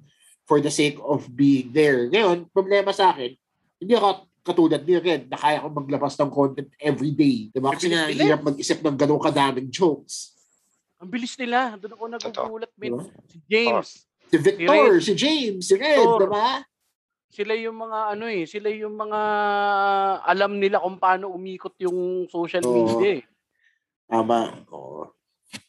for 0.46 0.62
the 0.62 0.70
sake 0.70 1.02
of 1.02 1.26
being 1.34 1.74
there. 1.74 2.06
Ngayon, 2.14 2.46
problema 2.54 2.94
sa 2.94 3.10
akin, 3.10 3.34
hindi 3.82 3.94
ako 3.98 4.29
katulad 4.50 4.82
ni 4.82 4.98
Red 4.98 5.30
na 5.30 5.38
kaya 5.38 5.62
ko 5.62 5.70
maglabas 5.70 6.18
ng 6.18 6.32
content 6.34 6.70
every 6.82 7.14
day. 7.14 7.54
Diba? 7.54 7.70
Kasi 7.70 7.94
nga, 7.94 8.10
hirap 8.10 8.42
mag-isip 8.42 8.82
ng 8.82 8.98
ganong 8.98 9.22
kadaming 9.22 9.70
jokes. 9.70 10.34
Ang 11.00 11.10
bilis 11.14 11.38
nila. 11.38 11.78
Doon 11.78 11.94
ako 11.96 12.04
nagugulat, 12.10 12.72
Diba? 12.74 13.06
man. 13.06 13.14
Si 13.30 13.38
James. 13.46 13.90
Si 14.30 14.38
Victor, 14.38 14.94
si 15.02 15.14
James, 15.18 15.64
si 15.66 15.74
Red, 15.78 16.02
Victor. 16.02 16.22
diba? 16.26 16.50
Sila 17.30 17.54
yung 17.54 17.78
mga 17.78 18.00
ano 18.18 18.26
eh, 18.26 18.50
sila 18.50 18.74
yung 18.74 18.98
mga 18.98 19.22
alam 20.26 20.58
nila 20.58 20.82
kung 20.82 20.98
paano 20.98 21.30
umikot 21.30 21.78
yung 21.78 22.26
social 22.26 22.66
media 22.66 23.22
eh. 23.22 23.24
Tama. 24.10 24.66
Oo. 24.74 25.14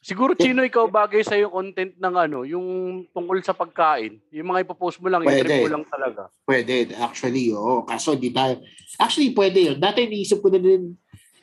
Siguro 0.00 0.36
Chino 0.40 0.60
ikaw 0.60 0.88
bagay 0.88 1.24
sa 1.24 1.36
yung 1.36 1.52
content 1.52 1.92
ng 1.96 2.14
ano, 2.14 2.44
yung 2.44 2.66
tungkol 3.12 3.40
sa 3.40 3.56
pagkain. 3.56 4.20
Yung 4.32 4.52
mga 4.52 4.68
ipopost 4.68 5.00
mo 5.00 5.08
lang, 5.08 5.24
yung 5.24 5.32
Pwede. 5.32 5.44
trip 5.44 5.64
mo 5.64 5.70
lang 5.72 5.84
talaga. 5.88 6.22
Pwede, 6.44 6.92
actually, 7.00 7.52
oo. 7.52 7.84
Kaso 7.84 8.16
di 8.16 8.32
tayo, 8.32 8.60
actually 9.00 9.32
pwede 9.32 9.72
yun. 9.72 9.76
Dati 9.80 10.04
iniisip 10.04 10.44
ko 10.44 10.48
na 10.52 10.60
din, 10.60 10.96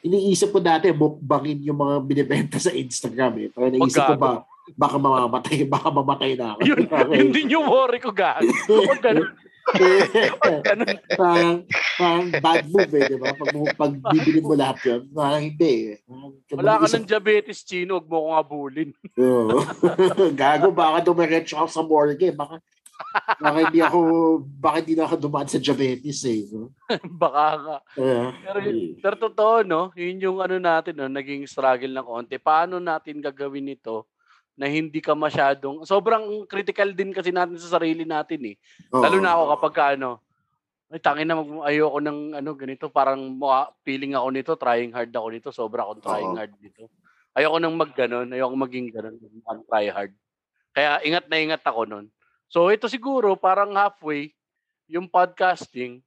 iniisip 0.05 0.53
ko 0.53 0.61
dati 0.61 0.93
mukbangin 0.93 1.65
yung 1.65 1.79
mga 1.81 1.95
binibenta 2.05 2.57
sa 2.61 2.69
Instagram 2.69 3.33
eh. 3.41 3.47
Pero 3.49 3.65
naisip 3.73 4.05
ko 4.05 4.15
ba, 4.17 4.45
baka 4.75 4.95
mamamatay, 4.99 5.63
baka 5.65 5.87
mamatay 5.89 6.31
na 6.35 6.53
ako. 6.53 6.59
Yun, 6.65 6.77
yun 7.19 7.29
din 7.33 7.47
yung 7.57 7.65
worry 7.65 7.97
ko 7.97 8.13
gago. 8.13 8.45
Huwag 8.67 9.01
ganun. 9.01 9.31
Parang, 11.17 11.67
parang 11.99 12.27
bad 12.39 12.63
move 12.71 12.93
eh, 12.95 13.03
di 13.11 13.17
ba? 13.19 13.35
Pag, 13.35 13.51
pag 13.75 13.93
bibili 14.15 14.39
mo 14.39 14.55
lahat 14.55 14.77
yun, 14.87 15.01
parang 15.11 15.43
hindi 15.43 15.73
eh. 15.91 15.97
Wala 16.55 16.79
ka 16.79 16.87
ng 16.87 17.07
diabetes, 17.07 17.67
Chino. 17.67 17.99
Huwag 17.99 18.07
mo 18.07 18.15
akong 18.23 18.37
abulin. 18.39 18.89
Oo. 19.19 19.59
Gago, 20.39 20.71
baka 20.71 21.03
dumiretso 21.03 21.59
ako 21.59 21.69
sa 21.69 21.83
morgue. 21.83 22.31
Baka, 22.31 22.63
baka 23.37 23.57
hindi 23.67 23.79
ako, 23.83 23.99
baka 24.57 24.75
hindi 24.81 24.93
na 24.95 25.03
ako 25.05 25.15
dumaan 25.19 25.49
sa 25.51 25.59
diabetes 25.59 26.19
eh. 26.23 26.47
No? 26.49 26.71
Baka 27.21 27.43
nga. 27.59 27.77
Uh, 27.99 28.31
Pero, 28.41 28.59
pero 29.03 29.15
totoo, 29.19 29.55
no? 29.67 29.91
Yun 29.93 30.23
yung 30.23 30.37
ano 30.39 30.55
natin, 30.57 30.95
no? 30.95 31.11
Naging 31.11 31.43
struggle 31.45 31.91
ng 31.91 32.07
konti. 32.07 32.39
Paano 32.39 32.79
natin 32.79 33.19
gagawin 33.19 33.75
ito 33.75 34.07
na 34.57 34.65
hindi 34.65 34.99
ka 34.99 35.13
masyadong... 35.13 35.85
Sobrang 35.85 36.49
critical 36.49 36.89
din 36.91 37.13
kasi 37.13 37.29
natin 37.29 37.61
sa 37.61 37.77
sarili 37.77 38.03
natin, 38.03 38.41
eh. 38.51 38.55
Lalo 38.89 39.21
na 39.21 39.37
ako 39.37 39.43
kapag 39.53 39.73
ka, 39.73 39.85
ano, 39.93 40.19
ay 40.87 41.03
tangin 41.03 41.27
na 41.27 41.35
mag 41.35 41.67
ayoko 41.67 41.99
ng 41.99 42.19
ano 42.39 42.49
ganito 42.55 42.87
parang 42.87 43.19
mukha- 43.35 43.75
feeling 43.83 44.15
ako 44.15 44.27
nito 44.31 44.51
trying 44.55 44.95
hard 44.95 45.11
ako 45.11 45.27
nito 45.35 45.49
sobra 45.51 45.83
akong 45.83 45.99
trying 45.99 46.31
Oo. 46.31 46.39
hard 46.39 46.53
dito 46.63 46.87
ayoko 47.35 47.59
nang 47.59 47.75
mag 47.75 47.91
ganon 47.91 48.31
ayoko 48.31 48.55
maging 48.55 48.87
ganon 48.89 49.15
ang 49.45 49.61
try 49.69 49.91
hard. 49.91 50.15
Kaya 50.71 51.01
ingat 51.05 51.25
na 51.29 51.37
ingat 51.37 51.63
ako 51.65 51.85
nun. 51.85 52.05
So 52.47 52.71
ito 52.73 52.89
siguro 52.89 53.37
parang 53.37 53.77
halfway 53.77 54.33
yung 54.87 55.05
podcasting 55.05 55.99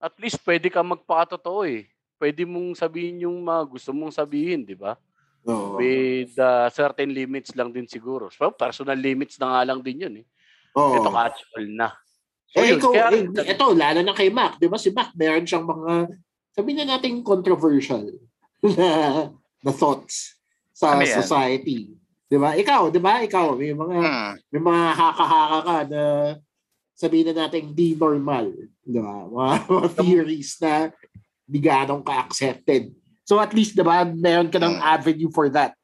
at 0.00 0.14
least 0.16 0.40
pwede 0.42 0.72
ka 0.72 0.80
magpakatotoo 0.80 1.68
eh. 1.68 1.86
Pwede 2.18 2.42
mong 2.42 2.74
sabihin 2.74 3.28
yung 3.28 3.38
mga 3.44 3.62
gusto 3.68 3.92
mong 3.94 4.10
sabihin 4.10 4.64
di 4.64 4.74
ba 4.74 4.98
Oo. 5.48 5.80
with 5.80 6.36
uh, 6.36 6.68
certain 6.68 7.08
limits 7.08 7.56
lang 7.56 7.72
din 7.72 7.88
siguro 7.88 8.28
so 8.28 8.52
personal 8.52 8.94
limits 8.94 9.40
na 9.40 9.48
nga 9.50 9.62
lang 9.64 9.80
din 9.80 10.04
yun 10.04 10.14
eh 10.20 10.26
Oo. 10.76 10.94
ito 10.94 11.08
catchall 11.08 11.66
na 11.72 11.88
So, 12.48 12.64
eh, 12.64 12.72
yun, 12.72 12.80
ikaw, 12.80 12.90
kaya- 12.96 13.12
eh, 13.44 13.52
ito, 13.52 13.66
lalo 13.76 14.00
na 14.00 14.16
kay 14.16 14.32
Mac. 14.32 14.56
Di 14.56 14.72
ba 14.72 14.80
si 14.80 14.88
Mac, 14.88 15.12
meron 15.12 15.44
siyang 15.44 15.68
mga, 15.68 16.08
sabihin 16.48 16.80
na 16.80 16.96
natin 16.96 17.20
controversial 17.20 18.08
na, 18.64 18.88
na 19.60 19.68
thoughts 19.70 20.40
sa 20.72 20.96
Ano 20.96 21.04
society. 21.04 21.92
Di 22.24 22.40
ba? 22.40 22.56
Ikaw, 22.56 22.88
di 22.88 22.96
ba? 22.96 23.20
Ikaw, 23.20 23.52
may 23.52 23.76
mga, 23.76 23.96
Hmm. 24.00 24.32
may 24.48 24.60
mga 24.64 24.82
haka-haka 24.96 25.58
ka 25.60 25.76
na 25.92 26.02
sabihin 26.96 27.28
na 27.28 27.44
natin 27.44 27.68
di 27.70 27.92
normal. 27.92 28.48
Di 28.80 28.96
ba? 28.96 29.28
Mga, 29.28 29.52
mga 29.68 29.88
theories 29.94 30.56
na 30.56 30.88
di 31.44 31.58
ganong 31.60 32.00
ka-accepted. 32.00 32.96
So 33.28 33.36
at 33.36 33.52
least, 33.52 33.76
di 33.76 33.84
ba, 33.84 34.08
meron 34.08 34.48
ka 34.48 34.56
ng 34.56 34.80
Hmm. 34.80 34.88
avenue 34.96 35.28
for 35.28 35.52
that. 35.52 35.76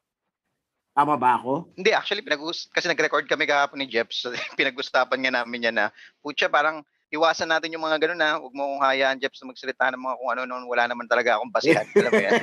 Tama 0.97 1.13
ba 1.13 1.37
ako? 1.37 1.69
Hindi, 1.77 1.93
actually, 1.93 2.25
pinag 2.25 2.41
kasi 2.73 2.89
nag-record 2.89 3.29
kami 3.29 3.45
kahapon 3.45 3.77
ni 3.77 3.85
Jeff. 3.85 4.09
So, 4.09 4.33
pinag-usapan 4.57 5.21
nga 5.21 5.31
namin 5.43 5.69
yan 5.69 5.77
na, 5.77 5.93
putya, 6.25 6.49
parang 6.49 6.81
iwasan 7.13 7.53
natin 7.53 7.69
yung 7.77 7.85
mga 7.85 8.01
ganun 8.01 8.17
na, 8.17 8.41
huwag 8.41 8.49
mo 8.57 8.65
akong 8.65 8.83
hayaan, 8.89 9.21
Jeff, 9.21 9.37
na 9.37 9.53
magsalita 9.53 9.93
ng 9.93 10.01
mga 10.01 10.15
kung 10.17 10.31
ano 10.33 10.41
noon, 10.49 10.65
wala 10.65 10.89
naman 10.89 11.05
talaga 11.05 11.37
akong 11.37 11.53
basihan. 11.53 11.85
Alam 11.85 12.11
mo 12.17 12.21
yan? 12.25 12.35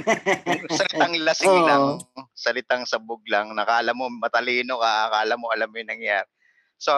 Salitang 0.78 1.14
lasing 1.18 1.50
Oo. 1.50 1.66
lang, 1.66 1.82
salitang 2.36 2.84
sabog 2.86 3.26
lang, 3.26 3.50
nakala 3.58 3.90
mo 3.96 4.06
matalino 4.06 4.78
ka, 4.78 5.10
akala 5.10 5.34
mo 5.34 5.50
alam 5.50 5.66
mo 5.66 5.82
yung 5.82 5.90
nangyari. 5.90 6.28
So, 6.78 6.92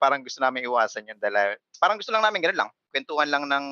parang 0.00 0.24
gusto 0.24 0.40
namin 0.40 0.64
iwasan 0.64 1.10
yun 1.12 1.20
dahil, 1.20 1.60
parang 1.76 2.00
gusto 2.00 2.08
lang 2.08 2.24
namin 2.24 2.40
ganun 2.40 2.64
lang, 2.64 2.70
kwentuhan 2.88 3.28
lang 3.28 3.44
ng 3.50 3.66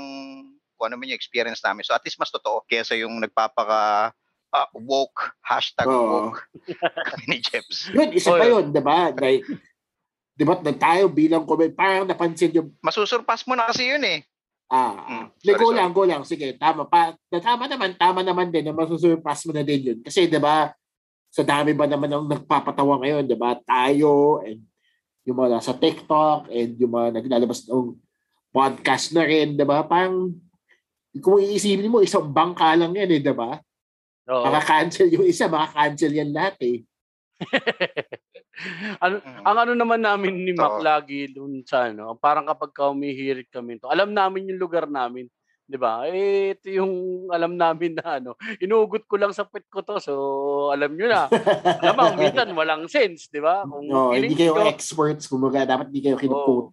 kung 0.79 0.89
ano 0.89 0.97
man 0.97 1.11
yung 1.11 1.19
experience 1.19 1.59
namin. 1.61 1.83
So, 1.83 1.93
at 1.93 2.01
least 2.01 2.17
mas 2.17 2.31
totoo 2.31 2.63
kesa 2.65 2.95
yung 2.95 3.19
nagpapaka 3.19 4.15
ah, 4.49 4.69
woke, 4.73 5.35
hashtag 5.43 5.85
Oo. 5.85 6.31
woke 6.31 6.41
ni 7.27 7.37
Jeps. 7.37 7.91
Yun, 7.93 8.15
isa 8.15 8.31
Oh, 8.31 8.39
pa 8.39 8.47
yun. 8.47 8.71
di 8.71 8.81
ba? 8.81 9.11
Like, 9.13 9.45
di 10.33 10.45
ba, 10.47 10.57
na 10.57 10.73
tayo 10.73 11.11
bilang 11.11 11.45
comment, 11.45 11.69
parang 11.71 12.07
napansin 12.07 12.55
yung 12.55 12.71
Masusurpass 12.79 13.45
mo 13.45 13.53
na 13.53 13.69
kasi 13.69 13.91
yun 13.91 14.01
eh. 14.01 14.23
Ah, 14.69 14.95
Mm, 14.95 15.01
mm, 15.01 15.27
sorry, 15.39 15.53
go 15.55 15.65
sorry. 15.67 15.77
lang, 15.77 15.91
go 15.91 16.05
lang. 16.05 16.23
Sige, 16.23 16.53
tama 16.55 16.85
pa. 16.85 17.13
na- 17.29 17.41
Tama 17.43 17.65
naman, 17.67 17.93
tama 17.95 18.21
naman 18.21 18.49
din 18.49 18.63
na 18.63 18.73
masusurpass 18.73 19.45
mo 19.45 19.53
na 19.53 19.61
din 19.61 19.81
yun. 19.83 19.99
Kasi 20.01 20.25
'di 20.25 20.37
ba, 20.39 20.73
sa 21.29 21.41
dami 21.43 21.73
ba 21.73 21.85
naman 21.85 22.09
ang 22.09 22.25
nagpapatawa 22.27 23.01
ngayon, 23.01 23.25
'di 23.25 23.33
ba? 23.35 23.57
Tayo 23.59 24.41
and 24.41 24.65
yung 25.25 25.37
mga 25.37 25.57
nasa 25.57 25.73
TikTok 25.73 26.49
and 26.49 26.77
yung 26.77 26.93
mga 26.95 27.17
naglalabas 27.17 27.65
ng 27.65 27.97
podcast 28.49 29.13
na 29.13 29.25
rin, 29.25 29.53
'di 29.55 29.65
ba? 29.65 29.81
Parang 29.83 30.33
kung 31.17 31.41
iisipin 31.41 31.89
mo, 31.89 32.05
isang 32.05 32.29
bangka 32.29 32.77
lang 32.77 32.93
yan 32.93 33.09
eh, 33.09 33.21
'di 33.21 33.33
ba? 33.33 33.57
Oo. 34.29 34.45
Maka-cancel 34.45 35.09
yung 35.09 35.25
isa, 35.25 35.49
maka-cancel 35.49 36.13
yan 36.13 36.31
lahat 36.31 36.57
eh. 36.61 36.79
ano, 38.99 39.23
Mm. 39.23 39.43
ang 39.47 39.57
ano 39.57 39.73
naman 39.73 40.01
namin 40.03 40.35
ni 40.43 40.53
Mac 40.53 40.79
Oo. 40.79 40.83
lagi 40.83 41.31
dun 41.31 41.63
sa 41.63 41.87
ano, 41.89 42.19
parang 42.19 42.43
kapag 42.45 42.75
ka 42.75 42.91
umihirit 42.91 43.47
kami 43.49 43.79
to, 43.79 43.87
alam 43.87 44.11
namin 44.11 44.51
yung 44.51 44.61
lugar 44.61 44.91
namin. 44.91 45.31
'Di 45.69 45.77
ba? 45.77 46.09
Eh, 46.09 46.57
ito 46.57 46.67
yung 46.73 46.93
alam 47.29 47.53
namin 47.55 47.93
na 47.95 48.19
ano, 48.19 48.35
inuugot 48.59 49.05
ko 49.05 49.21
lang 49.21 49.31
sa 49.31 49.45
pet 49.45 49.69
ko 49.69 49.85
to. 49.85 50.01
So, 50.01 50.13
alam 50.73 50.97
nyo 50.97 51.07
na. 51.07 51.29
Alam 51.85 52.17
minsan 52.17 52.49
walang 52.53 52.89
sense, 52.89 53.29
'di 53.29 53.39
ba? 53.39 53.63
Kung 53.63 53.85
No, 53.93 54.11
hindi 54.11 54.33
kayo 54.35 54.57
ko- 54.57 54.65
experts, 54.65 55.29
kumbaga 55.29 55.69
dapat 55.69 55.93
hindi 55.93 56.03
kayo 56.03 56.17
Oo. 56.27 56.73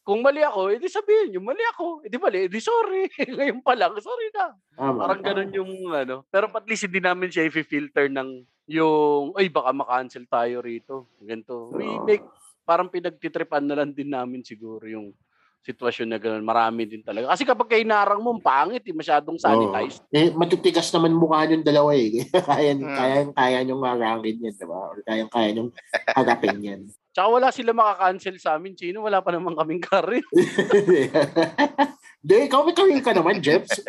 Kung 0.00 0.24
mali 0.24 0.40
ako, 0.40 0.72
edi 0.72 0.88
sabihin 0.88 1.36
nyo, 1.36 1.40
mali 1.44 1.60
ako. 1.76 2.00
Edi 2.02 2.16
mali, 2.16 2.48
edi 2.48 2.58
sorry. 2.58 3.06
Ngayon 3.36 3.60
pa 3.60 3.76
lang, 3.76 3.92
sorry 4.00 4.32
na. 4.32 4.56
Tama. 4.74 4.98
Parang 5.06 5.20
ganun 5.22 5.50
yung 5.52 5.72
ano. 5.92 6.24
Pero 6.32 6.48
at 6.48 6.66
least 6.66 6.88
hindi 6.88 7.04
namin 7.04 7.28
siya 7.28 7.46
i-filter 7.46 8.08
ng 8.08 8.42
yung, 8.70 9.36
ay 9.36 9.50
baka 9.52 9.70
makancel 9.76 10.24
tayo 10.24 10.64
rito. 10.64 11.10
Ganito. 11.20 11.68
We 11.74 12.00
make, 12.06 12.24
parang 12.64 12.88
pinagtitripan 12.88 13.66
na 13.66 13.82
lang 13.82 13.92
din 13.92 14.08
namin 14.08 14.40
siguro 14.40 14.86
yung 14.86 15.12
sitwasyon 15.60 16.08
na 16.08 16.16
gano'n. 16.16 16.40
Marami 16.40 16.88
din 16.88 17.04
talaga. 17.04 17.36
Kasi 17.36 17.44
kapag 17.44 17.68
kayo 17.68 17.84
narang 17.84 18.24
mo, 18.24 18.32
ang 18.32 18.40
pangit 18.40 18.80
eh, 18.80 18.96
masyadong 18.96 19.36
sanitized. 19.36 20.00
Oo. 20.00 20.16
Eh, 20.16 20.32
matitigas 20.32 20.88
naman 20.88 21.12
mukha 21.12 21.44
yung 21.52 21.60
dalawa 21.60 21.92
eh. 21.92 22.24
kaya, 22.48 22.72
Hmm. 22.72 22.88
kaya, 22.88 23.16
kaya 23.36 23.58
niyong 23.68 23.84
harangin 23.84 24.40
yan, 24.40 24.54
di 24.56 24.64
ba? 24.64 24.78
Or 24.88 24.96
kaya, 25.04 25.28
kaya 25.28 25.48
niyong 25.52 25.70
harapin 26.16 26.58
yan. 26.64 26.80
Tsaka 27.10 27.26
wala 27.26 27.48
sila 27.50 27.74
makakancel 27.74 28.38
sa 28.38 28.54
amin, 28.54 28.78
Chino. 28.78 29.02
Wala 29.02 29.18
pa 29.18 29.34
naman 29.34 29.58
kaming 29.58 29.82
karin. 29.82 30.22
Hindi, 32.22 32.34
ikaw 32.46 32.62
may 32.62 32.76
career 32.76 33.02
ka 33.02 33.10
naman, 33.10 33.42
Jeps. 33.42 33.82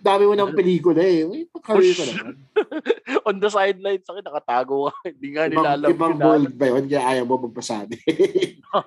Dami 0.00 0.24
mo 0.24 0.32
ng 0.32 0.52
pelikula 0.52 1.04
eh. 1.04 1.28
May 1.28 1.44
career 1.60 1.92
ka 1.92 2.04
naman. 2.08 2.34
On 3.28 3.36
the 3.36 3.48
sidelines, 3.48 4.08
akin 4.08 4.24
nakatago 4.24 4.88
ka. 4.88 4.92
Hindi 5.12 5.28
nga 5.32 5.44
nila 5.48 5.68
alam. 5.76 5.88
ibang 5.92 6.16
world 6.16 6.52
ba 6.56 6.66
yun? 6.72 6.84
Kaya 6.88 7.02
ayaw 7.12 7.24
mo 7.28 7.44
magpasabi. 7.44 7.96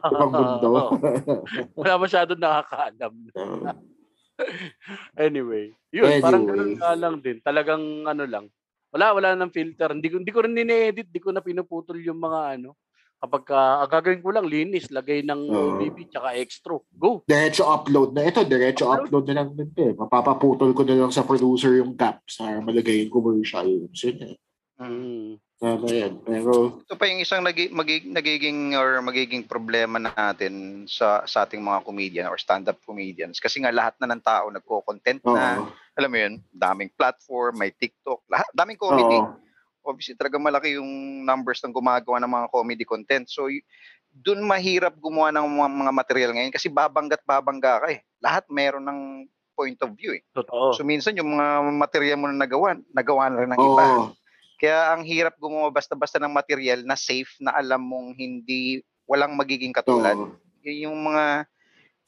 ibang 0.01 0.31
mundo. 0.33 0.69
Wala 1.77 1.93
masyadong 2.01 2.41
nakakaalam. 2.41 3.13
anyway, 5.13 5.73
yun, 5.89 6.09
parang 6.21 6.45
Anyway. 6.45 6.57
ganun 6.57 6.73
nga 6.77 6.91
lang 6.93 7.15
din. 7.21 7.37
Talagang 7.41 7.83
ano 8.05 8.23
lang. 8.25 8.45
Wala, 8.89 9.13
wala 9.13 9.29
nang 9.37 9.53
filter. 9.53 9.93
Hindi 9.93 10.09
ko, 10.09 10.15
hindi 10.21 10.33
ko 10.33 10.39
rin 10.41 10.57
nine-edit. 10.57 11.13
Hindi 11.13 11.21
ko 11.21 11.29
na 11.29 11.45
pinuputol 11.45 12.01
yung 12.01 12.17
mga 12.17 12.57
ano. 12.57 12.73
Kapag 13.17 13.43
ka, 13.43 13.59
ang 13.81 13.89
gagawin 13.89 14.21
ko 14.21 14.29
lang, 14.29 14.45
linis, 14.45 14.87
lagay 14.87 15.25
ng 15.25 15.41
Oo. 15.49 15.81
OBB 15.81 16.05
tsaka 16.07 16.37
extra. 16.37 16.77
Go. 16.93 17.25
Diretso 17.25 17.65
upload 17.65 18.13
na. 18.13 18.21
Ito, 18.23 18.45
diretso 18.45 18.85
Upload. 18.85 19.09
upload 19.09 19.25
na 19.25 19.35
lang 19.35 19.49
din. 19.51 19.69
Eh. 19.73 19.91
Mapapaputol 19.91 20.69
ko 20.71 20.85
na 20.85 20.93
lang 20.95 21.09
sa 21.09 21.25
producer 21.25 21.73
yung 21.73 21.97
gaps 21.97 22.37
para 22.37 22.61
malagay 22.61 23.01
yung 23.01 23.11
commercial. 23.11 23.65
Yun. 23.65 24.17
eh. 24.21 24.37
Mm. 24.77 25.41
Tama 25.57 25.89
yan. 25.89 26.21
Pero, 26.21 26.85
Ito 26.85 26.93
pa 26.93 27.09
yung 27.09 27.17
isang 27.17 27.41
nagi, 27.41 27.73
magi- 27.73 28.05
nagiging 28.05 28.77
or 28.77 29.01
magiging 29.01 29.41
problema 29.41 29.97
natin 29.97 30.85
sa 30.85 31.25
sa 31.25 31.41
ating 31.41 31.57
mga 31.57 31.81
comedian 31.81 32.29
or 32.29 32.37
stand-up 32.37 32.77
comedians 32.85 33.41
kasi 33.41 33.57
nga 33.57 33.73
lahat 33.73 33.97
na 33.97 34.05
ng 34.07 34.21
tao 34.21 34.53
nagko-content 34.53 35.25
na, 35.25 35.65
alam 35.97 36.09
mo 36.13 36.17
yun, 36.21 36.37
daming 36.53 36.93
platform, 36.93 37.57
may 37.57 37.73
TikTok, 37.73 38.21
lahat, 38.29 38.45
daming 38.53 38.77
comedy. 38.77 39.17
Oo. 39.17 39.33
Obviously, 39.87 40.19
talaga 40.19 40.35
malaki 40.35 40.75
yung 40.75 41.23
numbers 41.23 41.63
ng 41.63 41.71
gumagawa 41.71 42.19
ng 42.19 42.31
mga 42.31 42.47
comedy 42.51 42.83
content. 42.83 43.25
So, 43.31 43.47
dun 44.11 44.43
mahirap 44.43 44.99
gumawa 44.99 45.31
ng 45.31 45.47
mga, 45.47 45.69
mga 45.87 45.93
material 45.95 46.31
ngayon 46.35 46.51
kasi 46.51 46.67
babanggat 46.67 47.23
babangga 47.23 47.79
ka 47.79 47.87
eh. 47.95 48.03
Lahat 48.19 48.43
meron 48.51 48.83
ng 48.83 48.99
point 49.55 49.79
of 49.81 49.95
view 49.95 50.13
eh. 50.19 50.21
Totoo. 50.35 50.75
So, 50.75 50.83
minsan 50.83 51.15
yung 51.15 51.33
mga 51.33 51.71
material 51.71 52.19
mo 52.19 52.27
na 52.27 52.45
nagawa, 52.45 52.75
nagawa 52.91 53.31
na 53.31 53.39
rin 53.41 53.51
ng 53.55 53.63
iba. 53.63 53.85
Oo. 53.87 54.05
Kaya 54.57 54.97
ang 54.97 55.05
hirap 55.05 55.37
gumawa 55.37 55.69
basta-basta 55.69 56.17
ng 56.17 56.33
material 56.33 56.81
na 56.81 56.97
safe 56.97 57.29
na 57.37 57.53
alam 57.53 57.77
mong 57.77 58.17
hindi 58.17 58.81
walang 59.05 59.37
magiging 59.37 59.71
katulad. 59.71 60.17
Yun 60.65 60.89
yung 60.89 60.97
mga 60.97 61.45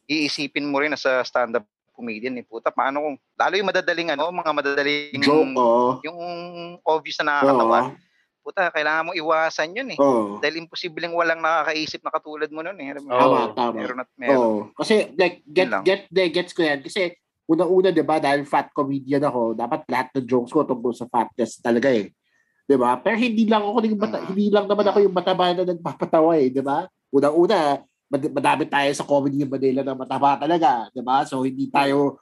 iisipin 0.10 0.66
mo 0.66 0.82
rin 0.82 0.90
na 0.90 0.98
sa 0.98 1.22
stand-up 1.22 1.64
comedian 2.00 2.32
ni 2.32 2.42
puta 2.42 2.72
paano 2.72 3.04
kung 3.04 3.16
lalo 3.36 3.54
yung 3.60 3.68
madadaling 3.68 4.16
ano 4.16 4.32
mga 4.32 4.52
madadaling 4.56 5.20
Joke, 5.20 5.52
oo. 5.54 6.00
yung 6.02 6.18
obvious 6.82 7.20
na 7.20 7.44
nakakatawa 7.44 7.80
Oo. 7.84 7.92
puta 8.40 8.72
kailangan 8.72 9.06
mo 9.06 9.12
iwasan 9.12 9.76
yun 9.76 9.92
eh 9.92 10.00
Oo. 10.00 10.40
dahil 10.40 10.64
imposibleng 10.64 11.12
walang 11.12 11.44
nakakaisip 11.44 12.00
na 12.00 12.16
katulad 12.16 12.48
mo 12.48 12.64
nun 12.64 12.80
eh 12.80 12.96
Alam 12.96 13.04
mo, 13.04 13.10
Oo. 13.12 13.20
Tama, 13.20 13.40
tama. 13.52 13.74
meron 13.76 14.00
at 14.00 14.10
meron 14.16 14.40
Oo. 14.40 14.60
Kasi, 14.74 15.12
like, 15.14 15.44
get, 15.46 15.68
get, 15.84 16.08
de, 16.08 16.24
gets 16.32 16.56
ko 16.56 16.64
yan. 16.64 16.80
Kasi, 16.80 17.12
una-una, 17.46 17.90
di 17.90 18.00
ba, 18.00 18.18
dahil 18.18 18.46
fat 18.46 18.70
comedian 18.72 19.26
ako, 19.26 19.54
dapat 19.54 19.82
lahat 19.90 20.08
ng 20.16 20.26
jokes 20.26 20.54
ko 20.54 20.64
tungkol 20.64 20.94
sa 20.94 21.10
fatness 21.10 21.58
talaga 21.60 21.90
eh. 21.90 22.14
Di 22.64 22.78
ba? 22.78 22.94
Pero 23.02 23.18
hindi 23.18 23.50
lang 23.50 23.66
ako 23.66 23.82
yung 23.84 23.98
mata, 23.98 24.22
Mm. 24.22 24.28
hindi 24.30 24.46
lang 24.54 24.66
naman 24.70 24.86
ako 24.86 24.98
yung 25.02 25.16
mataba 25.18 25.46
na 25.52 25.66
nagpapatawa 25.66 26.38
eh, 26.38 26.48
di 26.48 26.62
ba? 26.62 26.86
Una-una, 27.10 27.58
mad- 27.74 27.89
madami 28.10 28.66
tayo 28.66 28.90
sa 28.92 29.06
comedy 29.06 29.38
ng 29.38 29.54
Manila 29.54 29.82
na 29.86 29.94
mataba 29.94 30.36
talaga, 30.36 30.90
di 30.90 31.02
ba? 31.06 31.22
So, 31.24 31.46
hindi 31.46 31.70
tayo 31.70 32.18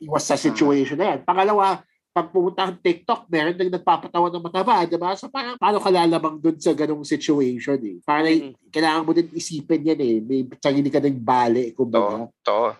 iwas 0.00 0.24
sa 0.24 0.36
situation 0.40 0.96
na 0.96 1.16
yan. 1.16 1.20
Pangalawa, 1.22 1.84
pag 2.16 2.32
pumunta 2.32 2.64
ang 2.64 2.80
TikTok, 2.80 3.28
meron 3.28 3.52
nang 3.52 3.76
nagpapatawa 3.76 4.32
ng 4.32 4.44
mataba, 4.48 4.88
di 4.88 4.96
ba? 4.96 5.12
So, 5.12 5.28
parang, 5.28 5.60
paano 5.60 5.76
ka 5.76 5.92
lalamang 5.92 6.40
dun 6.40 6.56
sa 6.56 6.72
ganong 6.72 7.04
situation 7.04 7.76
eh? 7.84 8.00
Parang, 8.00 8.24
Mm. 8.24 8.72
kailangan 8.72 9.04
mo 9.04 9.12
din 9.12 9.28
isipin 9.36 9.84
yan 9.84 10.00
eh. 10.00 10.16
May 10.24 10.40
sarili 10.56 10.88
ka 10.88 11.00
ng 11.04 11.20
bali, 11.20 11.76
kumbaga. 11.76 12.32
to 12.40 12.72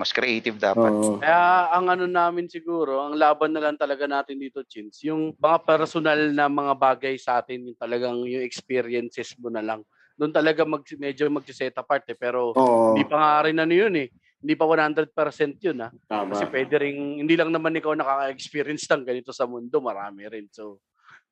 mas 0.00 0.16
creative 0.16 0.56
dapat 0.56 0.96
Oo. 0.96 1.20
Kaya 1.20 1.68
ang 1.76 1.84
ano 1.92 2.08
namin 2.08 2.48
siguro, 2.48 3.04
ang 3.04 3.20
laban 3.20 3.52
na 3.52 3.60
lang 3.60 3.76
talaga 3.76 4.08
natin 4.08 4.40
dito, 4.40 4.64
Chins, 4.64 4.96
yung 5.04 5.36
mga 5.36 5.60
personal 5.60 6.32
na 6.32 6.48
mga 6.48 6.72
bagay 6.72 7.14
sa 7.20 7.36
atin, 7.44 7.68
yung 7.68 7.76
talagang 7.76 8.16
yung 8.24 8.40
experiences 8.40 9.36
mo 9.36 9.52
na 9.52 9.60
lang. 9.60 9.84
Doon 10.20 10.36
talaga 10.36 10.68
mag, 10.68 10.84
medyo 11.00 11.24
mag-set 11.32 11.72
apart 11.80 12.04
eh. 12.12 12.18
Pero 12.18 12.52
Oo. 12.52 12.92
hindi 12.92 13.08
pa 13.08 13.16
nga 13.16 13.48
rin 13.48 13.56
ano 13.56 13.72
yun 13.72 13.96
eh. 13.96 14.12
Hindi 14.44 14.52
pa 14.52 14.68
100% 14.68 15.16
yun 15.64 15.80
ah. 15.80 15.90
Tama. 16.04 16.36
Kasi 16.36 16.44
pwede 16.52 16.76
rin, 16.76 17.24
hindi 17.24 17.40
lang 17.40 17.48
naman 17.48 17.72
ikaw 17.80 17.96
nakaka-experience 17.96 18.84
ng 18.92 19.08
ganito 19.08 19.32
sa 19.32 19.48
mundo, 19.48 19.80
marami 19.80 20.28
rin. 20.28 20.44
So, 20.52 20.84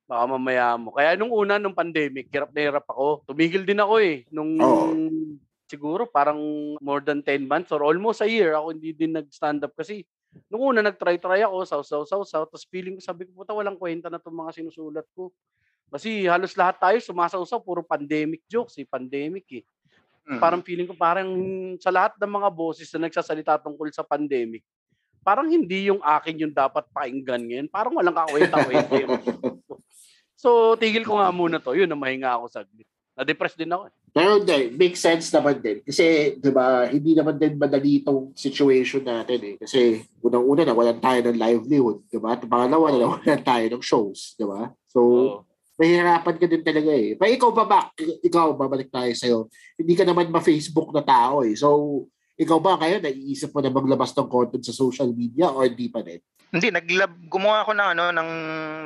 baka 0.09 0.25
mamaya 0.25 0.73
mo. 0.81 0.97
Kaya 0.97 1.21
nung 1.21 1.29
una, 1.29 1.61
nung 1.61 1.77
pandemic, 1.77 2.33
hirap 2.33 2.49
na 2.57 2.65
hirap 2.65 2.89
ako. 2.89 3.29
Tumigil 3.29 3.69
din 3.69 3.77
ako 3.77 4.01
eh. 4.01 4.25
Nung 4.33 4.57
Oo. 4.57 4.89
siguro 5.69 6.09
parang 6.09 6.41
more 6.81 7.05
than 7.05 7.21
10 7.21 7.45
months 7.45 7.69
or 7.77 7.85
almost 7.85 8.25
a 8.25 8.29
year 8.29 8.57
ako 8.57 8.73
hindi 8.73 8.97
din 8.97 9.13
nag-stand 9.13 9.61
up 9.61 9.77
kasi 9.77 10.01
nung 10.49 10.65
una 10.73 10.81
nag-try-try 10.81 11.45
ako, 11.45 11.57
saw 11.69 11.81
saw 11.85 12.03
saw 12.09 12.25
saw 12.25 12.43
tapos 12.49 12.65
feeling 12.73 12.97
ko 12.97 13.05
sabi 13.05 13.29
ko 13.29 13.45
puta 13.45 13.53
walang 13.53 13.77
kwenta 13.77 14.09
na 14.09 14.17
itong 14.17 14.49
mga 14.49 14.57
sinusulat 14.57 15.05
ko. 15.13 15.29
Kasi 15.89 16.29
halos 16.29 16.53
lahat 16.53 16.77
tayo 16.77 16.97
sumasaw-saw 17.01 17.59
puro 17.65 17.81
pandemic 17.81 18.45
jokes 18.45 18.77
eh, 18.77 18.85
pandemic 18.85 19.45
eh. 19.51 19.65
Mm. 20.29 20.41
Parang 20.41 20.61
feeling 20.61 20.85
ko 20.85 20.93
parang 20.93 21.29
sa 21.81 21.89
lahat 21.89 22.21
ng 22.21 22.33
mga 22.33 22.49
boses 22.53 22.89
na 22.93 23.09
nagsasalita 23.09 23.57
tungkol 23.65 23.89
sa 23.89 24.05
pandemic, 24.05 24.61
parang 25.25 25.49
hindi 25.49 25.89
yung 25.89 26.05
akin 26.05 26.45
yung 26.45 26.53
dapat 26.53 26.85
pakinggan 26.93 27.43
ngayon. 27.49 27.67
Parang 27.73 27.97
walang 27.97 28.17
kakwenta-kwenta. 28.17 28.97
So, 30.39 30.79
tigil 30.79 31.03
ko 31.03 31.19
nga 31.19 31.35
muna 31.35 31.59
to. 31.59 31.75
Yun, 31.75 31.91
namahinga 31.91 32.39
ako 32.39 32.47
saglit. 32.47 32.87
Na-depress 33.19 33.59
din 33.59 33.75
ako. 33.75 33.91
eh. 33.91 33.93
Pero 34.15 34.39
hindi, 34.39 34.71
makes 34.79 35.03
sense 35.03 35.35
naman 35.35 35.59
din. 35.59 35.83
Kasi, 35.83 36.39
di 36.39 36.51
ba, 36.55 36.87
hindi 36.87 37.19
naman 37.19 37.35
din 37.35 37.59
madali 37.59 37.99
itong 37.99 38.39
situation 38.39 39.03
natin 39.03 39.43
eh. 39.43 39.55
Kasi, 39.59 39.99
unang-una, 40.23 40.63
nawalan 40.63 41.03
tayo 41.03 41.27
ng 41.27 41.43
livelihood, 41.43 42.07
di 42.07 42.23
ba? 42.23 42.39
At 42.39 42.47
pangalawa, 42.47 42.95
nawalan 42.95 43.43
tayo 43.43 43.67
ng 43.67 43.83
shows, 43.83 44.39
di 44.39 44.47
ba? 44.47 44.71
So, 44.87 45.01
Oo. 45.03 45.39
Mahirapan 45.79 46.37
ka 46.37 46.47
din 46.51 46.67
talaga 46.67 46.91
eh. 46.91 47.15
Pero 47.15 47.31
ikaw 47.31 47.51
ba, 47.55 47.65
Mac? 47.65 47.95
Ikaw, 47.97 48.59
babalik 48.59 48.91
tayo 48.91 49.15
sa'yo. 49.15 49.39
Hindi 49.79 49.95
ka 49.95 50.03
naman 50.03 50.29
ma-Facebook 50.29 50.91
na 50.91 51.07
tao 51.07 51.47
eh. 51.47 51.55
So, 51.55 52.05
ikaw 52.35 52.59
ba 52.59 52.75
ngayon, 52.77 53.03
naiisip 53.03 53.55
mo 53.55 53.63
na 53.63 53.71
maglabas 53.71 54.11
ng 54.13 54.27
content 54.27 54.63
sa 54.63 54.75
social 54.75 55.11
media 55.11 55.49
or 55.49 55.71
di 55.71 55.87
pa 55.89 56.03
din? 56.03 56.19
hindi 56.49 56.73
naglab 56.73 57.13
gumawa 57.29 57.61
ako 57.61 57.77
ng 57.77 57.89
ano 57.93 58.05
ng 58.09 58.29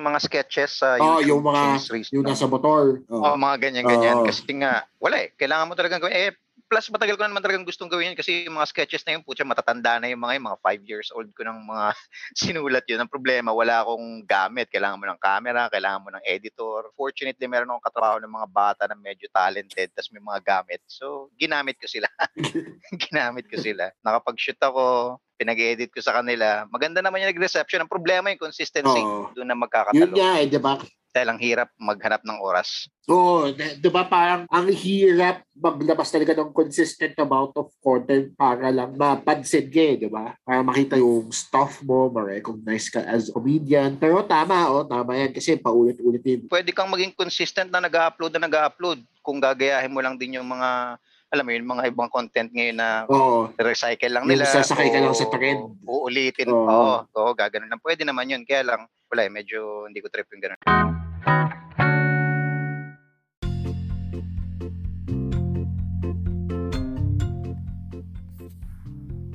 mga 0.03 0.19
sketches 0.19 0.83
sa 0.83 0.99
Oo, 0.99 1.23
YouTube 1.23 1.31
yung 1.31 1.43
mga- 1.47 1.63
race 1.95 2.11
Yung 2.11 2.27
na. 2.27 2.35
nasa 2.35 2.51
motor. 2.51 3.07
Oh. 3.07 3.23
Oh, 3.23 3.39
mga 3.39 3.57
ganyan-ganyan. 3.63 4.19
Oo. 4.19 4.27
Kasi 4.27 4.51
nga, 4.59 4.83
wala 4.99 5.23
eh. 5.23 5.31
Kailangan 5.39 5.71
mo 5.71 5.79
talagang 5.79 6.03
gawin. 6.03 6.11
Eh, 6.11 6.35
plus 6.73 6.89
matagal 6.89 7.21
ko 7.21 7.29
naman 7.29 7.45
talagang 7.45 7.69
gustong 7.69 7.93
gawin 7.93 8.09
yun 8.09 8.17
kasi 8.17 8.49
yung 8.49 8.57
mga 8.57 8.73
sketches 8.73 9.05
na 9.05 9.13
yun, 9.13 9.21
putya, 9.21 9.45
matatanda 9.45 10.01
na 10.01 10.09
yung 10.09 10.25
mga 10.25 10.41
yun, 10.41 10.49
mga 10.49 10.61
5 10.65 10.89
years 10.89 11.09
old 11.13 11.29
ko 11.37 11.45
ng 11.45 11.69
mga 11.69 11.87
sinulat 12.41 12.85
yun. 12.89 13.05
Ang 13.05 13.13
problema, 13.13 13.53
wala 13.53 13.85
akong 13.85 14.25
gamit. 14.25 14.73
Kailangan 14.73 14.97
mo 14.97 15.05
ng 15.05 15.21
camera, 15.21 15.69
kailangan 15.69 16.01
mo 16.01 16.09
ng 16.17 16.25
editor. 16.25 16.89
Fortunately, 16.97 17.45
meron 17.45 17.69
akong 17.69 17.93
katrabaho 17.93 18.17
ng 18.25 18.33
mga 18.33 18.49
bata 18.49 18.83
na 18.89 18.97
medyo 18.97 19.29
talented, 19.29 19.93
tas 19.93 20.09
may 20.09 20.25
mga 20.25 20.41
gamit. 20.41 20.81
So, 20.89 21.29
ginamit 21.37 21.77
ko 21.77 21.85
sila. 21.85 22.09
ginamit 23.05 23.53
ko 23.53 23.61
sila. 23.61 23.93
Nakapag-shoot 24.01 24.57
ako, 24.57 25.21
pinag-edit 25.37 25.93
ko 25.93 26.01
sa 26.01 26.17
kanila. 26.25 26.65
Maganda 26.73 27.05
naman 27.05 27.21
yung 27.21 27.37
nag-reception. 27.37 27.85
Ang 27.85 27.93
problema 27.93 28.33
yung 28.33 28.41
consistency. 28.41 29.05
Oo. 29.05 29.29
Doon 29.37 29.53
na 29.53 29.53
Yun 29.53 29.65
magkakatalo. 29.69 30.15
nga 30.17 30.41
eh, 30.41 30.49
di 30.49 30.57
ba? 30.57 30.81
Dahil 31.13 31.29
ang 31.29 31.41
hirap 31.45 31.69
maghanap 31.77 32.25
ng 32.25 32.41
oras. 32.41 32.89
Oo, 33.05 33.53
di 33.53 33.61
di 33.77 33.91
ba 33.93 34.09
parang 34.09 34.49
ang 34.49 34.65
hirap 34.73 35.45
maglabas 35.53 36.09
talaga 36.09 36.33
ng 36.33 36.57
consistent 36.57 37.13
amount 37.21 37.53
of 37.53 37.69
content 37.85 38.33
para 38.33 38.73
lang 38.73 38.97
mapansin 38.97 39.69
ka 39.69 39.77
eh, 39.77 40.01
di 40.01 40.09
ba? 40.09 40.33
Para 40.41 40.65
makita 40.65 40.97
yung 40.97 41.29
stuff 41.29 41.85
mo, 41.85 42.09
ma-recognize 42.09 42.89
ka 42.89 43.05
as 43.05 43.29
comedian. 43.29 44.01
Pero 44.01 44.25
tama, 44.25 44.73
oh, 44.73 44.89
tama 44.89 45.13
yan 45.21 45.37
kasi 45.37 45.61
paulit-ulit 45.61 46.25
din. 46.25 46.41
pwede 46.49 46.73
kang 46.73 46.89
maging 46.89 47.13
consistent 47.13 47.69
na 47.69 47.85
nag-upload 47.85 48.33
na 48.33 48.49
nag-upload 48.49 49.05
kung 49.21 49.37
gagayahin 49.37 49.93
mo 49.93 50.01
lang 50.01 50.17
din 50.17 50.41
yung 50.41 50.49
mga 50.49 50.97
alam 51.33 51.49
mo 51.49 51.53
yun, 51.57 51.65
mga 51.65 51.89
ibang 51.89 52.13
content 52.13 52.53
ngayon 52.53 52.77
na 52.77 53.09
Oo. 53.09 53.49
recycle 53.57 54.13
lang 54.13 54.29
Yung 54.29 54.37
nila. 54.37 54.53
sasakay 54.53 54.93
ka 54.93 55.01
lang 55.01 55.17
sa 55.17 55.33
trend. 55.33 55.65
Uulitin. 55.81 56.53
Oo. 56.53 56.69
Oo, 56.69 56.97
oo, 57.09 57.31
gaganon 57.33 57.73
lang. 57.73 57.81
Pwede 57.81 58.05
naman 58.05 58.29
yun. 58.29 58.45
Kaya 58.45 58.61
lang, 58.61 58.85
wala 59.09 59.25
eh, 59.25 59.33
medyo 59.33 59.89
hindi 59.89 60.05
ko 60.05 60.13
trip 60.13 60.29
yung 60.29 60.45
ganun. 60.45 60.61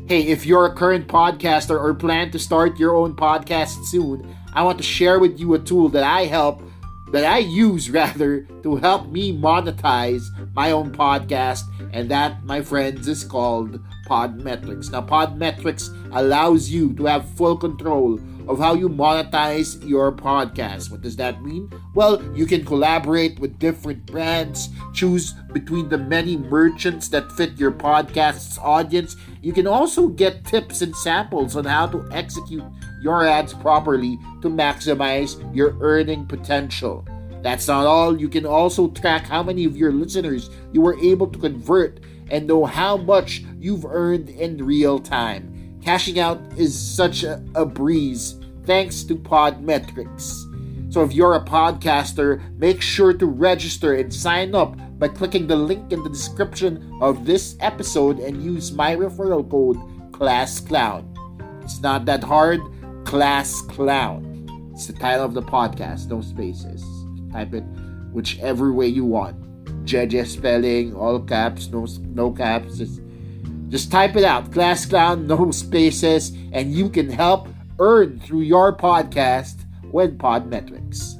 Hey, 0.08 0.28
if 0.28 0.46
you're 0.46 0.66
a 0.66 0.74
current 0.74 1.08
podcaster 1.08 1.78
or 1.78 1.94
plan 1.94 2.32
to 2.32 2.40
start 2.40 2.80
your 2.80 2.96
own 2.96 3.14
podcast 3.14 3.84
soon, 3.86 4.34
I 4.54 4.64
want 4.64 4.78
to 4.78 4.84
share 4.84 5.20
with 5.20 5.38
you 5.38 5.54
a 5.54 5.60
tool 5.60 5.90
that 5.90 6.04
I 6.04 6.24
help 6.24 6.62
that 7.12 7.26
I 7.26 7.40
use 7.40 7.90
rather 7.92 8.42
to 8.64 8.76
help 8.78 9.10
me 9.10 9.38
monetize 9.38 10.24
my 10.54 10.72
own 10.72 10.92
podcast 10.92 11.64
and 11.94 12.10
that 12.10 12.44
my 12.44 12.62
friends 12.62 13.08
is 13.08 13.24
called 13.24 13.82
Podmetrics. 14.08 14.92
Now 14.92 15.02
Podmetrics 15.02 15.90
allows 16.14 16.70
you 16.70 16.94
to 16.94 17.06
have 17.06 17.30
full 17.32 17.58
control 17.58 18.18
of 18.48 18.60
how 18.60 18.74
you 18.74 18.90
monetize 18.90 19.88
your 19.88 20.12
podcast. 20.12 20.90
What 20.90 21.02
does 21.02 21.16
that 21.18 21.44
mean? 21.44 21.70
Well, 21.94 22.24
you 22.36 22.46
can 22.46 22.66
collaborate 22.66 23.40
with 23.40 23.60
different 23.60 24.06
brands, 24.06 24.70
choose 24.94 25.34
between 25.54 25.90
the 25.90 25.98
many 25.98 26.38
merchants 26.38 27.10
that 27.10 27.32
fit 27.32 27.58
your 27.58 27.72
podcast's 27.72 28.58
audience. 28.58 29.16
You 29.42 29.54
can 29.54 29.68
also 29.68 30.08
get 30.08 30.46
tips 30.46 30.82
and 30.82 30.96
samples 30.96 31.56
on 31.56 31.66
how 31.66 31.88
to 31.88 32.08
execute 32.12 32.64
your 33.02 33.26
ads 33.26 33.54
properly 33.54 34.18
to 34.42 34.50
maximize 34.50 35.38
your 35.56 35.78
earning 35.82 36.26
potential. 36.26 37.06
That's 37.42 37.68
not 37.68 37.86
all. 37.86 38.20
You 38.20 38.30
can 38.30 38.46
also 38.46 38.90
track 38.90 39.26
how 39.26 39.44
many 39.44 39.66
of 39.66 39.78
your 39.78 39.92
listeners 39.92 40.50
you 40.74 40.82
were 40.82 41.00
able 41.00 41.28
to 41.28 41.40
convert 41.40 42.00
and 42.30 42.48
know 42.48 42.66
how 42.66 42.98
much 42.98 43.44
you've 43.60 43.86
earned 43.86 44.30
in 44.30 44.66
real 44.66 45.00
time. 45.00 45.54
Cashing 45.84 46.20
out 46.20 46.42
is 46.58 46.78
such 46.78 47.24
a, 47.24 47.44
a 47.56 47.66
breeze 47.66 48.40
thanks 48.66 49.04
to 49.04 49.16
Podmetrics. 49.16 50.44
So 50.92 51.04
if 51.04 51.14
you're 51.14 51.36
a 51.36 51.44
podcaster, 51.44 52.42
make 52.58 52.82
sure 52.82 53.14
to 53.14 53.26
register 53.26 53.94
and 53.94 54.14
sign 54.14 54.56
up 54.56 54.78
by 55.00 55.08
clicking 55.10 55.48
the 55.48 55.56
link 55.56 55.92
in 55.92 56.04
the 56.04 56.10
description 56.10 56.98
of 57.02 57.26
this 57.26 57.56
episode 57.60 58.20
and 58.20 58.44
use 58.44 58.72
my 58.72 58.96
referral 58.96 59.50
code 59.50 59.78
ClassClown. 60.12 61.06
It's 61.64 61.82
not 61.82 62.06
that 62.06 62.24
hard. 62.24 62.62
Class 63.06 63.62
Clown. 63.62 64.72
It's 64.74 64.88
the 64.88 64.94
title 64.94 65.24
of 65.24 65.34
the 65.34 65.42
podcast, 65.42 66.08
no 66.08 66.22
spaces. 66.22 66.84
Type 67.32 67.54
it 67.54 67.64
whichever 68.12 68.74
way 68.74 68.88
you 68.88 69.06
want. 69.06 69.36
JJ 69.86 70.28
spelling, 70.28 70.94
all 70.94 71.20
caps, 71.20 71.68
no 71.70 71.86
no 72.02 72.32
caps. 72.32 72.80
Just 73.68 73.92
type 73.92 74.16
it 74.16 74.24
out. 74.24 74.52
Class 74.52 74.86
Clown, 74.86 75.28
no 75.28 75.52
spaces, 75.52 76.32
and 76.52 76.72
you 76.74 76.90
can 76.90 77.10
help 77.10 77.48
earn 77.80 78.20
through 78.20 78.48
your 78.48 78.76
podcast 78.76 79.68
with 79.92 80.18
Podmetrics. 80.18 81.20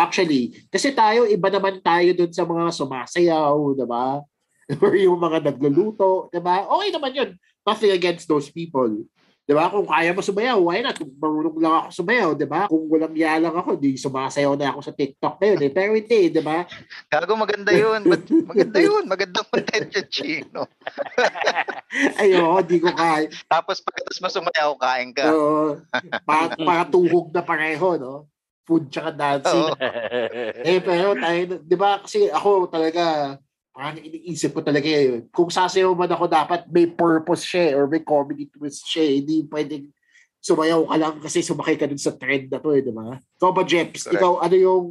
Actually, 0.00 0.56
kasi 0.72 0.96
tayo, 0.96 1.28
iba 1.28 1.52
naman 1.52 1.82
tayo 1.84 2.08
dun 2.16 2.32
sa 2.32 2.48
mga 2.48 2.72
sumasayaw, 2.72 3.54
di 3.76 3.84
ba? 3.84 4.24
Or 4.80 4.94
yung 4.96 5.20
mga 5.20 5.44
nagluluto, 5.50 6.32
di 6.32 6.40
ba? 6.40 6.64
Okay 6.64 6.88
naman 6.94 7.12
yun. 7.12 7.30
Nothing 7.66 7.92
against 7.92 8.24
those 8.24 8.48
people. 8.48 9.04
Di 9.50 9.58
ba? 9.58 9.66
Kung 9.66 9.82
kaya 9.82 10.14
mo 10.14 10.22
sumayaw, 10.22 10.62
why 10.62 10.78
not? 10.78 10.94
Kung 10.94 11.10
marunong 11.18 11.58
lang 11.58 11.74
ako 11.74 11.88
sumayaw, 11.90 12.30
di 12.38 12.46
ba? 12.46 12.70
Kung 12.70 12.86
walang 12.86 13.18
yalang 13.18 13.58
ako, 13.58 13.74
di 13.74 13.98
sumasayaw 13.98 14.54
na 14.54 14.70
ako 14.70 14.78
sa 14.78 14.94
TikTok 14.94 15.42
na 15.42 15.46
yun. 15.50 15.58
Eh. 15.66 15.72
Pero 15.74 15.90
hindi, 15.98 16.20
di 16.30 16.38
ba? 16.38 16.62
Gago, 17.10 17.34
maganda 17.34 17.74
yun. 17.74 18.06
Mag- 18.06 18.30
maganda 18.46 18.78
yun. 18.78 19.10
Magandang 19.10 19.50
content 19.50 19.90
yun, 19.90 20.06
Chino. 20.06 20.70
Ayoko, 22.22 22.62
di 22.62 22.78
ko 22.78 22.94
kaya. 22.94 23.26
Tapos 23.50 23.82
pagkatapos 23.82 24.22
mo 24.22 24.28
sumayaw, 24.30 24.70
kain 24.78 25.10
ka. 25.10 25.26
Oo. 25.34 25.82
pa, 26.22 26.54
para 26.54 26.86
tuhog 26.86 27.34
na 27.34 27.42
pareho, 27.42 27.98
no? 27.98 28.30
Food 28.70 28.86
tsaka 28.86 29.10
dancing. 29.10 29.66
Oo. 29.66 29.74
Eh, 30.62 30.78
pero 30.78 31.18
tayo, 31.18 31.58
di 31.58 31.74
ba, 31.74 31.98
kasi 31.98 32.30
ako 32.30 32.70
talaga, 32.70 33.34
parang 33.80 33.96
iniisip 33.96 34.52
ko 34.52 34.60
talaga 34.60 34.84
yun. 34.84 35.24
Kung 35.32 35.48
sasayaw 35.48 35.96
man 35.96 36.12
ako, 36.12 36.28
dapat 36.28 36.68
may 36.68 36.84
purpose 36.84 37.48
siya 37.48 37.72
eh, 37.72 37.78
or 37.80 37.88
may 37.88 38.04
comedy 38.04 38.44
twist 38.52 38.84
siya 38.84 39.08
eh. 39.08 39.14
Hindi 39.24 39.48
pwedeng 39.48 39.88
sumayaw 40.44 40.84
ka 40.84 40.96
lang 41.00 41.16
kasi 41.16 41.40
sumakay 41.40 41.80
ka 41.80 41.88
dun 41.88 41.96
sa 41.96 42.12
trend 42.12 42.52
na 42.52 42.60
to 42.60 42.76
eh, 42.76 42.84
di 42.84 42.92
ba? 42.92 43.16
Ikaw 43.40 43.50
ba, 43.56 43.64
Jeps? 43.64 44.04
Correct. 44.04 44.20
Ikaw, 44.20 44.32
ano 44.44 44.56
yung 44.60 44.84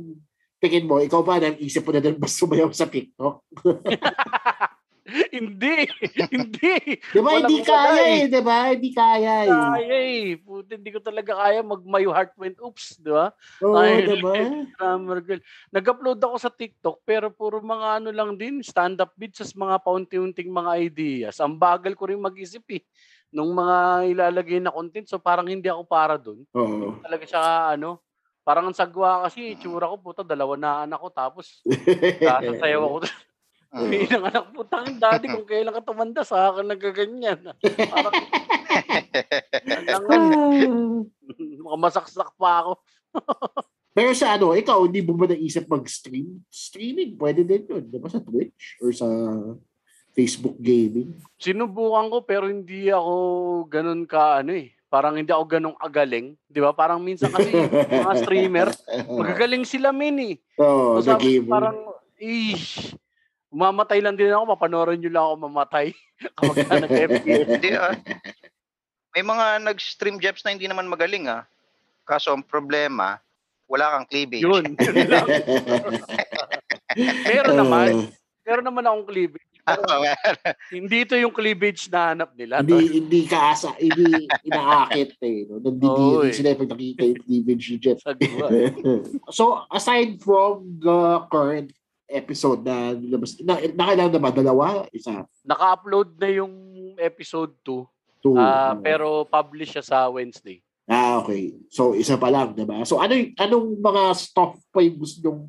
tingin 0.58 0.90
mo? 0.90 0.98
Ikaw 0.98 1.22
ba, 1.22 1.38
naisip 1.38 1.86
mo 1.86 1.94
na 1.94 2.02
din 2.02 2.18
ba 2.18 2.26
sumayaw 2.26 2.74
sa 2.74 2.90
TikTok? 2.90 3.46
hindi. 5.38 5.90
hindi. 6.34 6.76
Di 7.00 7.20
ba, 7.20 7.32
hindi 7.42 7.60
kaya 7.66 8.02
eh. 8.06 8.18
eh, 8.22 8.26
di 8.30 8.42
ba? 8.42 8.58
Hindi 8.72 8.90
kaya 8.94 9.34
eh. 9.46 9.50
Kaya 9.50 9.98
eh. 9.98 10.28
Puti, 10.38 10.78
hindi 10.78 10.92
ko 10.94 11.00
talaga 11.02 11.32
kaya 11.38 11.60
mag 11.66 11.82
my 11.84 12.06
heart 12.08 12.34
went 12.38 12.58
oops, 12.62 13.02
di 13.02 13.12
ba? 13.12 13.34
Oo, 13.66 13.76
Ay, 13.78 14.06
di 14.06 14.22
ba? 14.22 14.34
Nag-upload 15.76 16.20
ako 16.22 16.36
sa 16.38 16.52
TikTok 16.54 17.02
pero 17.04 17.34
puro 17.34 17.60
mga 17.62 18.04
ano 18.04 18.10
lang 18.14 18.38
din, 18.38 18.62
stand-up 18.62 19.14
bits 19.18 19.42
sa 19.42 19.56
mga 19.58 19.82
paunti-unting 19.82 20.50
mga 20.50 20.72
ideas. 20.80 21.36
Ang 21.42 21.58
bagal 21.58 21.94
ko 21.98 22.10
rin 22.10 22.22
mag-isip 22.22 22.66
eh 22.74 22.84
nung 23.30 23.54
mga 23.54 24.10
ilalagay 24.10 24.58
na 24.58 24.74
content. 24.74 25.06
So 25.06 25.22
parang 25.22 25.46
hindi 25.50 25.70
ako 25.70 25.84
para 25.86 26.18
dun. 26.18 26.44
Oo. 26.54 26.98
Talaga 27.02 27.24
siya 27.26 27.42
ano, 27.78 28.02
parang 28.42 28.70
ang 28.70 28.78
sagwa 28.78 29.30
kasi 29.30 29.54
itsura 29.54 29.86
ko 29.86 30.02
puta 30.02 30.26
dalawa 30.26 30.58
na 30.58 30.72
anak 30.90 30.98
ko 30.98 31.10
tapos 31.14 31.62
sasayaw 32.18 32.82
ako. 32.82 32.98
Uwi 33.70 34.10
ng 34.10 34.26
anak 34.26 34.50
po, 34.50 34.66
tangin 34.66 34.98
daddy 34.98 35.30
kung 35.30 35.46
kailan 35.46 35.70
ka 35.72 35.86
tumanda 35.86 36.26
sa 36.26 36.50
akin 36.50 36.66
nagaganyan. 36.68 37.54
Parang, 37.86 38.14
Alangan, 39.70 40.72
makamasaksak 41.62 42.34
pa 42.40 42.66
ako. 42.66 42.72
Pero 43.98 44.10
sa 44.14 44.34
ano, 44.34 44.54
ikaw, 44.54 44.86
hindi 44.86 45.02
mo 45.02 45.14
ba 45.14 45.28
naisip 45.28 45.66
mag-stream? 45.66 46.42
Streaming, 46.48 47.18
pwede 47.18 47.42
din 47.44 47.66
yun. 47.68 47.84
Di 47.84 47.98
ba 47.98 48.08
sa 48.08 48.22
Twitch? 48.22 48.78
Or 48.80 48.90
sa 48.90 49.06
Facebook 50.14 50.58
Gaming? 50.58 51.14
Sinubukan 51.36 52.08
ko 52.08 52.18
pero 52.22 52.48
hindi 52.48 52.90
ako 52.90 53.14
ganun 53.66 54.06
ka 54.06 54.42
ano 54.42 54.56
eh. 54.56 54.72
Parang 54.88 55.14
hindi 55.14 55.30
ako 55.30 55.46
ganun 55.46 55.76
agaling. 55.78 56.34
Di 56.46 56.58
ba? 56.58 56.72
Parang 56.72 56.98
minsan 56.98 57.30
kasi 57.30 57.54
mga 57.86 58.14
streamer, 58.18 58.70
magagaling 59.06 59.62
sila 59.62 59.94
min 59.94 60.18
eh. 60.18 60.36
Oo, 60.58 60.98
So, 60.98 61.14
the 61.14 61.20
gamer. 61.20 61.50
parang, 61.50 61.78
ish, 62.18 62.94
mamatay 63.50 64.00
lang 64.00 64.16
din 64.16 64.30
ako, 64.30 64.56
mapanorin 64.56 65.02
nyo 65.02 65.12
lang 65.12 65.26
ako 65.26 65.36
mamatay. 65.50 65.88
Kapag 66.38 66.56
ka 66.66 66.76
nag-FPS. 66.86 67.48
Hindi 67.58 67.70
ah. 67.76 67.94
May 69.18 69.24
mga 69.26 69.46
nag-stream 69.66 70.22
Jeps 70.22 70.46
na 70.46 70.54
hindi 70.54 70.70
naman 70.70 70.86
magaling 70.86 71.26
ah. 71.26 71.50
Kaso 72.06 72.30
ang 72.30 72.46
problema, 72.46 73.18
wala 73.66 73.98
kang 73.98 74.06
cleavage. 74.06 74.46
Yun, 74.46 74.78
yun 74.78 75.10
lang. 75.10 75.28
Meron 77.30 77.58
naman. 77.58 77.90
Meron 78.46 78.66
naman 78.70 78.86
akong 78.86 79.08
cleavage. 79.10 79.50
Pero 79.66 79.82
hindi 80.74 80.98
ito 81.06 81.14
yung 81.18 81.34
cleavage 81.34 81.90
na 81.90 82.14
hanap 82.14 82.34
nila. 82.38 82.62
hindi, 82.62 83.02
hindi 83.02 83.22
kaasa, 83.30 83.74
hindi 83.78 84.30
inaakit 84.46 85.18
eh. 85.22 85.46
No? 85.50 85.62
Nandidiri 85.62 86.26
eh. 86.30 86.34
sila 86.34 86.58
pag 86.58 86.70
nakita 86.74 87.02
yung 87.06 87.22
cleavage 87.26 87.66
ni 87.70 87.78
Jeff. 87.82 88.00
So, 89.34 89.66
aside 89.74 90.22
from 90.22 90.82
the 90.82 91.26
current 91.30 91.74
episode 92.10 92.66
na 92.66 92.98
nilabas, 92.98 93.38
na, 93.46 93.62
nakailan 93.62 94.10
na 94.10 94.22
ba? 94.22 94.30
Dalawa? 94.34 94.66
Isa? 94.90 95.24
Naka-upload 95.46 96.18
na 96.18 96.30
yung 96.34 96.54
episode 96.98 97.54
2. 97.64 97.86
Two? 98.20 98.36
ah 98.36 98.76
Oo. 98.76 98.84
pero 98.84 99.08
publish 99.24 99.80
siya 99.80 99.86
sa 99.86 99.98
Wednesday. 100.12 100.60
Ah, 100.90 101.22
okay. 101.22 101.54
So, 101.70 101.94
isa 101.94 102.18
pa 102.18 102.34
lang, 102.34 102.58
diba? 102.58 102.82
So, 102.84 102.98
ano 102.98 103.14
anong 103.14 103.78
mga 103.78 104.04
stuff 104.18 104.58
pa 104.74 104.82
yung 104.82 104.98
gusto 104.98 105.22
nyong 105.22 105.46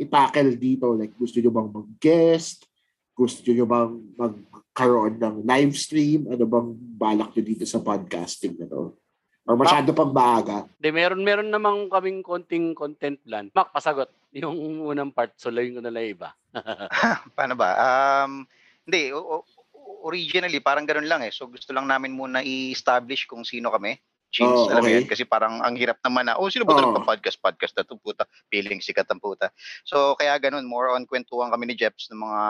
itackle 0.00 0.56
dito? 0.56 0.96
Like, 0.96 1.12
gusto 1.14 1.38
nyo 1.38 1.52
bang 1.52 1.70
mag-guest? 1.70 2.64
Gusto 3.12 3.52
nyo 3.52 3.68
bang 3.68 3.92
magkaroon 4.16 5.20
ng 5.20 5.36
live 5.44 5.76
stream? 5.76 6.26
Ano 6.32 6.48
bang 6.48 6.68
balak 6.96 7.36
nyo 7.36 7.42
dito 7.44 7.68
sa 7.68 7.84
podcasting 7.84 8.56
na 8.56 8.66
to? 8.66 8.96
Or 9.48 9.56
masyado 9.56 9.92
pang 9.92 10.12
maaga? 10.12 10.64
De, 10.76 10.92
meron 10.92 11.24
meron 11.24 11.48
namang 11.48 11.88
kaming 11.88 12.20
konting 12.20 12.76
content 12.76 13.16
plan. 13.24 13.48
Mac, 13.52 13.72
pasagot 13.72 14.08
yung 14.32 14.84
unang 14.84 15.12
part. 15.12 15.32
So, 15.36 15.48
layin 15.48 15.76
ko 15.76 15.82
na 15.82 15.92
lang 15.92 16.08
iba. 16.08 16.32
Paano 17.36 17.54
ba? 17.54 17.70
Um, 17.78 18.44
hindi, 18.88 19.12
o- 19.12 19.40
o- 19.40 19.46
originally 20.04 20.60
parang 20.60 20.88
ganun 20.88 21.08
lang 21.08 21.20
eh. 21.24 21.32
So 21.32 21.48
gusto 21.48 21.72
lang 21.74 21.84
namin 21.84 22.14
muna 22.14 22.40
i-establish 22.40 23.26
kung 23.26 23.42
sino 23.42 23.68
kami. 23.68 23.96
Oh, 23.96 24.28
Chins, 24.28 24.68
alam 24.68 24.84
mo 24.84 24.88
okay. 24.88 24.96
yan? 25.00 25.08
Kasi 25.08 25.24
parang 25.24 25.64
ang 25.64 25.72
hirap 25.72 25.98
naman 26.04 26.28
na, 26.28 26.36
oh, 26.36 26.52
sino 26.52 26.68
ba 26.68 26.76
Oh. 26.76 26.92
nagpa-podcast? 26.92 27.40
Podcast 27.40 27.72
na 27.74 27.84
to, 27.84 27.96
puta. 27.96 28.28
Feeling 28.52 28.84
sikat 28.84 29.08
ang 29.08 29.20
puta. 29.20 29.48
So, 29.88 30.12
kaya 30.20 30.36
ganun, 30.36 30.68
more 30.68 30.92
on 30.92 31.08
kwentuhan 31.08 31.48
kami 31.48 31.72
ni 31.72 31.74
Jeps 31.74 32.12
ng 32.12 32.20
mga, 32.20 32.42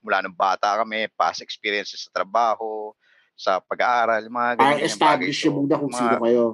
mula 0.00 0.24
nung 0.24 0.32
bata 0.32 0.80
kami, 0.80 1.12
past 1.12 1.44
experiences 1.44 2.08
sa 2.08 2.10
trabaho, 2.10 2.96
sa 3.36 3.60
pag-aaral, 3.60 4.32
mga 4.32 4.50
ganyan. 4.56 4.80
establish 4.88 5.44
nyo 5.44 5.52
muna 5.60 5.76
kung 5.76 5.92
sino 5.92 6.16
kayo. 6.18 6.44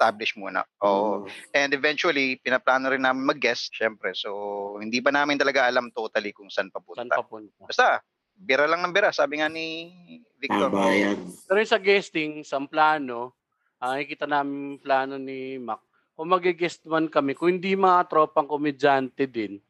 Establish 0.00 0.32
muna. 0.40 0.64
Oo. 0.80 1.28
And 1.52 1.76
eventually, 1.76 2.40
pinaplano 2.40 2.88
rin 2.88 3.04
namin 3.04 3.28
mag-guest, 3.28 3.68
syempre. 3.76 4.16
So, 4.16 4.80
hindi 4.80 5.04
pa 5.04 5.12
namin 5.12 5.36
talaga 5.36 5.68
alam 5.68 5.92
totally 5.92 6.32
kung 6.32 6.48
saan 6.48 6.72
papunta. 6.72 7.04
Saan 7.04 7.12
papunta? 7.12 7.52
Basta, 7.68 8.00
bira 8.32 8.64
lang 8.64 8.80
ng 8.80 8.96
bira, 8.96 9.12
sabi 9.12 9.44
nga 9.44 9.52
ni 9.52 9.92
Victor. 10.40 10.72
Tama 10.72 10.88
yan. 10.96 11.20
Pero 11.44 11.60
sa 11.68 11.76
guesting, 11.76 12.40
sa 12.48 12.56
plano, 12.64 13.36
ah, 13.76 14.00
nakikita 14.00 14.24
namin 14.24 14.80
plano 14.80 15.20
ni 15.20 15.60
Mac. 15.60 15.84
Kung 16.16 16.32
mag-guest 16.32 16.80
man 16.88 17.12
kami, 17.12 17.36
kung 17.36 17.60
hindi 17.60 17.76
mga 17.76 18.08
tropang 18.08 18.48
komedyante 18.48 19.28
din, 19.28 19.60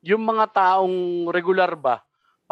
yung 0.00 0.24
mga 0.24 0.48
taong 0.48 1.28
regular 1.28 1.76
ba, 1.76 2.00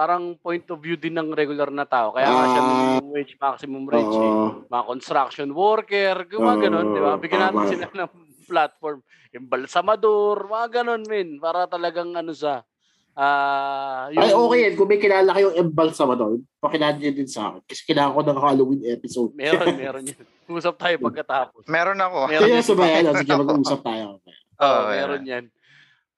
parang 0.02 0.34
point 0.36 0.66
of 0.66 0.82
view 0.82 0.98
din 0.98 1.14
ng 1.14 1.30
regular 1.30 1.70
na 1.70 1.86
tao. 1.86 2.10
Kaya 2.10 2.26
nga 2.26 2.44
siya 2.48 2.58
Ah. 2.58 2.66
minimum 2.66 3.06
wage, 3.08 3.32
maximum 3.38 3.82
wage. 3.86 4.02
eh. 4.12 4.18
Oo. 4.26 4.46
Mga 4.66 4.84
construction 4.84 5.48
worker, 5.54 6.14
yung 6.26 6.42
mga 6.42 6.58
ganun, 6.60 6.86
di 6.90 7.00
ba? 7.00 7.14
Bigyan 7.14 7.40
natin 7.40 7.62
sila 7.70 7.86
ng 7.86 8.10
platform. 8.42 8.98
Yung 9.30 9.46
balsamador, 9.46 10.36
mga 10.44 10.68
ganun, 10.74 11.02
min. 11.06 11.38
Para 11.38 11.70
talagang 11.70 12.10
ano 12.12 12.34
sa, 12.34 12.66
ah, 13.14 14.10
Ay, 14.10 14.34
okay 14.34 14.58
yan. 14.60 14.74
Kung 14.74 14.90
may 14.90 14.98
kilala 14.98 15.30
kayong 15.30 15.54
embalsamador, 15.56 16.32
pakilala 16.58 16.98
niyo 16.98 17.14
din 17.14 17.30
sa 17.30 17.54
akin. 17.54 17.62
Kasi 17.62 17.80
kailangan 17.86 18.12
ko 18.12 18.20
ng 18.24 18.40
Halloween 18.40 18.82
episode. 18.84 19.30
Meron, 19.32 19.66
meron 19.78 20.02
yun. 20.04 20.24
Usap 20.50 20.74
tayo 20.76 20.98
pagkatapos. 21.00 21.62
Meron 21.64 21.96
ako. 21.96 22.26
Meron 22.26 22.42
Kaya 22.42 22.58
sabay, 22.60 22.90
ano, 22.98 23.10
sige, 23.14 23.30
mag-uusap 23.38 23.80
tayo. 23.80 24.18
Oo, 24.58 24.66
Oo, 24.66 24.82
meron 24.90 25.22
yan. 25.22 25.44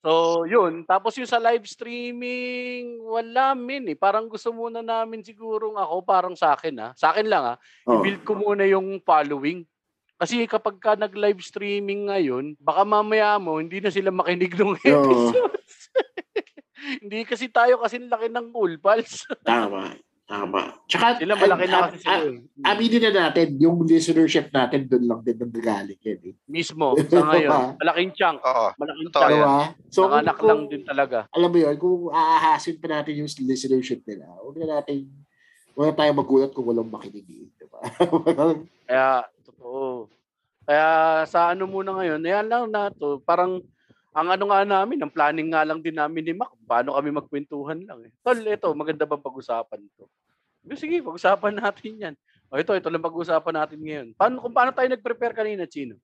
So, 0.04 0.44
yun. 0.44 0.84
Tapos 0.84 1.16
yung 1.16 1.24
sa 1.24 1.40
live 1.40 1.64
streaming, 1.64 3.00
wala 3.00 3.56
min 3.56 3.88
eh. 3.88 3.96
Parang 3.96 4.28
gusto 4.28 4.52
muna 4.52 4.84
namin 4.84 5.24
sigurong 5.24 5.80
ako, 5.80 6.04
parang 6.04 6.36
sa 6.36 6.52
akin 6.52 6.76
ha. 6.76 6.88
Sa 6.92 7.16
akin 7.16 7.24
lang 7.24 7.40
ha. 7.40 7.54
Oh. 7.88 8.04
I-build 8.04 8.20
ko 8.20 8.36
muna 8.36 8.68
yung 8.68 9.00
following. 9.00 9.64
Kasi 10.20 10.44
kapag 10.44 10.76
ka 10.76 10.92
nag-live 10.92 11.40
streaming 11.40 12.12
ngayon, 12.12 12.52
baka 12.60 12.84
mamaya 12.84 13.40
mo, 13.40 13.56
hindi 13.56 13.80
na 13.80 13.88
sila 13.88 14.12
makinig 14.12 14.52
ng 14.52 14.76
episodes. 14.84 15.72
hindi 17.02 17.24
kasi 17.24 17.48
tayo 17.48 17.80
kasi 17.80 17.96
laki 18.04 18.28
ng 18.28 18.52
cool 18.52 18.76
pals. 18.76 19.24
Tama. 19.40 19.96
Tama. 20.24 20.72
Tsaka, 20.88 21.20
Sila 21.20 21.36
malaki 21.36 21.68
na 21.68 21.78
kasi 21.84 22.00
sila. 22.00 22.16
eh. 22.24 22.40
aminin 22.64 23.02
na 23.04 23.28
natin, 23.28 23.60
yung 23.60 23.84
listenership 23.84 24.48
natin 24.48 24.88
doon 24.88 25.04
lang 25.04 25.20
din 25.20 25.36
nanggagaling 25.36 26.00
yan 26.00 26.20
eh. 26.24 26.34
Mismo, 26.48 26.96
sa 27.12 27.28
ngayon. 27.28 27.76
Malaking 27.76 28.12
chunk. 28.12 28.40
Oo. 28.40 28.72
Malaking 28.74 29.10
chunk. 29.10 29.28
Diba? 29.28 29.56
So, 29.92 30.08
Nanganak 30.08 30.36
kung- 30.36 30.48
lang 30.48 30.60
din 30.66 30.82
talaga. 30.82 31.28
alam 31.28 31.48
mo 31.48 31.58
yun, 31.58 31.76
kung 31.76 32.08
aahasin 32.08 32.80
pa 32.80 32.88
natin 32.90 33.20
yung 33.20 33.28
listenership 33.28 34.00
nila, 34.02 34.24
huwag 34.40 34.56
na 34.56 34.80
natin, 34.80 35.12
huwag 35.76 35.92
na 35.92 35.98
tayo 35.98 36.10
magulat 36.14 36.50
kung 36.50 36.64
walang 36.64 36.88
makinig. 36.88 37.28
eh, 37.28 37.44
Diba? 37.54 37.80
Kaya, 38.88 39.08
totoo. 39.44 40.08
Kaya 40.64 40.88
sa 41.26 41.52
ano 41.52 41.68
muna 41.68 41.92
ngayon, 41.92 42.24
yan 42.24 42.48
lang 42.48 42.72
na 42.72 42.88
to. 42.88 43.20
Parang, 43.20 43.60
ang 44.14 44.30
ano 44.30 44.44
nga 44.46 44.62
namin, 44.62 45.02
ang 45.02 45.10
planning 45.10 45.50
nga 45.50 45.66
lang 45.66 45.82
din 45.82 45.98
namin 45.98 46.22
ni 46.22 46.32
Mac, 46.38 46.54
paano 46.62 46.94
kami 46.94 47.10
magkwentuhan 47.10 47.82
lang 47.82 48.00
eh. 48.06 48.12
Tol, 48.22 48.38
ito, 48.38 48.70
maganda 48.70 49.02
bang 49.02 49.18
pag-usapan 49.18 49.82
to? 49.98 50.06
Sige, 50.78 51.02
pag-usapan 51.02 51.58
natin 51.58 51.92
yan. 51.98 52.14
O 52.46 52.54
ito, 52.54 52.70
ito 52.78 52.86
lang 52.86 53.02
pag-usapan 53.02 53.54
natin 53.58 53.78
ngayon. 53.82 54.06
Paano, 54.14 54.38
kung 54.38 54.54
paano 54.54 54.70
tayo 54.70 54.86
nag-prepare 54.86 55.34
kanina, 55.34 55.66
Chino? 55.66 55.98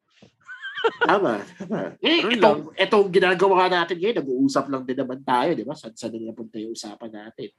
tama, 1.06 1.38
tama. 1.54 1.94
Eh, 2.02 2.34
itong, 2.34 2.74
itong 2.74 3.06
ginagawa 3.14 3.70
natin 3.70 4.02
ngayon, 4.02 4.18
nag-uusap 4.26 4.66
lang 4.66 4.82
din 4.82 4.98
naman 4.98 5.22
tayo, 5.22 5.54
di 5.54 5.62
ba? 5.62 5.78
Saan 5.78 5.94
saan 5.94 6.18
na 6.18 6.34
napunta 6.34 6.58
yung 6.58 6.74
usapan 6.74 7.14
natin. 7.14 7.54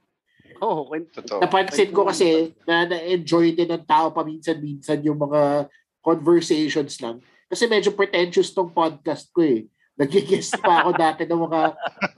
Oo, 0.60 0.84
oh, 0.84 0.92
Totoo. 0.92 1.40
Napansin 1.40 1.90
ko 1.96 2.04
kasi 2.04 2.52
na 2.68 2.84
na-enjoy 2.84 3.56
din 3.56 3.72
ng 3.72 3.88
tao 3.88 4.12
paminsan-minsan 4.12 5.00
yung 5.00 5.16
mga 5.16 5.72
conversations 6.04 7.00
lang. 7.00 7.24
Kasi 7.48 7.64
medyo 7.64 7.96
pretentious 7.96 8.52
tong 8.52 8.68
podcast 8.68 9.32
ko 9.32 9.40
eh. 9.40 9.64
Nagigest 10.02 10.58
pa 10.58 10.82
ako 10.82 10.90
dati 10.98 11.22
ng 11.30 11.42
mga 11.46 11.62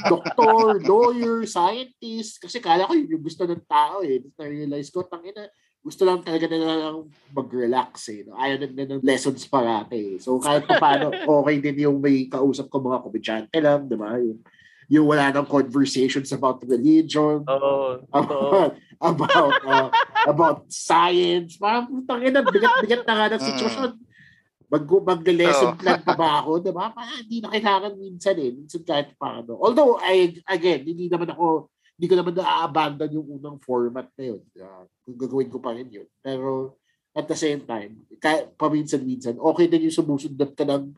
doktor, 0.09 0.81
lawyer, 0.81 1.45
scientist. 1.45 2.41
Kasi 2.41 2.57
kala 2.65 2.89
ko 2.89 2.97
yun 2.97 3.13
yung 3.13 3.25
gusto 3.25 3.45
ng 3.45 3.61
tao 3.69 4.01
eh. 4.01 4.25
Na-realize 4.41 4.89
ko, 4.89 5.05
tangina, 5.05 5.45
gusto 5.85 6.09
lang 6.09 6.25
talaga 6.25 6.49
na 6.49 6.65
lang 6.65 6.97
mag-relax 7.37 8.09
eh. 8.09 8.25
No? 8.25 8.41
Ayaw 8.41 8.57
na 8.57 8.89
ng 8.89 9.05
lessons 9.05 9.45
parate 9.45 10.01
eh. 10.01 10.17
So 10.17 10.41
kahit 10.41 10.65
pa 10.65 10.81
paano, 10.81 11.13
okay 11.13 11.61
din 11.61 11.85
yung 11.85 12.01
may 12.01 12.25
kausap 12.25 12.73
ko 12.73 12.81
mga 12.81 13.05
komedyante 13.05 13.59
lang, 13.61 13.85
di 13.85 13.97
ba? 14.01 14.17
Yung, 14.17 14.41
yung 14.89 15.05
wala 15.05 15.29
ng 15.29 15.45
conversations 15.45 16.33
about 16.33 16.65
religion, 16.65 17.45
totoo. 17.45 18.01
about 18.09 18.73
about 19.01 19.55
uh, 19.65 19.89
about 20.25 20.59
science. 20.73 21.61
Parang 21.61 21.89
putang 21.89 22.21
ina, 22.25 22.41
bigat-bigat 22.41 23.05
na 23.05 23.15
nga 23.17 23.27
ng 23.33 23.43
sitwasyon. 23.45 23.91
Mag 24.75 24.91
mag-lesson 24.91 25.71
Oo. 25.71 25.79
plan 25.79 26.03
pa 26.03 26.15
ba 26.19 26.43
ako, 26.43 26.51
'di 26.59 26.73
ba? 26.75 26.91
Parang 26.91 27.19
hindi 27.23 27.39
na 27.39 27.49
kailangan 27.55 27.95
minsan 27.95 28.35
eh. 28.43 28.51
Minsan 28.51 28.83
kahit 28.83 29.15
paano. 29.15 29.55
Although 29.63 30.03
I 30.03 30.35
again, 30.51 30.83
hindi 30.83 31.07
naman 31.07 31.31
ako 31.31 31.71
hindi 31.95 32.07
ko 32.11 32.15
naman 32.19 32.35
na-abandon 32.35 33.15
yung 33.15 33.29
unang 33.39 33.59
format 33.63 34.11
na 34.19 34.35
yun. 34.35 34.43
Uh, 34.59 34.83
kung 35.07 35.15
gagawin 35.15 35.47
ko 35.47 35.63
pa 35.63 35.79
rin 35.79 35.87
yun. 35.87 36.11
Pero 36.19 36.75
at 37.15 37.31
the 37.31 37.39
same 37.39 37.63
time, 37.63 38.03
kahit 38.19 38.51
paminsan-minsan, 38.59 39.39
okay 39.39 39.71
din 39.71 39.87
yung 39.87 39.95
sumusunod 39.95 40.51
ka 40.59 40.67
ng 40.67 40.91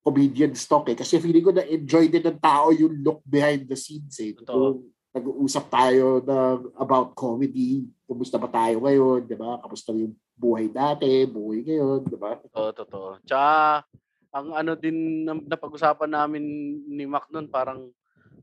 comedian 0.00 0.56
stock 0.56 0.88
eh. 0.88 0.96
Kasi 0.96 1.20
feeling 1.20 1.44
ko 1.44 1.52
na-enjoy 1.52 2.08
din 2.08 2.24
ng 2.24 2.40
tao 2.40 2.72
yung 2.72 3.04
look 3.04 3.20
behind 3.28 3.68
the 3.68 3.76
scenes 3.76 4.16
eh. 4.24 4.32
Kung 4.32 4.88
nag-uusap 5.12 5.68
tayo 5.68 6.24
ng 6.24 6.72
about 6.80 7.12
comedy, 7.12 7.84
kumusta 8.08 8.40
ba 8.40 8.48
tayo 8.48 8.80
ngayon, 8.80 9.28
di 9.28 9.36
ba? 9.36 9.60
Kamusta 9.60 9.92
yung 9.92 10.16
buhay 10.38 10.70
dati, 10.70 11.26
buhay 11.26 11.66
ngayon, 11.66 12.06
di 12.06 12.14
ba? 12.16 12.38
Oo, 12.54 12.70
totoo. 12.70 13.18
Tsaka, 13.26 13.82
ang 14.30 14.54
ano 14.54 14.78
din 14.78 15.26
na 15.26 15.34
napag-usapan 15.34 16.14
namin 16.14 16.42
ni 16.86 17.04
Mac 17.04 17.26
noon, 17.28 17.50
parang, 17.50 17.90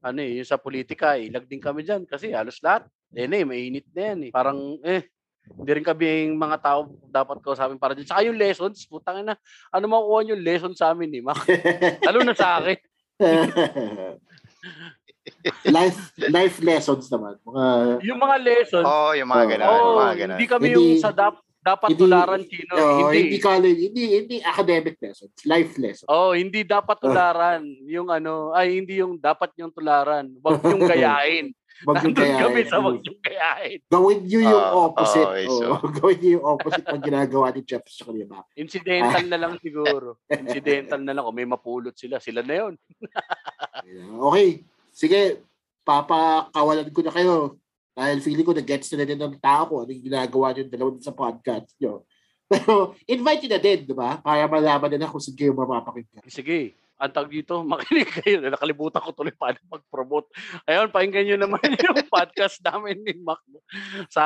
ano 0.04 0.20
eh, 0.20 0.38
yung 0.38 0.46
sa 0.48 0.60
politika, 0.60 1.16
eh, 1.16 1.32
ilag 1.32 1.48
din 1.48 1.64
kami 1.64 1.82
dyan. 1.82 2.04
Kasi 2.04 2.36
halos 2.36 2.60
lahat, 2.60 2.86
eh, 3.16 3.26
eh, 3.26 3.48
mainit 3.48 3.88
na 3.96 4.02
yan 4.12 4.20
eh. 4.28 4.32
Parang, 4.36 4.60
eh, 4.84 5.08
hindi 5.46 5.72
rin 5.72 5.86
kami 5.86 6.04
yung 6.28 6.42
mga 6.42 6.58
tao 6.60 6.80
dapat 7.08 7.38
ko 7.40 7.56
sa 7.56 7.70
amin 7.70 7.80
para 7.80 7.96
dyan. 7.96 8.10
Saka 8.10 8.28
yung 8.28 8.36
lessons, 8.38 8.84
putang 8.92 9.24
na, 9.24 9.40
ano 9.72 9.86
makukuha 9.88 10.36
yung 10.36 10.44
lesson 10.44 10.74
sa 10.76 10.92
amin 10.92 11.10
ni 11.10 11.22
Mac? 11.24 11.40
Lalo 12.06 12.20
na 12.28 12.36
sa 12.36 12.60
akin. 12.60 12.78
life 15.70 16.00
life 16.20 16.58
lessons 16.62 17.08
naman. 17.10 17.38
Mga 17.42 17.64
Yung 18.04 18.20
mga 18.20 18.36
lessons, 18.42 18.86
Oo, 18.86 19.14
yung 19.16 19.30
mga 19.30 19.46
ganun. 19.56 19.66
oh, 19.70 19.78
yung 19.80 19.98
mga 20.02 20.16
ganun. 20.18 20.36
hindi 20.38 20.48
kami 20.50 20.66
Hindi- 20.70 20.76
yung 20.76 21.02
sa 21.02 21.12
dap- 21.14 21.42
dapat 21.66 21.90
hindi- 21.90 22.02
tularan, 22.06 22.42
Chino. 22.46 22.72
oh, 22.72 22.98
hindi. 23.02 23.18
hindi 23.26 23.38
college, 23.40 23.80
hindi 23.82 24.04
hindi 24.14 24.36
academic 24.40 24.96
lessons, 24.96 25.34
life 25.44 25.74
lessons. 25.76 26.06
Oh, 26.06 26.32
hindi 26.32 26.62
dapat 26.62 27.02
tularan. 27.02 27.66
Yung 27.84 28.08
ano, 28.08 28.54
ay 28.54 28.78
hindi 28.78 29.02
yung 29.02 29.18
dapat 29.18 29.50
yung 29.58 29.74
tularan. 29.74 30.30
Wag 30.40 30.62
yung 30.62 30.86
gayahin. 30.94 31.50
Wag 31.84 32.06
yung 32.06 32.14
gayahin. 32.14 32.40
kami 32.40 32.62
sa 32.64 32.78
wag 32.80 33.02
yung 33.02 33.20
gayahin. 33.20 33.80
Gawin 33.86 34.20
niyo 34.24 34.40
yung 34.46 34.64
Ah, 34.64 34.78
opposite. 34.86 35.26
okay, 35.26 35.46
Oo, 35.46 35.58
so- 35.76 35.92
gawin 35.92 36.18
niyo 36.22 36.32
yung 36.38 36.46
opposite 36.48 36.86
ng 36.86 37.02
ginagawa 37.04 37.46
ni 37.50 37.62
Jeff 37.62 37.84
sa 37.86 38.04
kanila. 38.06 38.46
Incidental 38.54 39.26
na 39.26 39.38
lang 39.38 39.54
siguro. 39.58 40.22
Incidental 40.30 41.02
na 41.02 41.12
lang. 41.12 41.26
Kung 41.26 41.36
may 41.36 41.44
mapulot 41.44 41.92
sila, 41.92 42.22
sila 42.22 42.40
na 42.40 42.56
yun. 42.56 42.74
Okay. 44.22 44.64
Sige, 44.90 45.44
papakawalan 45.84 46.90
ko 46.90 47.02
na 47.02 47.12
kayo. 47.12 47.60
Dahil 47.96 48.20
feeling 48.20 48.44
ko 48.44 48.52
na-gets 48.52 48.92
na 48.92 49.08
din 49.08 49.16
ng 49.16 49.40
tao 49.40 49.72
ko 49.72 49.76
ano 49.88 49.92
yung 49.96 50.06
ginagawa 50.12 50.52
niyo 50.52 50.68
dalawa 50.68 50.90
sa 51.00 51.16
podcast 51.16 51.72
niyo. 51.80 52.04
Pero 52.52 52.94
invite 53.08 53.48
niyo 53.48 53.52
na 53.56 53.62
din, 53.64 53.80
di 53.88 53.96
ba? 53.96 54.20
Para 54.20 54.46
malaman 54.46 54.92
nila 54.92 55.10
kung 55.10 55.24
saan 55.24 55.40
kayo 55.40 55.56
mapapakinggan. 55.56 56.28
Sige, 56.30 56.78
ang 56.96 57.12
tawag 57.12 57.32
dito, 57.32 57.60
makinig 57.72 58.08
kayo. 58.08 58.40
Nakalimutan 58.44 59.04
ko 59.04 59.12
tuloy 59.12 59.36
paano 59.36 59.60
mag-promote. 59.68 60.28
Ayun, 60.68 60.92
pakinggan 60.92 61.26
nyo 61.28 61.38
naman 61.40 61.64
yung 61.88 62.00
podcast 62.08 62.60
namin 62.64 63.00
ni 63.04 63.16
Mac. 63.20 63.42
Sa 64.12 64.24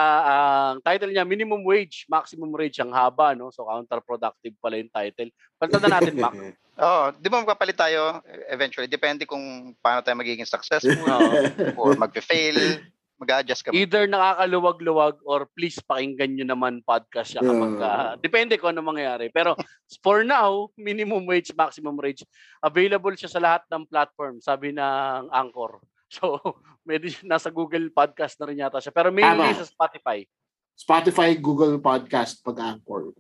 ang 0.74 0.82
title 0.82 1.14
niya, 1.14 1.26
Minimum 1.26 1.66
Wage, 1.66 2.06
Maximum 2.10 2.50
Wage. 2.54 2.82
Ang 2.82 2.94
haba, 2.94 3.34
no? 3.34 3.54
So, 3.54 3.66
counterproductive 3.66 4.58
pala 4.62 4.78
yung 4.78 4.92
title. 4.94 5.30
Palitan 5.58 5.82
na 5.86 5.94
natin, 5.98 6.16
Mac. 6.18 6.36
Oo, 6.80 7.12
di 7.12 7.28
ba 7.28 7.44
magpapalit 7.44 7.76
tayo 7.76 8.24
eventually? 8.48 8.88
Depende 8.88 9.28
kung 9.28 9.76
paano 9.84 10.00
tayo 10.00 10.16
magiging 10.16 10.48
successful 10.48 10.96
Oo. 10.96 11.32
or 11.76 12.00
magpe-fail. 12.00 12.80
Mag-adjust 13.20 13.68
ka. 13.68 13.76
Either 13.76 14.08
nakakaluwag-luwag 14.08 15.20
or 15.28 15.52
please 15.52 15.76
pakinggan 15.84 16.40
nyo 16.40 16.56
naman 16.56 16.80
podcast 16.88 17.36
siya 17.36 17.44
kapag 17.44 17.76
ah, 17.84 18.16
depende 18.16 18.56
kung 18.56 18.72
ano 18.72 18.80
mangyayari. 18.80 19.28
Pero 19.28 19.60
for 20.06 20.24
now, 20.24 20.72
minimum 20.80 21.28
wage, 21.28 21.52
maximum 21.52 22.00
wage, 22.00 22.24
available 22.64 23.12
siya 23.20 23.28
sa 23.28 23.44
lahat 23.44 23.68
ng 23.68 23.84
platform, 23.92 24.40
sabi 24.40 24.72
ng 24.72 25.28
Anchor. 25.30 25.84
So, 26.10 26.42
medyo 26.90 27.14
nasa 27.22 27.54
Google 27.54 27.94
Podcast 27.94 28.34
na 28.42 28.50
rin 28.50 28.58
yata 28.58 28.82
siya. 28.82 28.90
Pero 28.90 29.14
mainly 29.14 29.54
Tama. 29.54 29.62
sa 29.62 29.70
Spotify. 29.70 30.26
Spotify, 30.74 31.38
Google 31.38 31.78
Podcast, 31.78 32.42
pag-anchor. 32.42 33.14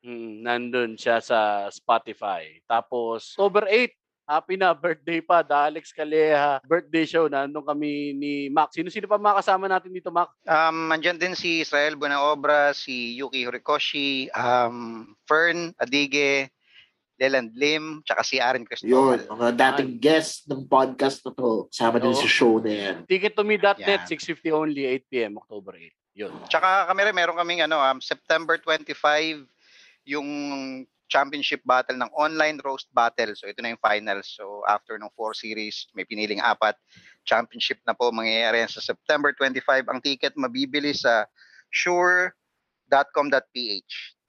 Mm, 0.00 0.40
nandun 0.40 0.96
siya 0.96 1.20
sa 1.20 1.68
Spotify. 1.68 2.48
Tapos, 2.64 3.36
October 3.36 3.68
8, 3.68 3.92
happy 4.30 4.54
na 4.54 4.70
birthday 4.70 5.18
pa, 5.18 5.42
da 5.42 5.66
Alex 5.66 5.90
Caleja 5.90 6.62
birthday 6.62 7.02
show. 7.02 7.26
Nandun 7.26 7.66
kami 7.66 8.14
ni 8.14 8.46
Mac. 8.46 8.70
Sino-sino 8.70 9.10
pa 9.10 9.18
mga 9.18 9.42
kasama 9.42 9.66
natin 9.66 9.90
dito, 9.90 10.14
Mac? 10.14 10.30
Um, 10.46 10.94
andyan 10.94 11.18
din 11.18 11.34
si 11.34 11.66
Israel 11.66 11.98
Buenaobra, 11.98 12.70
si 12.70 13.18
Yuki 13.18 13.42
Horikoshi, 13.42 14.30
um, 14.30 15.10
Fern 15.26 15.74
Adige, 15.82 16.46
Leland 17.18 17.52
Lim, 17.58 18.00
tsaka 18.06 18.22
si 18.22 18.38
Aaron 18.38 18.62
Yun, 18.62 18.68
Cristobal. 18.70 19.20
mga 19.28 19.48
dating 19.58 19.98
guest 20.00 20.46
ng 20.48 20.64
podcast 20.70 21.20
na 21.26 21.34
to. 21.34 21.68
Sama 21.74 21.98
din 22.00 22.14
sa 22.14 22.30
show 22.30 22.62
na 22.62 22.70
yan. 22.70 22.96
Tickettome.net, 23.04 24.08
Yan. 24.08 24.08
6.50 24.08 24.54
only, 24.56 24.88
8pm, 24.88 25.36
October 25.36 25.76
8. 25.76 25.92
Yun. 26.16 26.32
Tsaka 26.48 26.88
kami 26.88 27.00
rin, 27.04 27.14
meron 27.18 27.36
kaming 27.36 27.60
ano, 27.68 27.76
um, 27.76 28.00
September 28.00 28.56
25, 28.56 29.44
yung 30.08 30.28
championship 31.10 31.60
battle 31.66 31.98
ng 31.98 32.08
online 32.14 32.62
roast 32.62 32.86
battle. 32.94 33.34
So 33.34 33.50
ito 33.50 33.58
na 33.60 33.74
yung 33.74 33.82
finals. 33.82 34.30
So 34.38 34.62
after 34.70 34.94
ng 34.94 35.10
four 35.18 35.34
series, 35.34 35.90
may 35.92 36.06
piniling 36.06 36.40
apat. 36.40 36.78
Championship 37.26 37.82
na 37.84 37.92
po 37.92 38.14
mangyayari 38.14 38.62
sa 38.70 38.78
September 38.80 39.34
25. 39.34 39.90
Ang 39.90 40.00
ticket 40.00 40.38
mabibili 40.38 40.94
sa 40.94 41.26
sure.com.ph. 41.74 42.94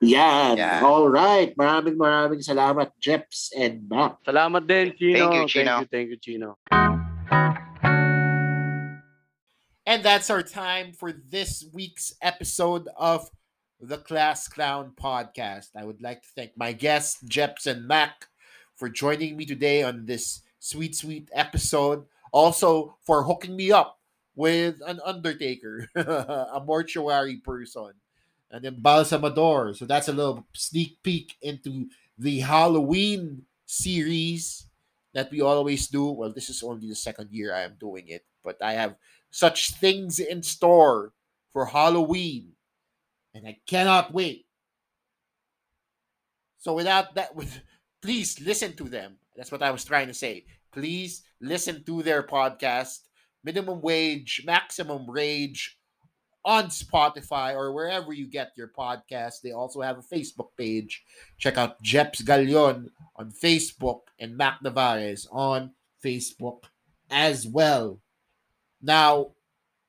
Yan. 0.01 0.57
Yan. 0.57 0.81
All 0.81 1.05
right. 1.07 1.53
Maraming 1.53 1.93
maraming 1.93 2.41
salamat, 2.41 2.89
Jeps 2.97 3.53
and 3.53 3.85
Mac. 3.85 4.17
Salamat 4.25 4.65
din, 4.65 4.97
Chino. 4.97 5.29
Thank 5.29 5.37
you, 5.37 5.45
Chino. 5.45 5.77
Thank 5.77 5.85
you, 5.85 5.89
thank 5.93 6.09
you, 6.09 6.17
Chino. 6.17 6.57
And 9.85 10.01
that's 10.01 10.29
our 10.29 10.41
time 10.41 10.93
for 10.93 11.13
this 11.13 11.65
week's 11.73 12.17
episode 12.21 12.89
of 12.97 13.29
the 13.81 13.97
Class 13.97 14.47
Clown 14.47 14.91
Podcast. 14.95 15.69
I 15.75 15.83
would 15.85 16.01
like 16.01 16.21
to 16.21 16.27
thank 16.35 16.51
my 16.55 16.71
guests, 16.71 17.19
Jeps 17.25 17.65
and 17.65 17.87
Mac, 17.87 18.27
for 18.75 18.89
joining 18.89 19.35
me 19.35 19.45
today 19.45 19.81
on 19.81 20.05
this 20.05 20.41
sweet, 20.59 20.95
sweet 20.95 21.29
episode. 21.33 22.05
Also, 22.31 22.95
for 23.01 23.23
hooking 23.23 23.55
me 23.55 23.71
up 23.71 23.99
with 24.35 24.79
an 24.85 24.99
undertaker, 25.03 25.89
a 25.95 26.61
mortuary 26.63 27.37
person, 27.37 27.93
and 28.51 28.63
then 28.63 28.75
Balsamador. 28.81 29.75
So 29.75 29.85
that's 29.85 30.07
a 30.07 30.13
little 30.13 30.45
sneak 30.53 31.01
peek 31.01 31.35
into 31.41 31.87
the 32.17 32.39
Halloween 32.39 33.43
series 33.65 34.67
that 35.13 35.31
we 35.31 35.41
always 35.41 35.87
do. 35.87 36.11
Well, 36.11 36.31
this 36.31 36.49
is 36.49 36.61
only 36.61 36.87
the 36.87 36.95
second 36.95 37.31
year 37.31 37.53
I 37.53 37.61
am 37.61 37.77
doing 37.79 38.07
it, 38.07 38.25
but 38.43 38.61
I 38.61 38.73
have 38.73 38.95
such 39.31 39.73
things 39.73 40.19
in 40.19 40.43
store 40.43 41.13
for 41.51 41.65
Halloween. 41.65 42.53
And 43.33 43.47
I 43.47 43.57
cannot 43.65 44.13
wait. 44.13 44.45
So 46.57 46.73
without 46.73 47.15
that, 47.15 47.35
with, 47.35 47.61
please 48.01 48.39
listen 48.39 48.73
to 48.73 48.85
them. 48.85 49.17
That's 49.35 49.51
what 49.51 49.63
I 49.63 49.71
was 49.71 49.85
trying 49.85 50.07
to 50.07 50.13
say. 50.13 50.45
Please 50.71 51.23
listen 51.41 51.83
to 51.85 52.03
their 52.03 52.23
podcast, 52.23 52.99
Minimum 53.43 53.81
Wage, 53.81 54.43
Maximum 54.45 55.09
Rage, 55.09 55.77
on 56.43 56.65
Spotify 56.65 57.53
or 57.55 57.71
wherever 57.71 58.13
you 58.13 58.27
get 58.27 58.53
your 58.55 58.67
podcast. 58.67 59.41
They 59.41 59.51
also 59.51 59.81
have 59.81 59.99
a 59.99 60.15
Facebook 60.15 60.49
page. 60.57 61.03
Check 61.37 61.57
out 61.57 61.81
Jeps 61.81 62.21
Galion 62.21 62.89
on 63.15 63.31
Facebook 63.31 64.01
and 64.19 64.37
Mac 64.37 64.61
Navarez 64.61 65.27
on 65.31 65.71
Facebook 66.03 66.63
as 67.09 67.45
well. 67.45 67.99
Now, 68.81 69.31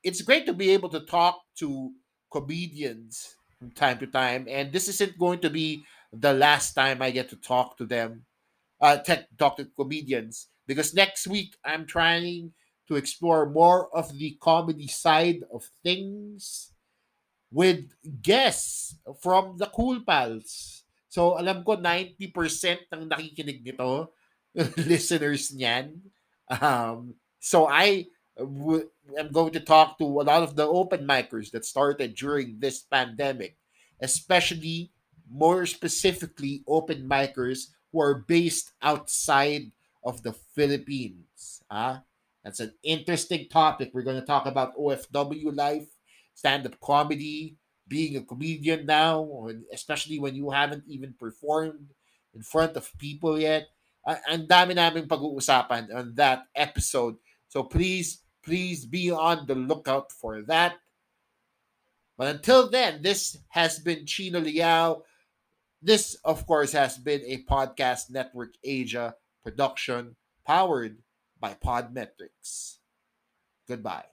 it's 0.03 0.21
great 0.21 0.45
to 0.45 0.53
be 0.53 0.71
able 0.71 0.89
to 0.89 0.99
talk 0.99 1.41
to 1.57 1.91
comedians 2.33 3.37
from 3.59 3.69
time 3.71 4.01
to 4.01 4.09
time, 4.09 4.49
and 4.49 4.73
this 4.73 4.89
isn't 4.89 5.21
going 5.21 5.39
to 5.45 5.49
be 5.53 5.85
the 6.11 6.33
last 6.33 6.73
time 6.73 7.01
I 7.01 7.13
get 7.13 7.29
to 7.29 7.37
talk 7.37 7.77
to 7.77 7.85
them, 7.85 8.25
uh, 8.81 8.97
talk 9.37 9.57
to 9.57 9.69
comedians, 9.77 10.49
because 10.65 10.93
next 10.97 11.29
week 11.29 11.53
I'm 11.63 11.85
trying 11.85 12.51
to 12.89 12.97
explore 12.97 13.49
more 13.49 13.87
of 13.95 14.17
the 14.17 14.35
comedy 14.41 14.89
side 14.89 15.45
of 15.53 15.69
things 15.85 16.73
with 17.53 17.93
guests 18.21 18.97
from 19.21 19.61
the 19.61 19.69
Cool 19.69 20.01
Pals. 20.01 20.83
So 21.13 21.37
alam 21.37 21.61
ko 21.61 21.77
90% 21.77 22.89
ng 22.89 23.05
nakikinig 23.05 23.61
nito 23.61 24.09
listeners 24.89 25.53
niyan. 25.53 26.01
Um, 26.49 27.13
so 27.37 27.69
I 27.69 28.09
am 28.39 29.31
going 29.31 29.53
to 29.53 29.59
talk 29.59 29.97
to 29.97 30.05
a 30.05 30.25
lot 30.25 30.43
of 30.43 30.55
the 30.55 30.65
open 30.65 31.05
micers 31.05 31.51
that 31.51 31.65
started 31.65 32.15
during 32.15 32.59
this 32.59 32.81
pandemic, 32.81 33.57
especially 34.01 34.91
more 35.29 35.65
specifically 35.65 36.63
open 36.67 37.07
micers 37.07 37.69
who 37.91 38.01
are 38.01 38.25
based 38.27 38.71
outside 38.81 39.71
of 40.03 40.23
the 40.23 40.33
Philippines. 40.55 41.61
Ah, 41.69 42.03
that's 42.43 42.59
an 42.59 42.73
interesting 42.83 43.47
topic. 43.49 43.91
We're 43.93 44.03
going 44.03 44.19
to 44.19 44.25
talk 44.25 44.45
about 44.45 44.75
OFW 44.75 45.55
life, 45.55 45.87
stand-up 46.33 46.79
comedy, 46.81 47.55
being 47.87 48.17
a 48.17 48.23
comedian 48.23 48.85
now, 48.85 49.47
especially 49.71 50.19
when 50.19 50.35
you 50.35 50.49
haven't 50.49 50.83
even 50.87 51.13
performed 51.19 51.93
in 52.33 52.41
front 52.41 52.75
of 52.75 52.91
people 52.97 53.39
yet. 53.39 53.67
Ang 54.03 54.47
dami 54.47 54.75
naming 54.75 55.07
pag-uusapan 55.07 55.93
on 55.95 56.15
that 56.15 56.43
episode. 56.55 57.15
So 57.53 57.61
please, 57.61 58.23
please 58.43 58.83
be 58.83 59.11
on 59.11 59.45
the 59.45 59.53
lookout 59.53 60.11
for 60.11 60.41
that. 60.49 60.73
But 62.17 62.33
until 62.35 62.67
then, 62.67 63.03
this 63.03 63.37
has 63.49 63.77
been 63.77 64.07
Chino 64.07 64.39
Liao. 64.39 65.03
This, 65.79 66.17
of 66.25 66.47
course, 66.47 66.71
has 66.71 66.97
been 66.97 67.21
a 67.21 67.43
Podcast 67.43 68.09
Network 68.09 68.55
Asia 68.63 69.13
production 69.43 70.15
powered 70.47 70.97
by 71.39 71.53
Podmetrics. 71.53 72.77
Goodbye. 73.67 74.12